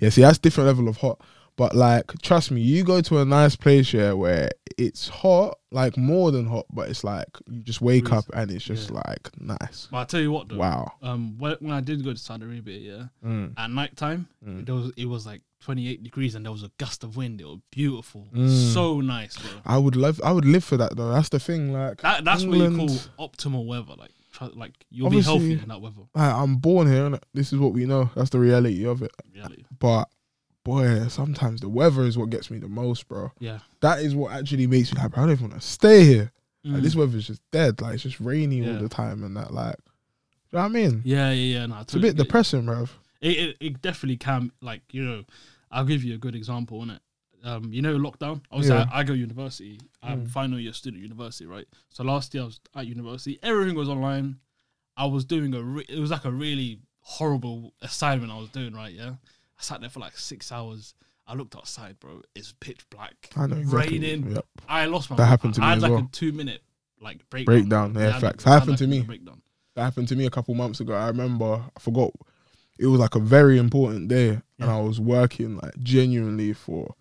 [0.00, 1.20] Yeah, see, that's different level of hot.
[1.56, 5.96] But like, trust me, you go to a nice place here where it's hot, like
[5.96, 9.00] more than hot, but it's like you just wake up and it's just Yeah.
[9.06, 9.88] like nice.
[9.90, 10.58] But I tell you what, though.
[10.58, 10.92] Wow.
[11.02, 13.54] Um, when, when I did go to Saudi Arabia, yeah, Mm.
[13.56, 14.66] at night time, Mm.
[14.66, 17.40] there was it was like 28 degrees and there was a gust of wind.
[17.40, 18.72] It was beautiful, Mm.
[18.74, 19.50] so nice, bro.
[19.64, 21.08] I would love, I would live for that though.
[21.10, 21.72] That's the thing.
[21.72, 23.94] Like, That that's England, what you call optimal weather.
[23.96, 26.02] Like, try, like you'll be healthy in that weather.
[26.14, 28.10] I, I'm born here, and this is what we know.
[28.14, 29.12] That's the reality of it.
[29.34, 30.08] Really, But
[30.66, 33.32] boy, sometimes the weather is what gets me the most, bro.
[33.38, 33.60] yeah.
[33.80, 35.14] That is what actually makes me happy.
[35.16, 36.32] I don't even want to stay here.
[36.64, 36.82] Like, Mm.
[36.82, 37.80] this weather's just dead.
[37.80, 39.54] Like, it's just rainy all the time and that.
[39.54, 39.76] Like,
[40.50, 41.02] you know what I mean?
[41.04, 41.66] Yeah, yeah, yeah.
[41.66, 42.88] No, It's a bit depressing, bro.
[43.20, 44.50] It, it it definitely can.
[44.60, 45.24] Like you know,
[45.70, 47.00] I'll give you a good example on it.
[47.44, 48.42] Um, you know, lockdown.
[48.50, 48.86] Obviously, Yeah.
[48.92, 49.78] I, I go university.
[50.02, 50.30] I'm Mm.
[50.30, 51.66] final year student university, right?
[51.90, 53.38] So last year I was at university.
[53.42, 54.36] Everything was online.
[54.96, 55.62] I was doing a.
[55.62, 58.92] Re- it was like a really horrible assignment I was doing, right?
[58.92, 59.14] Yeah.
[59.58, 60.94] I sat there for like six hours.
[61.26, 62.22] I looked outside, bro.
[62.34, 63.14] It's pitch black.
[63.36, 63.98] I know exactly.
[63.98, 64.32] Raining.
[64.32, 64.46] Yep.
[64.68, 65.16] I lost my.
[65.16, 66.00] That happened to me I had as like well.
[66.00, 66.62] a two minute
[67.00, 67.54] like breakdown.
[67.54, 68.46] Breakdown, yeah, had, facts.
[68.46, 69.00] I had, Happened to like, me.
[69.02, 69.42] Breakdown.
[69.74, 70.94] That happened to me a couple months ago.
[70.94, 72.10] I remember, I forgot.
[72.78, 76.94] It was like a very important day, and I was working like genuinely for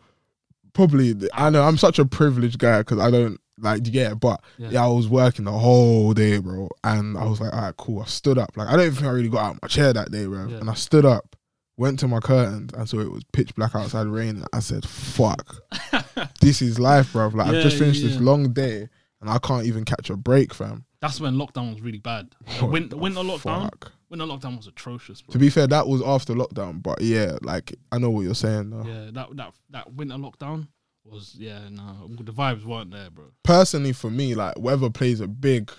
[0.74, 1.14] probably.
[1.14, 4.20] The, I know I'm such a privileged guy because I don't like you get it,
[4.20, 4.70] but Yeah.
[4.72, 4.84] yeah.
[4.86, 8.02] I was working the whole day, bro, and I was like, all right, cool.
[8.02, 9.94] I stood up, like I don't even think I really got out of my chair
[9.94, 10.58] that day, bro, Yeah.
[10.58, 11.35] and I stood up.
[11.78, 14.46] Went to my curtains and so it was pitch black outside raining.
[14.54, 15.58] I said, "Fuck,
[16.42, 18.88] this is life, bro." Like Yeah, I've just finished yeah, this long day
[19.22, 20.86] and I can't even catch a break, fam.
[21.02, 22.34] That's when lockdown was really bad.
[22.60, 23.64] What win- the winter lockdown.
[23.64, 23.92] fuck?
[24.10, 25.34] Winter lockdown was atrocious, bro.
[25.34, 28.70] To be fair, that was after lockdown, but yeah, like I know what you're saying.
[28.70, 28.84] Though.
[28.86, 30.68] yeah, that that that winter lockdown
[31.04, 33.26] was yeah, no, the vibes weren't there, bro.
[33.44, 35.72] Personally, for me, like weather plays a big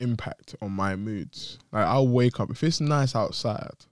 [0.00, 1.58] impact on my moods.
[1.72, 3.86] Like I'll wake up if it's nice outside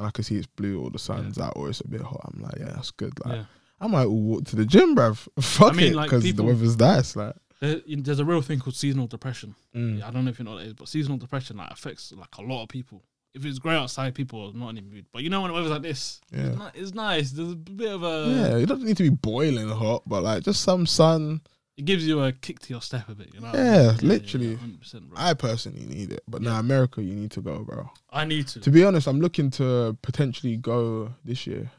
[0.00, 2.20] and I can see it's blue or the sun's out or it's a bit hot.
[2.34, 3.12] I'm like, yeah, that's good.
[3.24, 3.44] Like yeah,
[3.80, 5.28] I might walk to the gym, bruv.
[5.40, 7.14] Fuck I mean, it, like, because the weather's nice.
[7.14, 9.54] Like There, there's a real thing called seasonal depression.
[9.76, 9.98] Mm.
[9.98, 12.12] Yeah, I don't know if you know what it is, but seasonal depression like affects
[12.12, 13.04] like a lot of people.
[13.32, 15.06] If it's grey outside, people are not in the mood.
[15.12, 16.46] But you know when the weather's like this, Yeah.
[16.48, 17.30] it's, ni- it's nice.
[17.30, 20.42] There's a bit of a Yeah, it doesn't need to be boiling hot, but like
[20.42, 21.40] just some sun.
[21.80, 23.28] It gives you a kick to your step a bit.
[23.34, 23.52] You know?
[23.54, 24.56] Yeah, literally.
[24.56, 26.50] 100%, I personally need it, but Yeah.
[26.50, 27.90] now America, you need to go, bro.
[28.10, 28.60] I need to.
[28.60, 31.70] To be honest, I'm looking to potentially go this year.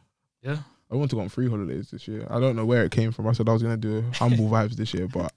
[0.41, 0.57] yeah,
[0.91, 2.25] I want to go on free holidays this year.
[2.29, 3.27] I don't know where it came from.
[3.27, 5.31] I said I was gonna do humble vibes this year, but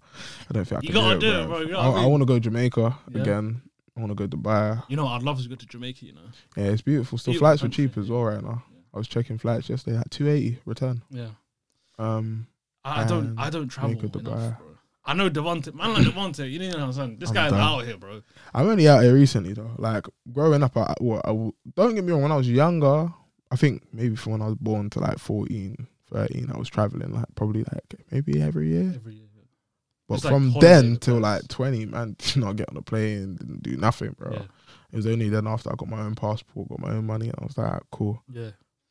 [0.49, 1.67] I don't think I You can gotta do it, do it, bro.
[1.69, 1.79] bro.
[1.79, 3.21] I, I want to go Jamaica Yeah.
[3.21, 3.61] again.
[3.97, 4.83] I want to go Dubai.
[4.89, 6.05] you know, I'd love to go to Jamaica.
[6.07, 7.19] You know, Yeah, it's beautiful.
[7.19, 8.65] Still, Beautiful flights were cheap as well right now.
[8.73, 8.81] Yeah.
[8.95, 11.03] I was checking flights yesterday at 280 return.
[11.11, 11.29] yeah.
[11.99, 12.47] Um,
[12.85, 14.23] I, I don't, um, I don't travel enough, Dubai.
[14.23, 14.57] bro.
[15.07, 16.51] I know Devonte, man like Devonte.
[16.51, 17.19] You know what I'm saying?
[17.19, 17.61] This I'm guy's done.
[17.61, 18.23] out here, bro.
[18.55, 19.73] I'm only out here recently though.
[19.77, 21.33] Like growing up, I, what, I
[21.75, 22.23] don't get me wrong.
[22.23, 23.13] When I was younger,
[23.51, 27.13] I think maybe from when I was born to like 14, 13, I was traveling
[27.13, 28.93] like probably like maybe every year.
[28.95, 29.25] Every year.
[30.09, 33.37] But like from holiday then till like 20, man, did not get on a plane,
[33.37, 34.33] didn't do nothing, bro.
[34.33, 34.43] Yeah,
[34.93, 37.37] It was only then after I got my own passport, got my own money, and
[37.41, 38.51] I was like, cool, yeah.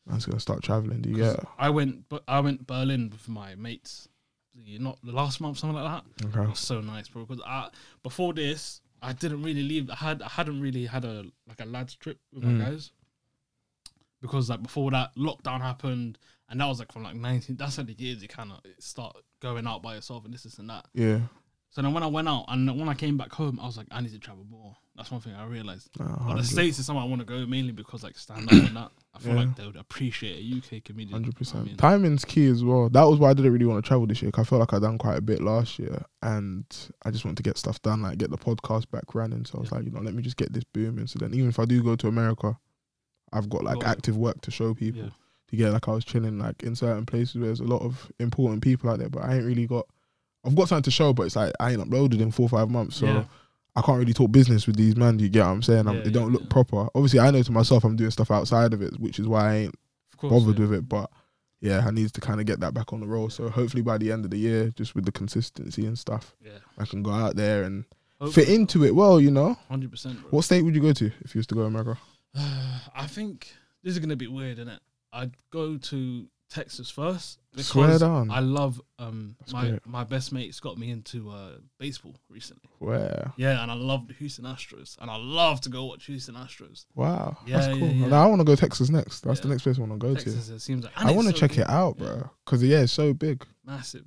[0.09, 1.01] I was gonna start traveling.
[1.01, 1.35] Do you get?
[1.39, 1.45] it?
[1.57, 4.07] I went, but I went Berlin with my mates.
[4.55, 6.25] the- Not the last month, something like that.
[6.27, 6.47] It Okay.
[6.47, 7.25] was so nice, bro.
[7.25, 7.69] Because I
[8.03, 9.89] before this, I didn't really leave.
[9.89, 12.57] I had I hadn't really had a like a lads trip with Mm.
[12.59, 12.91] my guys.
[14.21, 16.17] Because like before that, lockdown happened,
[16.49, 17.55] and that was like from like nineteen.
[17.57, 20.59] That's how the years you kind of start going out by yourself and this, this
[20.59, 20.85] and that.
[20.93, 21.21] Yeah.
[21.71, 23.87] So then when I went out and when I came back home, I was like,
[23.91, 24.75] I need to travel more.
[24.95, 25.89] That's one thing I realized.
[25.99, 28.45] Nah, But the 100 states is somewhere I want to go mainly because like stand
[28.45, 28.91] up and that.
[29.15, 29.39] I feel Yeah.
[29.41, 31.11] like they would appreciate a UK comedian.
[31.13, 31.65] Hundred I percent.
[31.67, 32.89] mean, Timing's key as well.
[32.89, 34.31] That was why I didn't really want to travel this year.
[34.31, 36.65] Cause I felt like I'd done quite a bit last year, and
[37.05, 39.45] I just wanted to get stuff done, like get the podcast back running.
[39.45, 39.77] So I was Yeah.
[39.77, 41.05] like, you know, let me just get this booming.
[41.07, 42.57] So then, even if I do go to America,
[43.31, 43.91] I've got like Got it.
[43.91, 45.03] active work to show people.
[45.03, 45.09] yeah,
[45.49, 48.11] To get like I was chilling like in certain places where there's a lot of
[48.19, 49.85] important people out there, but I ain't really got.
[50.45, 52.69] I've got something to show, but it's like I ain't uploaded in four or five
[52.69, 53.25] months, so.
[53.75, 55.17] I can't really talk business with these man.
[55.17, 55.87] Do you get what I'm saying?
[55.87, 56.47] I'm, Yeah, it don't look yeah.
[56.49, 56.87] proper.
[56.93, 59.55] Obviously, I know to myself I'm doing stuff outside of it, which is why I
[59.55, 59.75] ain't
[60.17, 60.31] course.
[60.31, 60.65] bothered yeah.
[60.65, 60.89] with it.
[60.89, 61.09] But
[61.59, 63.29] yeah, I need to kind of get that back on the roll.
[63.29, 66.59] So hopefully by the end of the year, just with the consistency and stuff, Yeah,
[66.77, 67.85] I can go out there and
[68.31, 69.19] fit into it well.
[69.19, 70.19] You know, hundred percent.
[70.31, 71.97] what state would you go to if you was to go to America?
[72.35, 73.53] I think
[73.83, 74.79] this is gonna be weird, isn't it?
[75.11, 78.29] I'd go to Texas first Swear because down.
[78.31, 79.87] I love um That's my great.
[79.87, 82.69] my best mate's got me into uh baseball recently.
[82.79, 83.33] Where?
[83.37, 86.85] Yeah, and I love the Houston Astros, and I love to go watch Houston Astros.
[86.95, 87.87] Wow, Yeah, that's cool.
[87.87, 88.07] yeah, yeah.
[88.07, 89.21] Now I want to go Texas next.
[89.21, 90.99] That's the next place I want to go Texas, it seems like to.
[91.07, 91.59] I want to so check big.
[91.59, 93.45] it out, bro, because yeah, it's so big.
[93.65, 94.05] massive.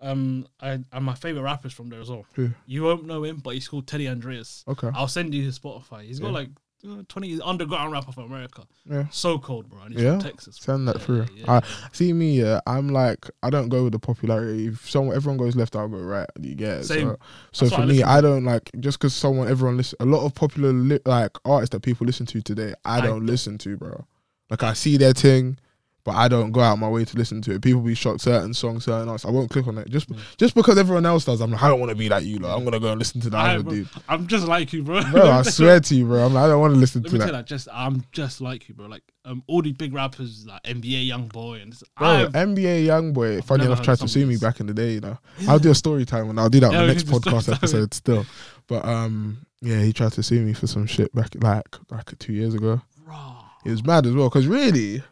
[0.00, 2.26] Um, I and my favorite rappers from there as well.
[2.34, 2.50] Who?
[2.66, 4.64] You won't know him, but he's called Teddy Andreas.
[4.68, 6.02] Okay, I'll send you his Spotify.
[6.04, 6.50] He's got like
[6.88, 8.62] uh, twenty underground rapper from America.
[8.88, 9.06] yeah.
[9.10, 9.80] So cold, bro.
[9.82, 10.12] And he's Yeah?
[10.12, 10.56] from Texas.
[10.60, 11.26] Send that Yeah, through.
[11.34, 11.62] yeah, I-.
[11.92, 12.60] See me, yeah.
[12.66, 14.66] I'm like, I don't go with the popularity.
[14.68, 16.28] If someone, everyone goes left, I'll go right.
[16.40, 16.84] You get it?
[16.84, 17.16] Same.
[17.52, 19.96] So, so for I me, I don't like just because someone, everyone listen.
[20.00, 23.10] A lot of popular li- like artists that people listen to today, I I don't
[23.20, 23.26] don't.
[23.26, 24.06] listen to, bro.
[24.50, 25.58] Like I see their thing,
[26.04, 27.62] but I don't go out my way to listen to it.
[27.62, 29.26] People be shocked certain songs, certain artists.
[29.26, 30.18] I won't click on it just Yeah.
[30.36, 31.40] just because everyone else does.
[31.40, 32.38] I'm like, I don't want to be like you.
[32.38, 33.88] Like, I'm gonna go and listen to the I, other dude.
[34.08, 35.02] I'm just like you, bro.
[35.10, 35.30] bro.
[35.30, 36.26] I swear to you, bro.
[36.26, 37.32] I'm like, I don't want to listen Let to that.
[37.32, 37.46] that.
[37.46, 38.86] Just I'm just like you, bro.
[38.86, 43.42] Like um, all these big rappers, like NBA YoungBoy, and this, Bro, I've- NBA YoungBoy,
[43.44, 44.92] funny enough, tried to sue me back in the day.
[44.92, 47.04] You know, I'll do a story time and I'll do that Yeah, on the next
[47.04, 47.54] can do story podcast time.
[47.54, 48.26] episode still.
[48.66, 52.34] But um, yeah, he tried to sue me for some shit back like like two
[52.34, 52.82] years ago.
[53.06, 53.44] Raw.
[53.64, 55.02] It was mad as well because really,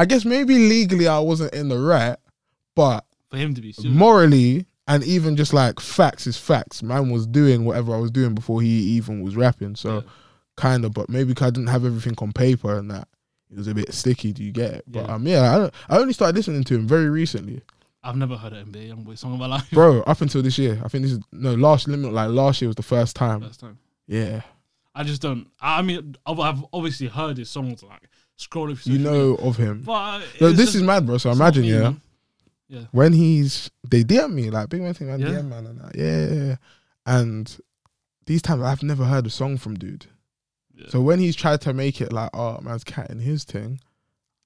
[0.00, 2.16] I guess maybe legally I wasn't in the right,
[2.74, 3.92] but for him to be sued.
[3.92, 6.82] morally and even just like facts is facts.
[6.82, 9.76] Man was doing whatever I was doing before he even was rapping.
[9.76, 10.00] So Yeah.
[10.56, 13.08] kind of, but maybe I didn't have everything on paper and that.
[13.50, 14.32] It was a bit sticky.
[14.32, 14.84] Do you get it?
[14.86, 15.14] But Yeah.
[15.14, 17.60] um, yeah, I, I only started listening to him very recently.
[18.02, 19.70] I've never heard an NBA YoungBoy song in my life.
[19.70, 20.00] bro.
[20.02, 22.12] Up until this year, I think this is no last limit.
[22.14, 23.42] Like last year was the first time.
[23.42, 23.78] First time.
[24.06, 24.40] Yeah,
[24.94, 25.48] I just don't.
[25.60, 28.08] I mean, I've obviously heard his songs like
[28.40, 28.92] scrolling through.
[28.94, 29.82] you know media, of him.
[29.82, 31.18] but No, this is mad, bro.
[31.18, 31.80] So imagine, me, yeah,
[32.70, 32.88] man.
[32.92, 35.26] when he's they DM me like big man thing, man, Yeah.
[35.28, 35.96] DM man, and that.
[35.96, 36.56] Yeah, yeah, yeah.
[37.06, 37.58] and
[38.26, 40.06] these times I've never heard a song from dude.
[40.74, 40.86] Yeah.
[40.88, 43.80] So when he's tried to make it like, oh man's cat in his thing,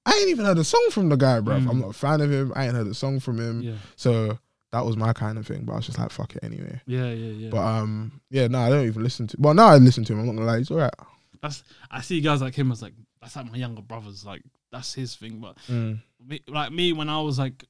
[0.05, 1.55] I ain't even heard a song from the guy, bro.
[1.59, 1.69] Mm.
[1.69, 2.51] I'm not a fan of him.
[2.55, 3.61] I ain't heard a song from him.
[3.61, 4.37] yeah, So
[4.71, 5.63] that was my kind of thing.
[5.63, 6.81] But I was just like, fuck it anyway.
[6.85, 7.49] yeah, yeah, yeah.
[7.49, 9.37] But um, yeah, no, I don't even listen to.
[9.39, 10.19] Well, now I listen to him.
[10.19, 10.93] I'm not gonna lie, he's alright.
[11.41, 12.93] that's I see guys like him as like
[13.25, 14.23] that's like my younger brothers.
[14.25, 15.39] Like that's his thing.
[15.39, 16.01] But Mm.
[16.25, 17.65] me, like me when I was like,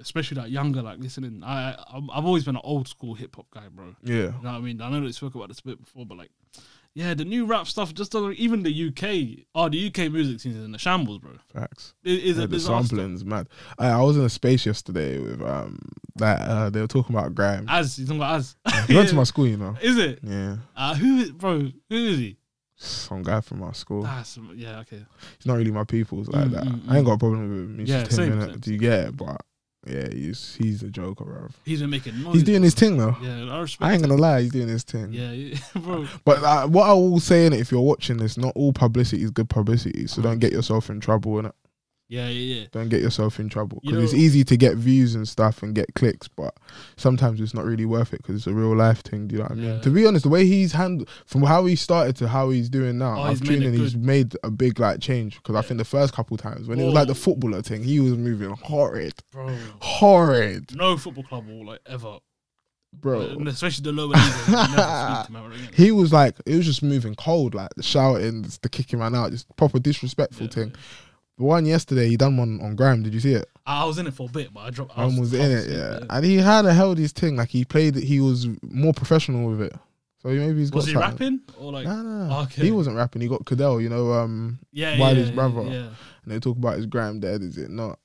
[0.00, 1.42] especially like younger, like listening.
[1.44, 3.94] I I've always been an old school hip hop guy, bro.
[4.02, 4.14] Yeah.
[4.14, 4.80] You know what I mean?
[4.80, 6.30] I know that we spoke about this a bit before, but like,
[6.94, 8.34] Yeah, the new rap stuff just doesn't.
[8.34, 11.32] Even the UK, oh, the UK music scene is in the shambles, bro.
[11.52, 11.92] Facts.
[12.04, 12.96] It is Yeah, a the disaster.
[12.96, 13.48] sampling's mad.
[13.78, 15.76] I, I was in a space yesterday with um
[16.16, 17.66] that uh, they were talking about grime.
[17.68, 18.56] As you talking about as?
[18.86, 19.76] He went to my school, you know.
[19.82, 20.20] Is it?
[20.22, 21.58] Yeah, Uh, who is bro?
[21.90, 22.36] Who is he?
[22.86, 24.02] Some guy from my school.
[24.02, 24.80] That's yeah.
[24.80, 25.04] Okay.
[25.38, 26.64] He's not really my people's like Mm, that.
[26.64, 27.06] mm, I ain't mm.
[27.06, 27.78] got a problem with him.
[27.78, 28.60] He's Yeah, just him, same, innit?
[28.60, 29.16] Do you get it?
[29.16, 29.40] But
[29.86, 31.48] yeah, he's he's a joker, bro.
[31.64, 32.34] He's been making noise.
[32.34, 33.16] He's doing his thing though.
[33.20, 33.82] Yeah, I respect.
[33.88, 35.12] I ain't gonna lie, he's doing his thing.
[35.12, 36.06] Yeah, yeah, bro.
[36.24, 39.22] But uh, what I will say in it, if you're watching this, not all publicity
[39.22, 40.06] is good publicity.
[40.06, 41.54] So don't get yourself in trouble in it.
[42.06, 42.66] Yeah, yeah, yeah.
[42.70, 45.74] Don't get yourself in trouble You because it's easy to get views and stuff and
[45.74, 46.54] get clicks, but
[46.96, 49.26] sometimes it's not really worth it because it's a real life thing.
[49.26, 49.64] Do you know what I mean?
[49.64, 49.80] Yeah.
[49.80, 52.98] To be honest, the way he's handled from how he started to how he's doing
[52.98, 53.80] now, Oh, I've he's made tuned in.
[53.80, 56.84] He's made a big like change because I think the first couple times when it
[56.84, 61.64] was like the footballer thing, he was moving horrid, Bro, horrid, no football club will
[61.66, 62.18] like ever,
[62.92, 63.20] bro.
[63.46, 64.46] especially the lower leagues.
[64.46, 65.68] will never speak to him ever again.
[65.74, 69.30] He was like, it was just moving cold, like the shouting, the kicking man out,
[69.30, 70.68] just proper disrespectful Yeah, thing.
[70.68, 70.76] yeah.
[71.36, 73.02] The one yesterday, he done one on Graham.
[73.02, 73.48] Did you see it?
[73.66, 74.92] I was in it for a bit, but I dropped.
[74.92, 76.00] I Grime was in it, yeah.
[76.10, 77.96] And he had a held his thing, like he played.
[77.96, 79.72] He was more professional with it.
[80.22, 80.76] So maybe he's got.
[80.76, 81.10] Was he something.
[81.10, 81.86] rapping or like?
[81.86, 82.42] Nah, nah, nah.
[82.42, 82.62] Okay.
[82.62, 83.22] He wasn't rapping.
[83.22, 85.62] He got Cadell, you know, um, yeah, Wiley's yeah, brother.
[85.62, 85.88] Yeah,
[86.24, 87.42] and they talk about his Grime dead.
[87.42, 87.98] Is it not?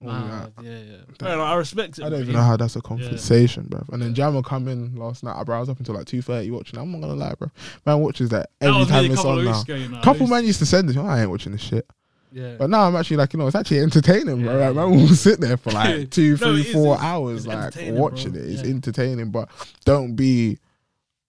[0.00, 0.96] Nah, yeah, yeah.
[1.18, 2.04] Bro, I respect it.
[2.04, 3.84] I don't even know how that's a conversation, bro.
[3.92, 5.56] And then Jammer come in last night, bro.
[5.56, 6.78] I was up until like two thirty watching.
[6.78, 7.48] I'm not gonna lie, bro.
[7.86, 9.60] Man watches that That every was time it's on now.
[9.60, 10.96] ago, you know, Couple man used to send it.
[10.96, 11.86] I ain't watching this shit.
[12.32, 12.56] Yeah.
[12.58, 14.58] But now I'm actually like, you know, it's actually entertaining, bro.
[14.58, 15.00] Yeah, Like, man yeah.
[15.02, 18.40] will sit there for like two, No, three, four it's- hours, like watching bro.
[18.40, 18.48] it.
[18.50, 19.48] It's entertaining, but
[19.84, 20.58] don't be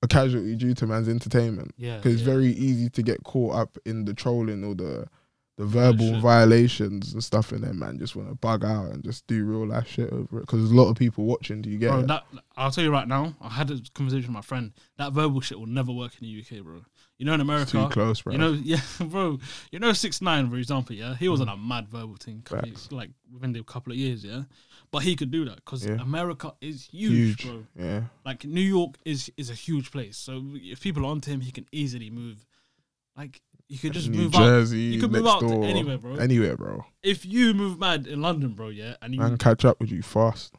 [0.02, 1.98] a casualty due to man's entertainment yeah.
[1.98, 5.08] because it's very easy to get caught up in the trolling or the
[5.56, 9.28] the verbal violations and stuff, in there, man just want to bug out and just
[9.28, 11.62] do real life shit over it because there's a lot of people watching.
[11.62, 12.08] Do you get Bro, it?
[12.08, 12.24] that
[12.58, 13.36] I'll tell you right now.
[13.40, 14.72] I had a conversation with my friend.
[14.98, 16.82] That verbal shit will never work in the UK, bro.
[17.20, 18.34] You know, in It's too close, bro.
[18.34, 19.40] you know, yeah, bro.
[19.72, 21.54] You know, six nine, for example, yeah, he was on mm.
[21.54, 22.44] a mad verbal thing,
[22.92, 24.44] like within a couple of years, yeah.
[24.92, 26.02] But he could do that because Yeah.
[26.02, 27.46] America is huge, huge.
[27.46, 27.64] bro.
[27.76, 31.42] Yeah, Like New York is is a huge place, so if people are onto him,
[31.42, 32.46] he can easily move.
[33.16, 34.40] Like you could just New move out.
[34.40, 36.16] Jersey, You could move out door, anywhere, bro.
[36.16, 36.86] Anywhere, bro.
[37.02, 40.02] If you move mad in London, bro, yeah, and you Man, catch up with you
[40.02, 40.56] fast.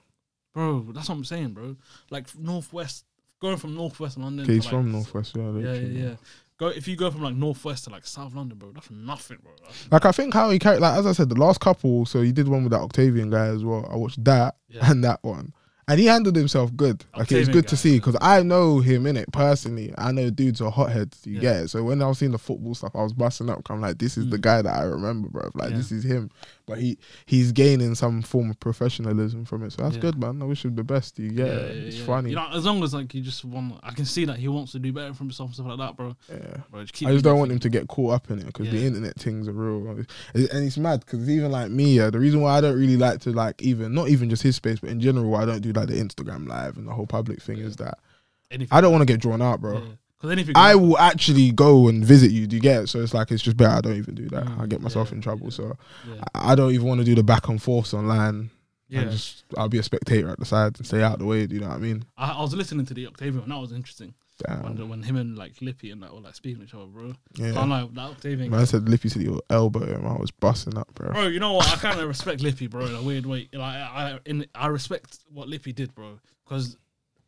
[0.55, 1.77] Bro, that's what I'm saying, bro.
[2.11, 3.05] Like northwest,
[3.41, 4.45] going from northwest London.
[4.45, 5.37] Okay, he's to, from Northwest.
[5.37, 6.15] Yeah, Yeah, yeah, yeah.
[6.59, 8.71] Go if you go from like northwest to like South London, bro.
[8.73, 9.53] That's nothing, bro.
[9.61, 12.07] That's- Like I think how he carried, like as I said, the last couple.
[12.07, 13.89] So he did one with that Octavian guy as well.
[13.93, 14.89] I watched that Yeah.
[14.91, 15.53] and that one,
[15.89, 17.05] and he handled himself good.
[17.17, 17.97] Like it was good to guy, see yeah.
[17.99, 19.93] because I know him in it personally.
[19.99, 21.21] I know dudes are hotheads.
[21.27, 21.41] You Yeah.
[21.41, 21.69] get it.
[21.69, 23.69] So when I was seeing the football stuff, I was busting up.
[23.71, 24.43] I'm like, this is the Mm.
[24.43, 25.51] guy that I remember, bro.
[25.55, 25.77] Like Yeah.
[25.77, 26.31] this is him.
[26.67, 29.73] But he he's gaining some form of professionalism from it.
[29.73, 30.01] So that's Yeah.
[30.03, 30.41] good, man.
[30.41, 31.19] I wish him the best.
[31.19, 31.77] You get it.
[31.89, 32.31] It's funny.
[32.31, 34.73] You know, as long as like you just want, I can see that he wants
[34.73, 36.17] to do better for himself and stuff like that, bro.
[36.31, 36.63] yeah.
[36.71, 38.85] Bro, just I just don't want him to get caught up in it because the
[38.87, 42.57] internet things are real, and it's mad because even like me, yeah, the reason why
[42.57, 45.29] I don't really like to like even not even just his space, but in general,
[45.31, 47.99] why I don't do like the Instagram live and the whole public thing is that.
[48.51, 48.77] Anything.
[48.77, 49.83] I don't want to get drawn out, bro.
[50.17, 50.55] Because anything.
[50.57, 52.47] I will actually go and visit you.
[52.47, 52.87] Do you get it?
[52.89, 53.75] So it's like it's just better.
[53.77, 54.45] I don't even do that.
[54.45, 55.47] Mm, I get myself yeah, in trouble.
[55.47, 55.51] yeah.
[55.51, 55.77] So
[56.09, 56.23] Yeah.
[56.35, 58.51] I, I don't even want to do the back and forths online.
[58.89, 59.05] yeah.
[59.05, 61.47] Just I'll be a spectator at the side and stay out the way.
[61.47, 62.05] Do you know what I mean?
[62.17, 64.15] I, I was listening to the Octavian, that was interesting.
[64.47, 64.63] Damn.
[64.63, 67.15] When, when him and like Lippy and that were like speaking to each other, bro.
[67.37, 67.53] Yeah.
[67.53, 68.51] Can't lie, that Octavian.
[68.51, 70.07] Man said Lippy said your elbow him.
[70.07, 71.13] I was busting up, bro.
[71.13, 71.69] Bro, you know what?
[71.69, 73.49] I kind of respect Lippy, bro, in a weird way.
[73.53, 76.77] Like, I, in, I respect what Lippy did, bro, because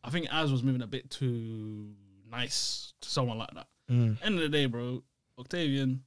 [0.03, 1.89] I think Az was moving a bit too
[2.29, 3.67] nice to someone like that.
[3.89, 4.17] Mm.
[4.23, 5.03] End of the day, bro,
[5.39, 6.03] Octavian,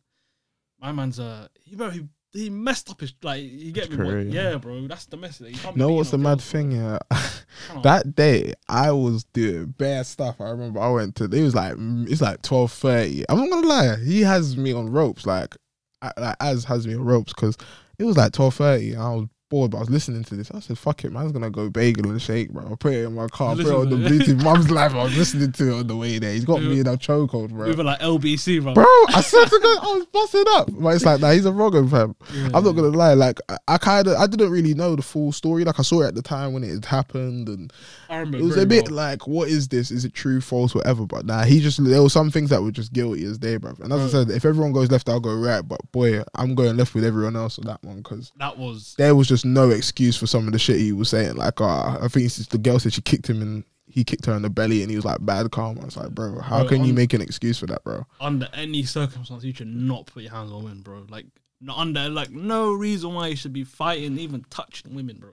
[0.80, 3.42] my man's a he bro, he, he messed up his like.
[3.42, 3.96] You get His me?
[4.04, 4.50] career, What, yeah.
[4.50, 5.54] yeah, bro, that's the message.
[5.54, 6.72] You can't You know what's the mad thing?
[6.72, 7.18] Yeah, bro.
[7.68, 7.82] Come on.
[7.82, 10.40] that day I was doing bad stuff.
[10.40, 11.24] I remember I went to.
[11.24, 13.24] It was like it's like twelve thirty.
[13.28, 13.96] I'm not gonna lie.
[13.96, 15.26] He has me on ropes.
[15.26, 15.56] Like,
[16.02, 17.56] I, like as has me on ropes because
[17.98, 18.94] it was like twelve thirty.
[18.96, 20.50] I was bored, but I was listening to this.
[20.52, 21.20] I said, "Fuck it, man.
[21.20, 22.66] I was gonna go bagel and shake, bro.
[22.72, 23.54] I put it in my car.
[23.56, 24.42] Put it on the Bluetooth.
[24.42, 24.94] Mum's life.
[24.94, 26.32] I was listening to it on the way there.
[26.32, 27.66] He's got me in a chokehold, bro.
[27.68, 28.74] we were like LBC, bro.
[28.74, 30.70] Bro, I said to God, I was busting up.
[30.72, 32.14] But it's like, nah, he's a wrong fam.
[32.32, 32.46] Yeah.
[32.54, 33.14] I'm not gonna lie.
[33.14, 35.64] Like, I, I kind of, I didn't really know the full story.
[35.64, 37.72] Like, I saw it at the time when it had happened, and
[38.08, 38.96] it was a bit well.
[38.96, 39.90] like, what is this?
[39.90, 41.06] Is it true, false, whatever?
[41.06, 43.74] But nah, he just there were some things that were just guilty as day, bro.
[43.80, 45.60] And as I said, if everyone goes left, I'll go right.
[45.66, 49.14] But boy, I'm going left with everyone else on that one because that was there
[49.14, 51.36] was just no excuse for some of the shit he was saying.
[51.36, 54.34] Like, uh, I think it's the girl said she kicked him and he kicked her
[54.34, 55.84] in the belly, and he was like, bad karma.
[55.84, 58.06] It's like, bro, how Bro, can you make an excuse for that, bro?
[58.20, 61.06] under any circumstance you should not put your hands on women, bro.
[61.08, 61.26] Like
[61.60, 65.30] not under like no reason why you should be fighting, even touching women, bro.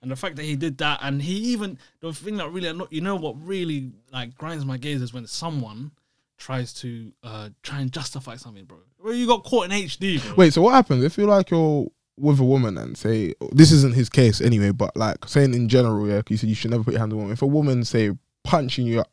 [0.00, 3.00] And the fact that he did that, and he even the thing that really, you
[3.00, 5.92] know, what really like grinds my gears is when someone
[6.38, 8.78] tries to uh try and justify something, bro.
[8.98, 10.34] Well, you got caught in HD, bro.
[10.36, 13.94] Wait, so what happens if you like you're with a woman and say this isn't
[13.94, 16.92] his case anyway, but like saying in general, yeah, you said you should never put
[16.92, 17.32] your hand on a woman.
[17.32, 18.12] If a woman say
[18.44, 19.10] punching you up,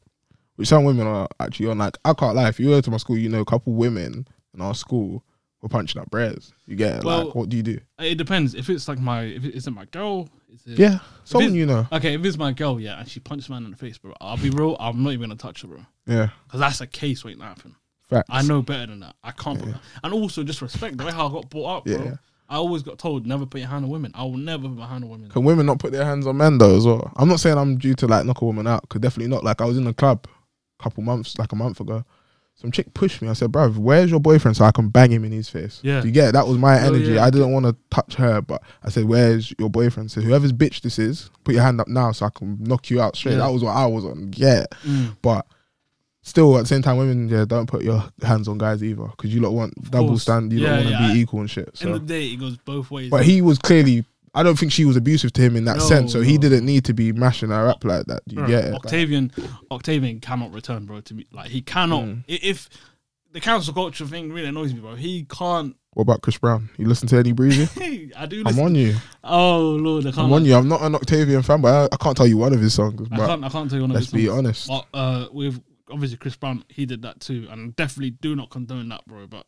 [0.56, 2.50] which some women are actually on, like I can't lie.
[2.50, 5.24] If you go to my school, you know, a couple women in our school
[5.62, 6.54] were punching up breads.
[6.66, 7.04] You get it?
[7.04, 7.80] Well- like what do you do?
[8.00, 8.54] It depends.
[8.56, 10.80] If it's like my, if it isn't my girl, is it?
[10.80, 11.88] Yeah, someone you know.
[11.92, 14.38] Okay, if it's my girl, yeah, and she punched man in the face, bro, I'll
[14.38, 14.76] be real.
[14.80, 17.76] I'm not even gonna touch her, bro, Yeah, because that's a case waiting to happen.
[18.10, 18.28] facts.
[18.30, 19.16] I know better than that.
[19.24, 19.60] I can't.
[19.62, 21.94] Put, and also just respect the way how I got brought up, bro.
[22.04, 22.16] Yeah.
[22.50, 24.12] I always got told never put your hand on women.
[24.16, 25.30] I will never put my hand on women.
[25.30, 27.12] Can women not put their hands on men though as well?
[27.16, 29.44] I'm not saying I'm due to like knock a woman out, cause definitely not.
[29.44, 30.26] Like I was in a club
[30.80, 32.04] a couple months, like a month ago.
[32.56, 33.30] Some chick pushed me.
[33.30, 36.02] I said, "Bruv, where's your boyfriend so I can bang him in his face?" Yeah.
[36.02, 36.32] Do you get it?
[36.34, 37.14] That was my Oh, energy.
[37.14, 37.24] yeah.
[37.24, 40.82] I didn't want to touch her, but I said, "Where's your boyfriend?" So whoever's bitch
[40.82, 43.34] this is, put your hand up now so I can knock you out straight.
[43.34, 43.46] Yeah.
[43.46, 44.34] That was what I was on.
[44.36, 45.16] Yeah, Mm.
[45.22, 45.46] but
[46.30, 49.34] still at the same time, women, yeah, don't put your hands on guys either because
[49.34, 50.22] you don't want double course.
[50.24, 50.52] stand.
[50.54, 51.82] You Yeah, don't want to yeah, I- be equal and shit.
[51.82, 53.10] End of the day, it goes both ways.
[53.10, 54.06] but he was clearly.
[54.36, 56.64] I don't think she was abusive to him in that No, sense, so he didn't
[56.64, 58.22] need to be mashing her up like that.
[58.28, 58.72] Do you Bro, get it?
[58.74, 59.32] Like, Octavian,
[59.72, 61.02] Octavian cannot return, bro.
[61.02, 62.04] To me, like he cannot.
[62.04, 62.24] Mm.
[62.28, 62.70] If
[63.32, 65.76] the council culture thing really annoys me, bro, he can't.
[65.94, 66.70] what about Chris Brown?
[66.78, 68.12] You listen to any Breezy?
[68.18, 68.44] I do.
[68.46, 68.96] I'm on you.
[69.24, 70.28] Oh lord, I can't.
[70.28, 70.54] I'm on you.
[70.56, 73.08] I'm not an Octavian fan, but I, I can't tell you one of his songs.
[73.12, 73.44] I can't.
[73.44, 74.14] I can't tell you one of his songs.
[74.14, 74.68] let's be honest.
[74.68, 75.60] But uh, with
[75.92, 79.28] obviously Chris Brown, he did that too, and definitely do not condone that, bro.
[79.28, 79.46] But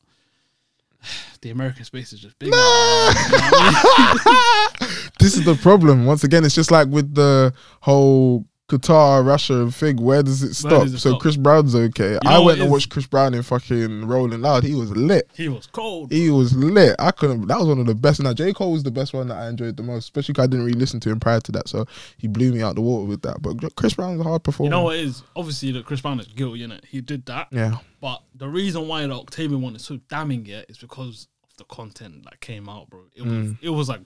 [1.42, 2.52] the American space is just big.
[5.20, 6.06] this is the problem.
[6.06, 9.98] Once again, it's just like with the whole Qatar Russia thing.
[9.98, 10.84] Where does it stop?
[10.84, 11.22] does it so stop?
[11.22, 12.18] Chris Brown's okay.
[12.26, 14.64] I went and watched Chris Brown in fucking Rolling Loud.
[14.64, 15.30] He was lit.
[15.34, 16.12] he was cold.
[16.12, 16.96] He was lit.
[16.98, 17.48] I couldn't.
[17.48, 18.22] That was one of the best.
[18.22, 20.48] Now J Cole was the best one that I enjoyed the most, especially because I
[20.48, 21.68] didn't really listen to him prior to that.
[21.68, 21.86] So
[22.18, 23.42] he blew me out the water with that.
[23.42, 24.68] But Chris Brown's a hard performer.
[24.68, 25.24] You know what it is?
[25.36, 26.86] Obviously, that Chris Brown is guilty in it.
[26.86, 27.48] He did that.
[27.52, 27.78] Yeah.
[28.00, 31.66] But the reason why the Octavian one is so damning yet is because of the
[31.66, 33.02] content that came out, bro.
[33.16, 33.58] It was mm.
[33.62, 34.02] it was like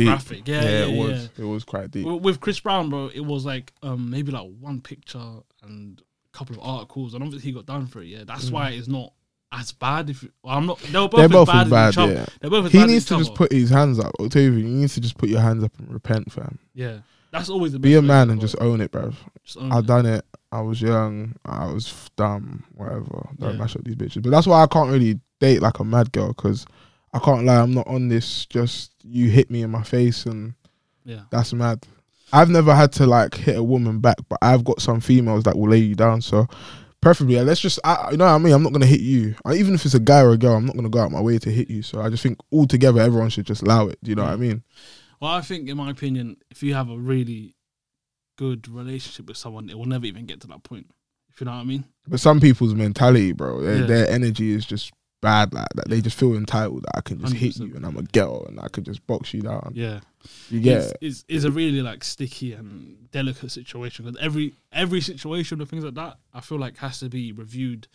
[0.00, 0.08] Deep.
[0.08, 0.48] graphic.
[0.48, 1.28] Yeah, yeah, it was.
[1.38, 2.06] It was quite deep.
[2.06, 5.18] With- With Chris Brown, bro, it was like um maybe like one picture
[5.62, 8.06] and a couple of articles, and obviously he got done for it.
[8.06, 9.12] Yeah, that's why it's not
[9.52, 10.10] as bad.
[10.10, 11.90] If you- well, I'm not, they were both They're as both bad as as, bad.
[11.92, 12.12] each other.
[12.12, 12.26] Yeah.
[12.40, 14.12] They're both as He bad as needs each to just put his hands up.
[14.20, 16.58] Octavian, you need to just put your hands up and repent, fam.
[16.74, 16.98] yeah.
[17.32, 18.44] That's always the Be a way man to and go.
[18.44, 19.14] just own it, bruv.
[19.44, 19.86] Just own I it.
[19.86, 20.24] done it.
[20.50, 21.36] I was young.
[21.44, 22.64] I was f- dumb.
[22.74, 23.28] Whatever.
[23.38, 23.56] Don't Yeah.
[23.56, 24.20] mash up these bitches.
[24.20, 26.66] But that's why I can't really date like a mad girl because
[27.12, 27.60] I can't lie.
[27.60, 28.46] I'm not on this.
[28.46, 30.54] Just you hit me in my face and
[31.04, 31.86] Yeah, that's mad.
[32.32, 35.56] I've never had to like hit a woman back, but I've got some females that
[35.56, 36.20] will lay you down.
[36.22, 36.46] So
[37.00, 37.80] preferably, yeah, let's just.
[37.82, 38.52] I, you know what I mean?
[38.52, 39.34] I'm not gonna hit you.
[39.44, 41.20] I, even if it's a guy or a girl, I'm not gonna go out my
[41.20, 41.82] way to hit you.
[41.82, 43.98] So I just think altogether, everyone should just allow it.
[44.04, 44.62] Do you know what I mean?
[45.20, 47.56] Well, I think, in my opinion, if you have a really
[48.38, 50.86] good relationship with someone, it will never even get to that point.
[51.28, 51.84] If you know what I mean?
[52.08, 53.86] But some people's mentality, bro, their, Yeah.
[53.86, 55.88] their energy is just bad like that.
[55.88, 57.68] They just feel entitled that I can just hit 100%.
[57.68, 59.72] you and I'm a girl and I could just box you down.
[59.74, 60.00] Yeah.
[60.50, 60.90] yeah.
[61.00, 65.84] it's, it's a really like sticky and delicate situation because every every situation and things
[65.84, 67.88] like that, I feel like has to be reviewed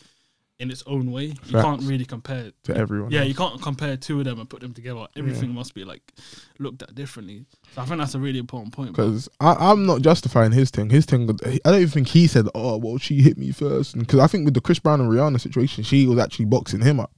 [0.59, 1.25] in its own way.
[1.45, 2.51] You can't really compare.
[2.63, 3.11] to everyone.
[3.11, 3.27] Yeah, else.
[3.29, 5.05] you can't compare two of them and put them together.
[5.17, 6.01] Everything must be like
[6.59, 7.45] looked at differently.
[7.73, 8.91] So I think that's a really important point.
[8.91, 10.89] Because I'm not justifying his thing.
[10.89, 13.97] His thing, I don't even think he said, "Oh, well, she hit me first.
[13.97, 16.99] Because I think with the Chris Brown and Rihanna situation, she was actually boxing him
[16.99, 17.11] up,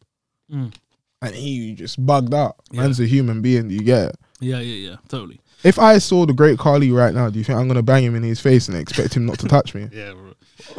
[0.51, 0.73] Mm.
[1.21, 2.55] and he just bugged out.
[2.71, 2.81] Yeah.
[2.81, 3.69] Man's a human being.
[3.69, 4.15] You get it?
[4.39, 5.39] Yeah, yeah, yeah, totally.
[5.63, 8.15] If I saw the great Carly right now, do you think I'm gonna bang him
[8.15, 9.89] in his face and expect him not to touch me?
[9.93, 10.26] Yeah, bro.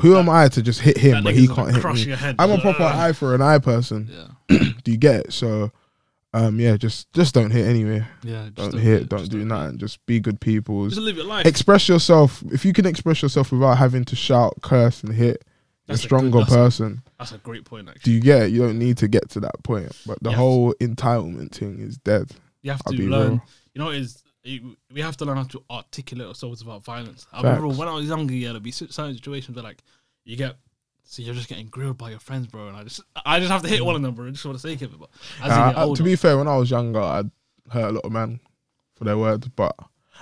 [0.00, 2.08] Who am I to just hit him, but he can't hit crush me?
[2.08, 2.36] your head.
[2.38, 2.94] I'm a proper Ugh.
[2.96, 4.10] eye for an eye person.
[4.48, 5.32] Yeah, Do you get it?
[5.32, 5.70] So,
[6.34, 8.04] um, yeah, just just don't hit anyway.
[8.22, 8.48] yeah.
[8.54, 9.08] just Don't hit.
[9.08, 9.44] Don't just do it.
[9.46, 9.78] nothing.
[9.78, 10.88] Just be good people.
[10.88, 11.46] Just live your life.
[11.46, 12.42] Express yourself.
[12.52, 15.44] If you can express yourself without having to shout, curse, and hit,
[15.86, 17.02] you're a That's a good- stronger that's a- person.
[17.18, 18.52] That's a great point, Do you get it?
[18.52, 19.90] You don't need to get to that point.
[20.06, 20.36] But the Yeah.
[20.36, 22.30] whole entitlement thing is dead.
[22.62, 23.28] You have I'll to be learn.
[23.30, 23.42] real.
[23.74, 27.26] You know, is we have to learn how to articulate ourselves about violence.
[27.32, 27.60] I Facts.
[27.60, 29.82] remember when I was younger, yeah, there'd be cer- certain situations where like
[30.24, 30.56] you get.
[31.10, 33.62] So you're just getting grilled by your friends, bro, and I just, I just have
[33.62, 35.00] to hit one of them, bro, just for the sake of it.
[35.00, 35.08] But
[35.42, 37.30] Uh, uh, older, to be fair, when I was younger, I'd
[37.70, 38.40] hurt a lot of men
[38.94, 39.74] for their words, but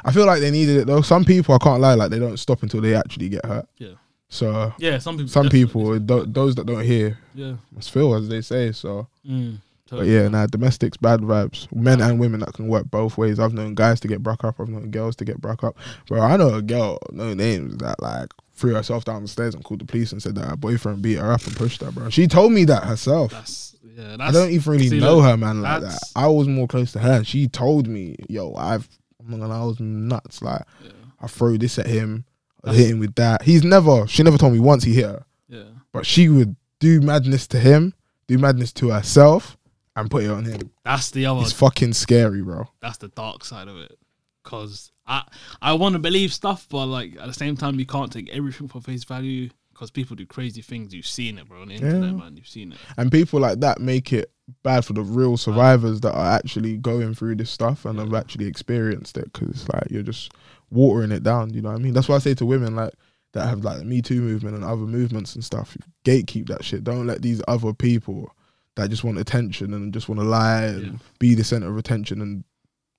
[0.04, 1.00] I feel like they needed it though.
[1.00, 3.68] Some people, I can't lie, like they don't stop until they actually get hurt.
[3.78, 3.94] Yeah.
[4.28, 8.28] So yeah, some people, some people, th- those that don't hear, yeah, must feel as
[8.28, 8.70] they say.
[8.70, 10.14] So, mm, but totally.
[10.14, 11.72] yeah, nah, domestics bad vibes.
[11.74, 13.38] Men and women that can work both ways.
[13.38, 14.58] I've known guys to get broke up.
[14.58, 15.76] I've known girls to get broke up.
[16.08, 19.62] Bro, I know a girl, no names, that like threw herself down the stairs and
[19.62, 21.92] called the police and said that her boyfriend beat her up and pushed her.
[21.92, 23.30] Bro, she told me that herself.
[23.30, 25.98] that's yeah, I don't even really see, know her, man, like that.
[26.14, 27.12] I was more close to her.
[27.12, 28.88] and She told me, "Yo, I've,
[29.20, 30.42] I'm not gonna, I was nuts.
[30.42, 30.90] Like, yeah,
[31.20, 32.24] I throw this at him,
[32.64, 33.42] I hit him with that.
[33.42, 34.06] He's never.
[34.06, 35.64] She never told me once he hit her, yeah.
[35.92, 37.94] but she would do madness to him,
[38.26, 39.55] do madness to herself,
[39.96, 40.70] and put it on him.
[40.84, 41.40] That's the other.
[41.40, 42.68] It's fucking scary, bro.
[42.80, 43.98] that's the dark side of it.
[44.44, 45.24] Cause I
[45.60, 48.68] I want to believe stuff, but like at the same time, you can't take everything
[48.68, 49.50] for face value.
[49.72, 50.94] Because people do crazy things.
[50.94, 52.34] You've seen it, bro, on the internet, man.
[52.34, 52.78] You've seen it.
[52.96, 54.30] And people like that make it
[54.62, 58.46] bad for the real survivors that are actually going through this stuff and have actually
[58.46, 59.30] experienced it.
[59.30, 60.32] Because like you're just
[60.70, 61.52] watering it down.
[61.52, 61.92] You know what I mean?
[61.92, 62.94] That's why I say to women like
[63.34, 65.76] that have like the Me Too movement and other movements and stuff.
[66.06, 66.82] Gatekeep that shit.
[66.82, 68.34] Don't let these other people
[68.76, 70.92] that just want attention and just want to lie and Yeah.
[71.18, 72.44] be the center of attention and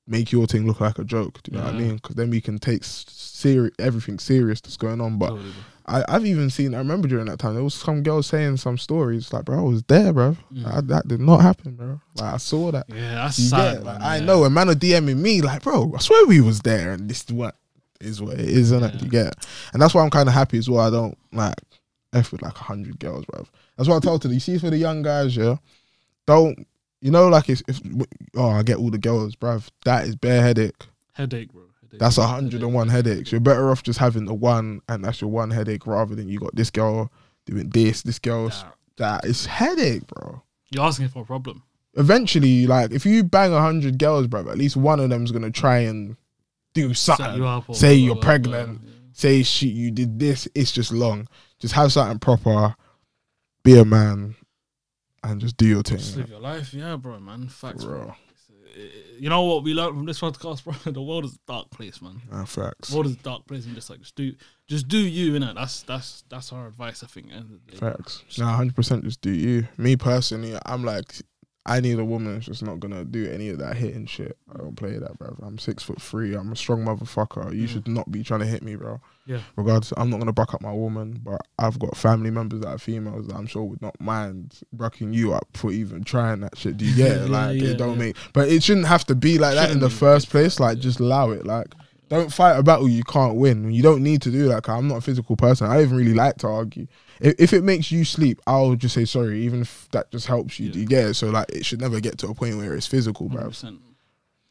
[0.07, 1.41] make your thing look like a joke.
[1.43, 1.95] Do you know what I mean?
[1.95, 5.17] Because then we can take serious everything serious that's going on.
[5.17, 5.51] But Totally.
[5.85, 6.73] I, I've even seen.
[6.73, 9.61] I remember during that time there was some girls saying some stories like, "Bro, I
[9.61, 10.35] was there, bro.
[10.53, 10.63] Mm.
[10.73, 12.01] That, that did not happen, bro.
[12.15, 12.85] Like I saw that.
[12.89, 13.73] Yeah, that's You sad.
[13.77, 13.83] get?
[13.85, 14.25] Like, man, I yeah.
[14.25, 17.23] know a man are DMing me like, bro, I swear we was there, and this
[17.23, 17.55] is what
[18.01, 19.01] is what it is, isn't it?
[19.01, 19.47] You get it?
[19.73, 20.85] And that's why I'm kind of happy as well.
[20.85, 21.55] I don't like
[22.13, 23.45] f with like hundred girls, bro.
[23.77, 24.33] That's what I told her.
[24.33, 25.57] You see, for the young guys, yeah,
[26.25, 26.67] don't
[27.01, 27.79] you know like if, if
[28.35, 29.69] oh I get all the girls, bruv.
[29.85, 30.87] That is bare headache.
[31.13, 31.63] Headache, bro.
[31.81, 31.99] Headache.
[31.99, 33.31] That's a hundred and one headaches.
[33.31, 36.39] You're better off just having the one, and that's your one headache, rather than you
[36.39, 37.11] got this girl
[37.45, 39.25] doing this, this girl's Nah, that.
[39.25, 40.41] It's headache, bro.
[40.71, 41.63] You're asking for a problem.
[41.95, 45.51] Eventually, like if you bang a hundred girls, bro, at least one of them's gonna
[45.51, 46.17] try and
[46.73, 47.41] do something.
[47.41, 48.81] you Say you're pregnant.
[49.13, 50.47] Say shit, you did this.
[50.53, 51.27] It's just long.
[51.59, 52.75] Just have something proper.
[53.67, 54.33] Be a man,
[55.23, 55.97] and just do your thing.
[55.97, 57.49] Just live your life, yeah, bro, man.
[57.49, 58.15] Facts, For bro.
[59.19, 60.73] You know what we learned from this podcast, bro?
[60.89, 62.21] The world is a dark place, man.
[62.31, 62.87] Nah, facts.
[62.87, 64.33] The world is a dark place, and just like just do,
[64.67, 65.55] just do you, innit?
[65.55, 67.27] That's that's that's our advice, I think.
[67.75, 68.23] Facts.
[68.37, 69.03] Nah, hundred percent.
[69.03, 69.67] Just do you.
[69.77, 71.15] Me personally, I'm like,
[71.65, 74.37] I need a woman that's just not gonna do any of that hitting shit.
[74.49, 75.35] I don't play that, bro.
[75.41, 76.35] I'm six foot three.
[76.35, 77.53] I'm a strong motherfucker.
[77.53, 77.69] You Mm.
[77.69, 79.01] should not be trying to hit me, bro.
[79.27, 79.41] Yeah.
[79.57, 82.77] Regardless, I'm not gonna buck up my woman, but I've got family members that are
[82.77, 86.77] females that I'm sure would not mind bucking you up for even trying that shit.
[86.77, 87.29] Do you get it?
[87.29, 88.05] Yeah, Like yeah, it don't yeah.
[88.05, 90.59] make, but it shouldn't have to be like that in the first place.
[90.59, 91.45] Like just allow it.
[91.45, 91.67] Like
[92.09, 93.69] don't fight a battle you can't win.
[93.73, 94.63] You don't need to do that.
[94.63, 95.67] 'cause I'm not a physical person.
[95.67, 96.87] I don't even really like to argue.
[97.19, 100.57] If, if it makes you sleep, I'll just say sorry, even if that just helps
[100.57, 100.69] you.
[100.71, 101.13] Do you get it?
[101.15, 103.47] So like, it should never get to a point where it's physical, bro.
[103.49, 103.79] 100%.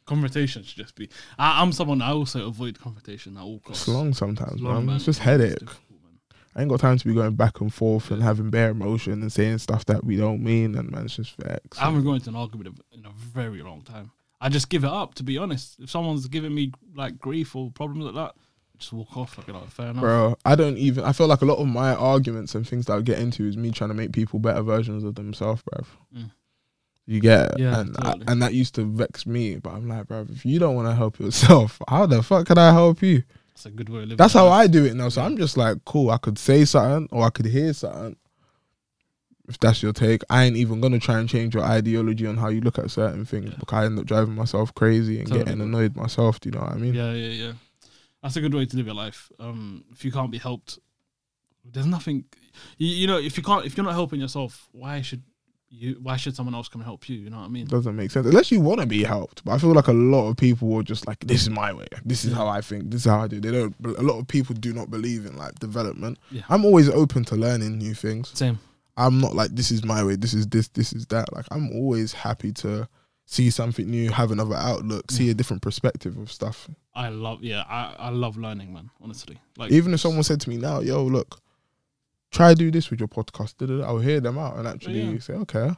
[0.07, 1.09] Confrontation should just be.
[1.39, 3.83] I, I'm someone I also avoid confrontation at all costs.
[3.83, 4.97] It's long sometimes, It's long, man.
[4.97, 5.61] It's just headache.
[5.65, 5.75] man.
[6.55, 9.33] I ain't got time to be going back and forth and having bare emotion and
[9.33, 11.79] saying stuff that we don't mean, and man, it's just facts.
[11.79, 14.13] I haven't gone into an argument in a very long time.
[14.41, 15.81] I just give it up, to be honest.
[15.81, 19.37] If someone's giving me like grief or problems like that, I just walk off.
[19.39, 20.03] Like, know, fair enough.
[20.03, 21.05] Bro, I don't even.
[21.05, 23.57] I feel like a lot of my arguments and things that I get into is
[23.57, 25.85] me trying to make people better versions of themselves, bro.
[26.15, 26.31] Mm.
[27.07, 27.59] You get it?
[27.59, 28.25] Yeah, and totally.
[28.27, 30.89] I, and that used to vex me, but I'm like, bro, if you don't want
[30.89, 33.23] to help yourself, how the fuck can I help you?
[33.55, 34.17] That's a good way of living.
[34.17, 34.65] That's how life.
[34.65, 35.09] I do it now.
[35.09, 35.27] So Yeah.
[35.29, 36.11] I'm just like, cool.
[36.11, 38.17] I could say something or I could hear something.
[39.49, 42.49] If that's your take, I ain't even gonna try and change your ideology on how
[42.49, 43.57] you look at certain things Yeah.
[43.61, 46.41] because I end up driving myself crazy and Totally, getting annoyed myself.
[46.41, 46.95] Do you know what I mean?
[46.95, 47.53] Yeah, yeah, yeah.
[48.23, 49.31] That's a good way to live your life.
[49.39, 50.81] Um, if you can't be helped,
[51.65, 52.25] there's nothing.
[52.77, 55.23] You, you know, if you can't, if you're not helping yourself, why should
[55.69, 55.99] you?
[56.03, 57.17] Why should someone else come and help you?
[57.17, 57.67] You know what I mean?
[57.67, 59.45] Doesn't make sense unless you want to be helped.
[59.45, 61.87] But I feel like a lot of people were just like, "This is my way.
[62.05, 62.37] This is Yeah.
[62.39, 62.91] how I think.
[62.91, 63.75] This is how I do." They don't.
[63.85, 66.19] A lot of people do not believe in like development.
[66.31, 66.43] Yeah.
[66.49, 68.31] I'm always open to learning new things.
[68.35, 68.59] Same.
[68.97, 70.17] I'm not like this is my way.
[70.17, 70.69] This is this.
[70.69, 71.33] This is that.
[71.35, 72.89] Like I'm always happy to
[73.29, 76.69] see something new, have another outlook, see a different perspective of stuff.
[76.95, 77.43] I love.
[77.43, 78.89] Yeah, I, I love learning, man.
[79.03, 81.41] Honestly, like Even if someone said to me now, "Yo, look,
[82.37, 85.19] try do this with your podcast," da-da-da," I'll hear them out and actually Yeah.
[85.19, 85.71] say, "Okay,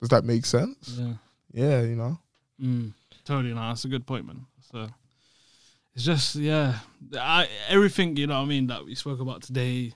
[0.00, 1.14] does that make sense?" yeah.
[1.52, 2.18] Yeah, you know.
[2.60, 2.92] Mm,
[3.24, 4.46] totally, no, that's a good point, man.
[4.72, 4.88] So
[5.94, 6.78] it's just yeah,
[7.18, 9.92] I everything you know what I mean that we spoke about today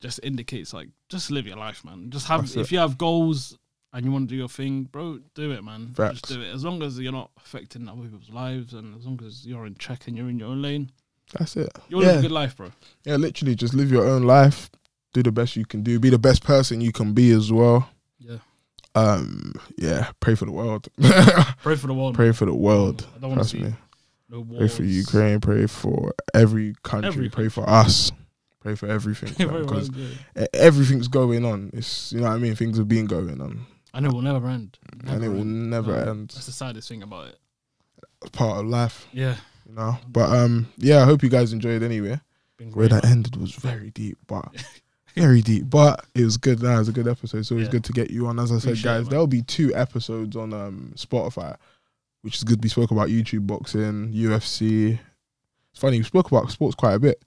[0.00, 2.10] just indicates like just live your life, man.
[2.10, 2.72] Just have That's if it.
[2.72, 3.56] you have goals
[3.92, 5.92] and you want to do your thing, bro, do it, man.
[5.94, 6.20] Facts.
[6.20, 9.20] Just do it as long as you're not affecting other people's lives and as long
[9.24, 10.90] as you're in check and you're in your own lane,
[11.32, 11.70] That's it.
[11.88, 12.18] you'll live Yeah.
[12.18, 12.72] a good life, bro.
[13.04, 14.68] Yeah, literally just live your own life.
[15.14, 15.98] Do the best you can do.
[15.98, 17.88] Be the best person you can be as well.
[18.18, 18.38] Yeah,
[18.94, 20.88] Um, yeah, pray for the world.
[21.62, 22.14] pray for the world.
[22.14, 23.06] pray for the world.
[23.16, 23.74] I don't Trust me.
[24.28, 24.44] no.
[24.44, 25.40] Pray for Ukraine.
[25.40, 27.08] Pray for every country.
[27.08, 28.12] Every pray for us.
[28.60, 29.32] Pray for everything.
[29.62, 30.46] Because yeah.
[30.54, 31.70] everything's going on.
[31.72, 32.54] It's you know what I mean.
[32.56, 34.78] Things have been going on, and it will never end.
[35.06, 35.70] and it will end.
[35.70, 36.28] never No, end.
[36.30, 37.38] That's the saddest thing about it.
[38.22, 39.36] It's part of life, Yeah,
[39.68, 39.98] you know.
[40.08, 42.20] But um, yeah, I hope you guys enjoyed anyway.
[42.72, 44.46] Where that ended was very deep, but
[45.14, 45.68] very deep.
[45.70, 46.58] But it was good.
[46.60, 47.46] That was a good episode.
[47.46, 47.70] So it's Yeah.
[47.70, 48.38] good to get you on.
[48.38, 49.10] As I said, Appreciate it, guys, man.
[49.10, 51.56] there'll be two episodes on um Spotify,
[52.22, 52.62] which is good.
[52.62, 54.98] We spoke about YouTube boxing, UFC.
[55.72, 57.22] It's funny we spoke about sports quite a bit,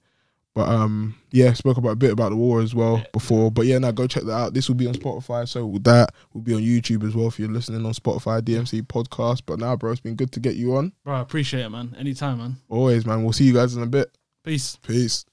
[0.54, 3.04] But um, yeah, spoke about a bit about the war as well Yeah.
[3.12, 3.50] before.
[3.52, 4.54] But yeah, now go check that out.
[4.54, 5.46] This will be on Spotify.
[5.46, 8.82] So with that will be on YouTube as well if you're listening on Spotify DMC
[8.82, 9.42] podcast.
[9.46, 10.92] But now, bro, it's been good to get you on.
[11.04, 11.94] Bro, I appreciate it, man.
[11.96, 12.56] Anytime, man.
[12.68, 13.22] Always, man.
[13.22, 14.10] We'll see you guys in a bit.
[14.42, 14.78] Peace.
[14.82, 15.24] Peace.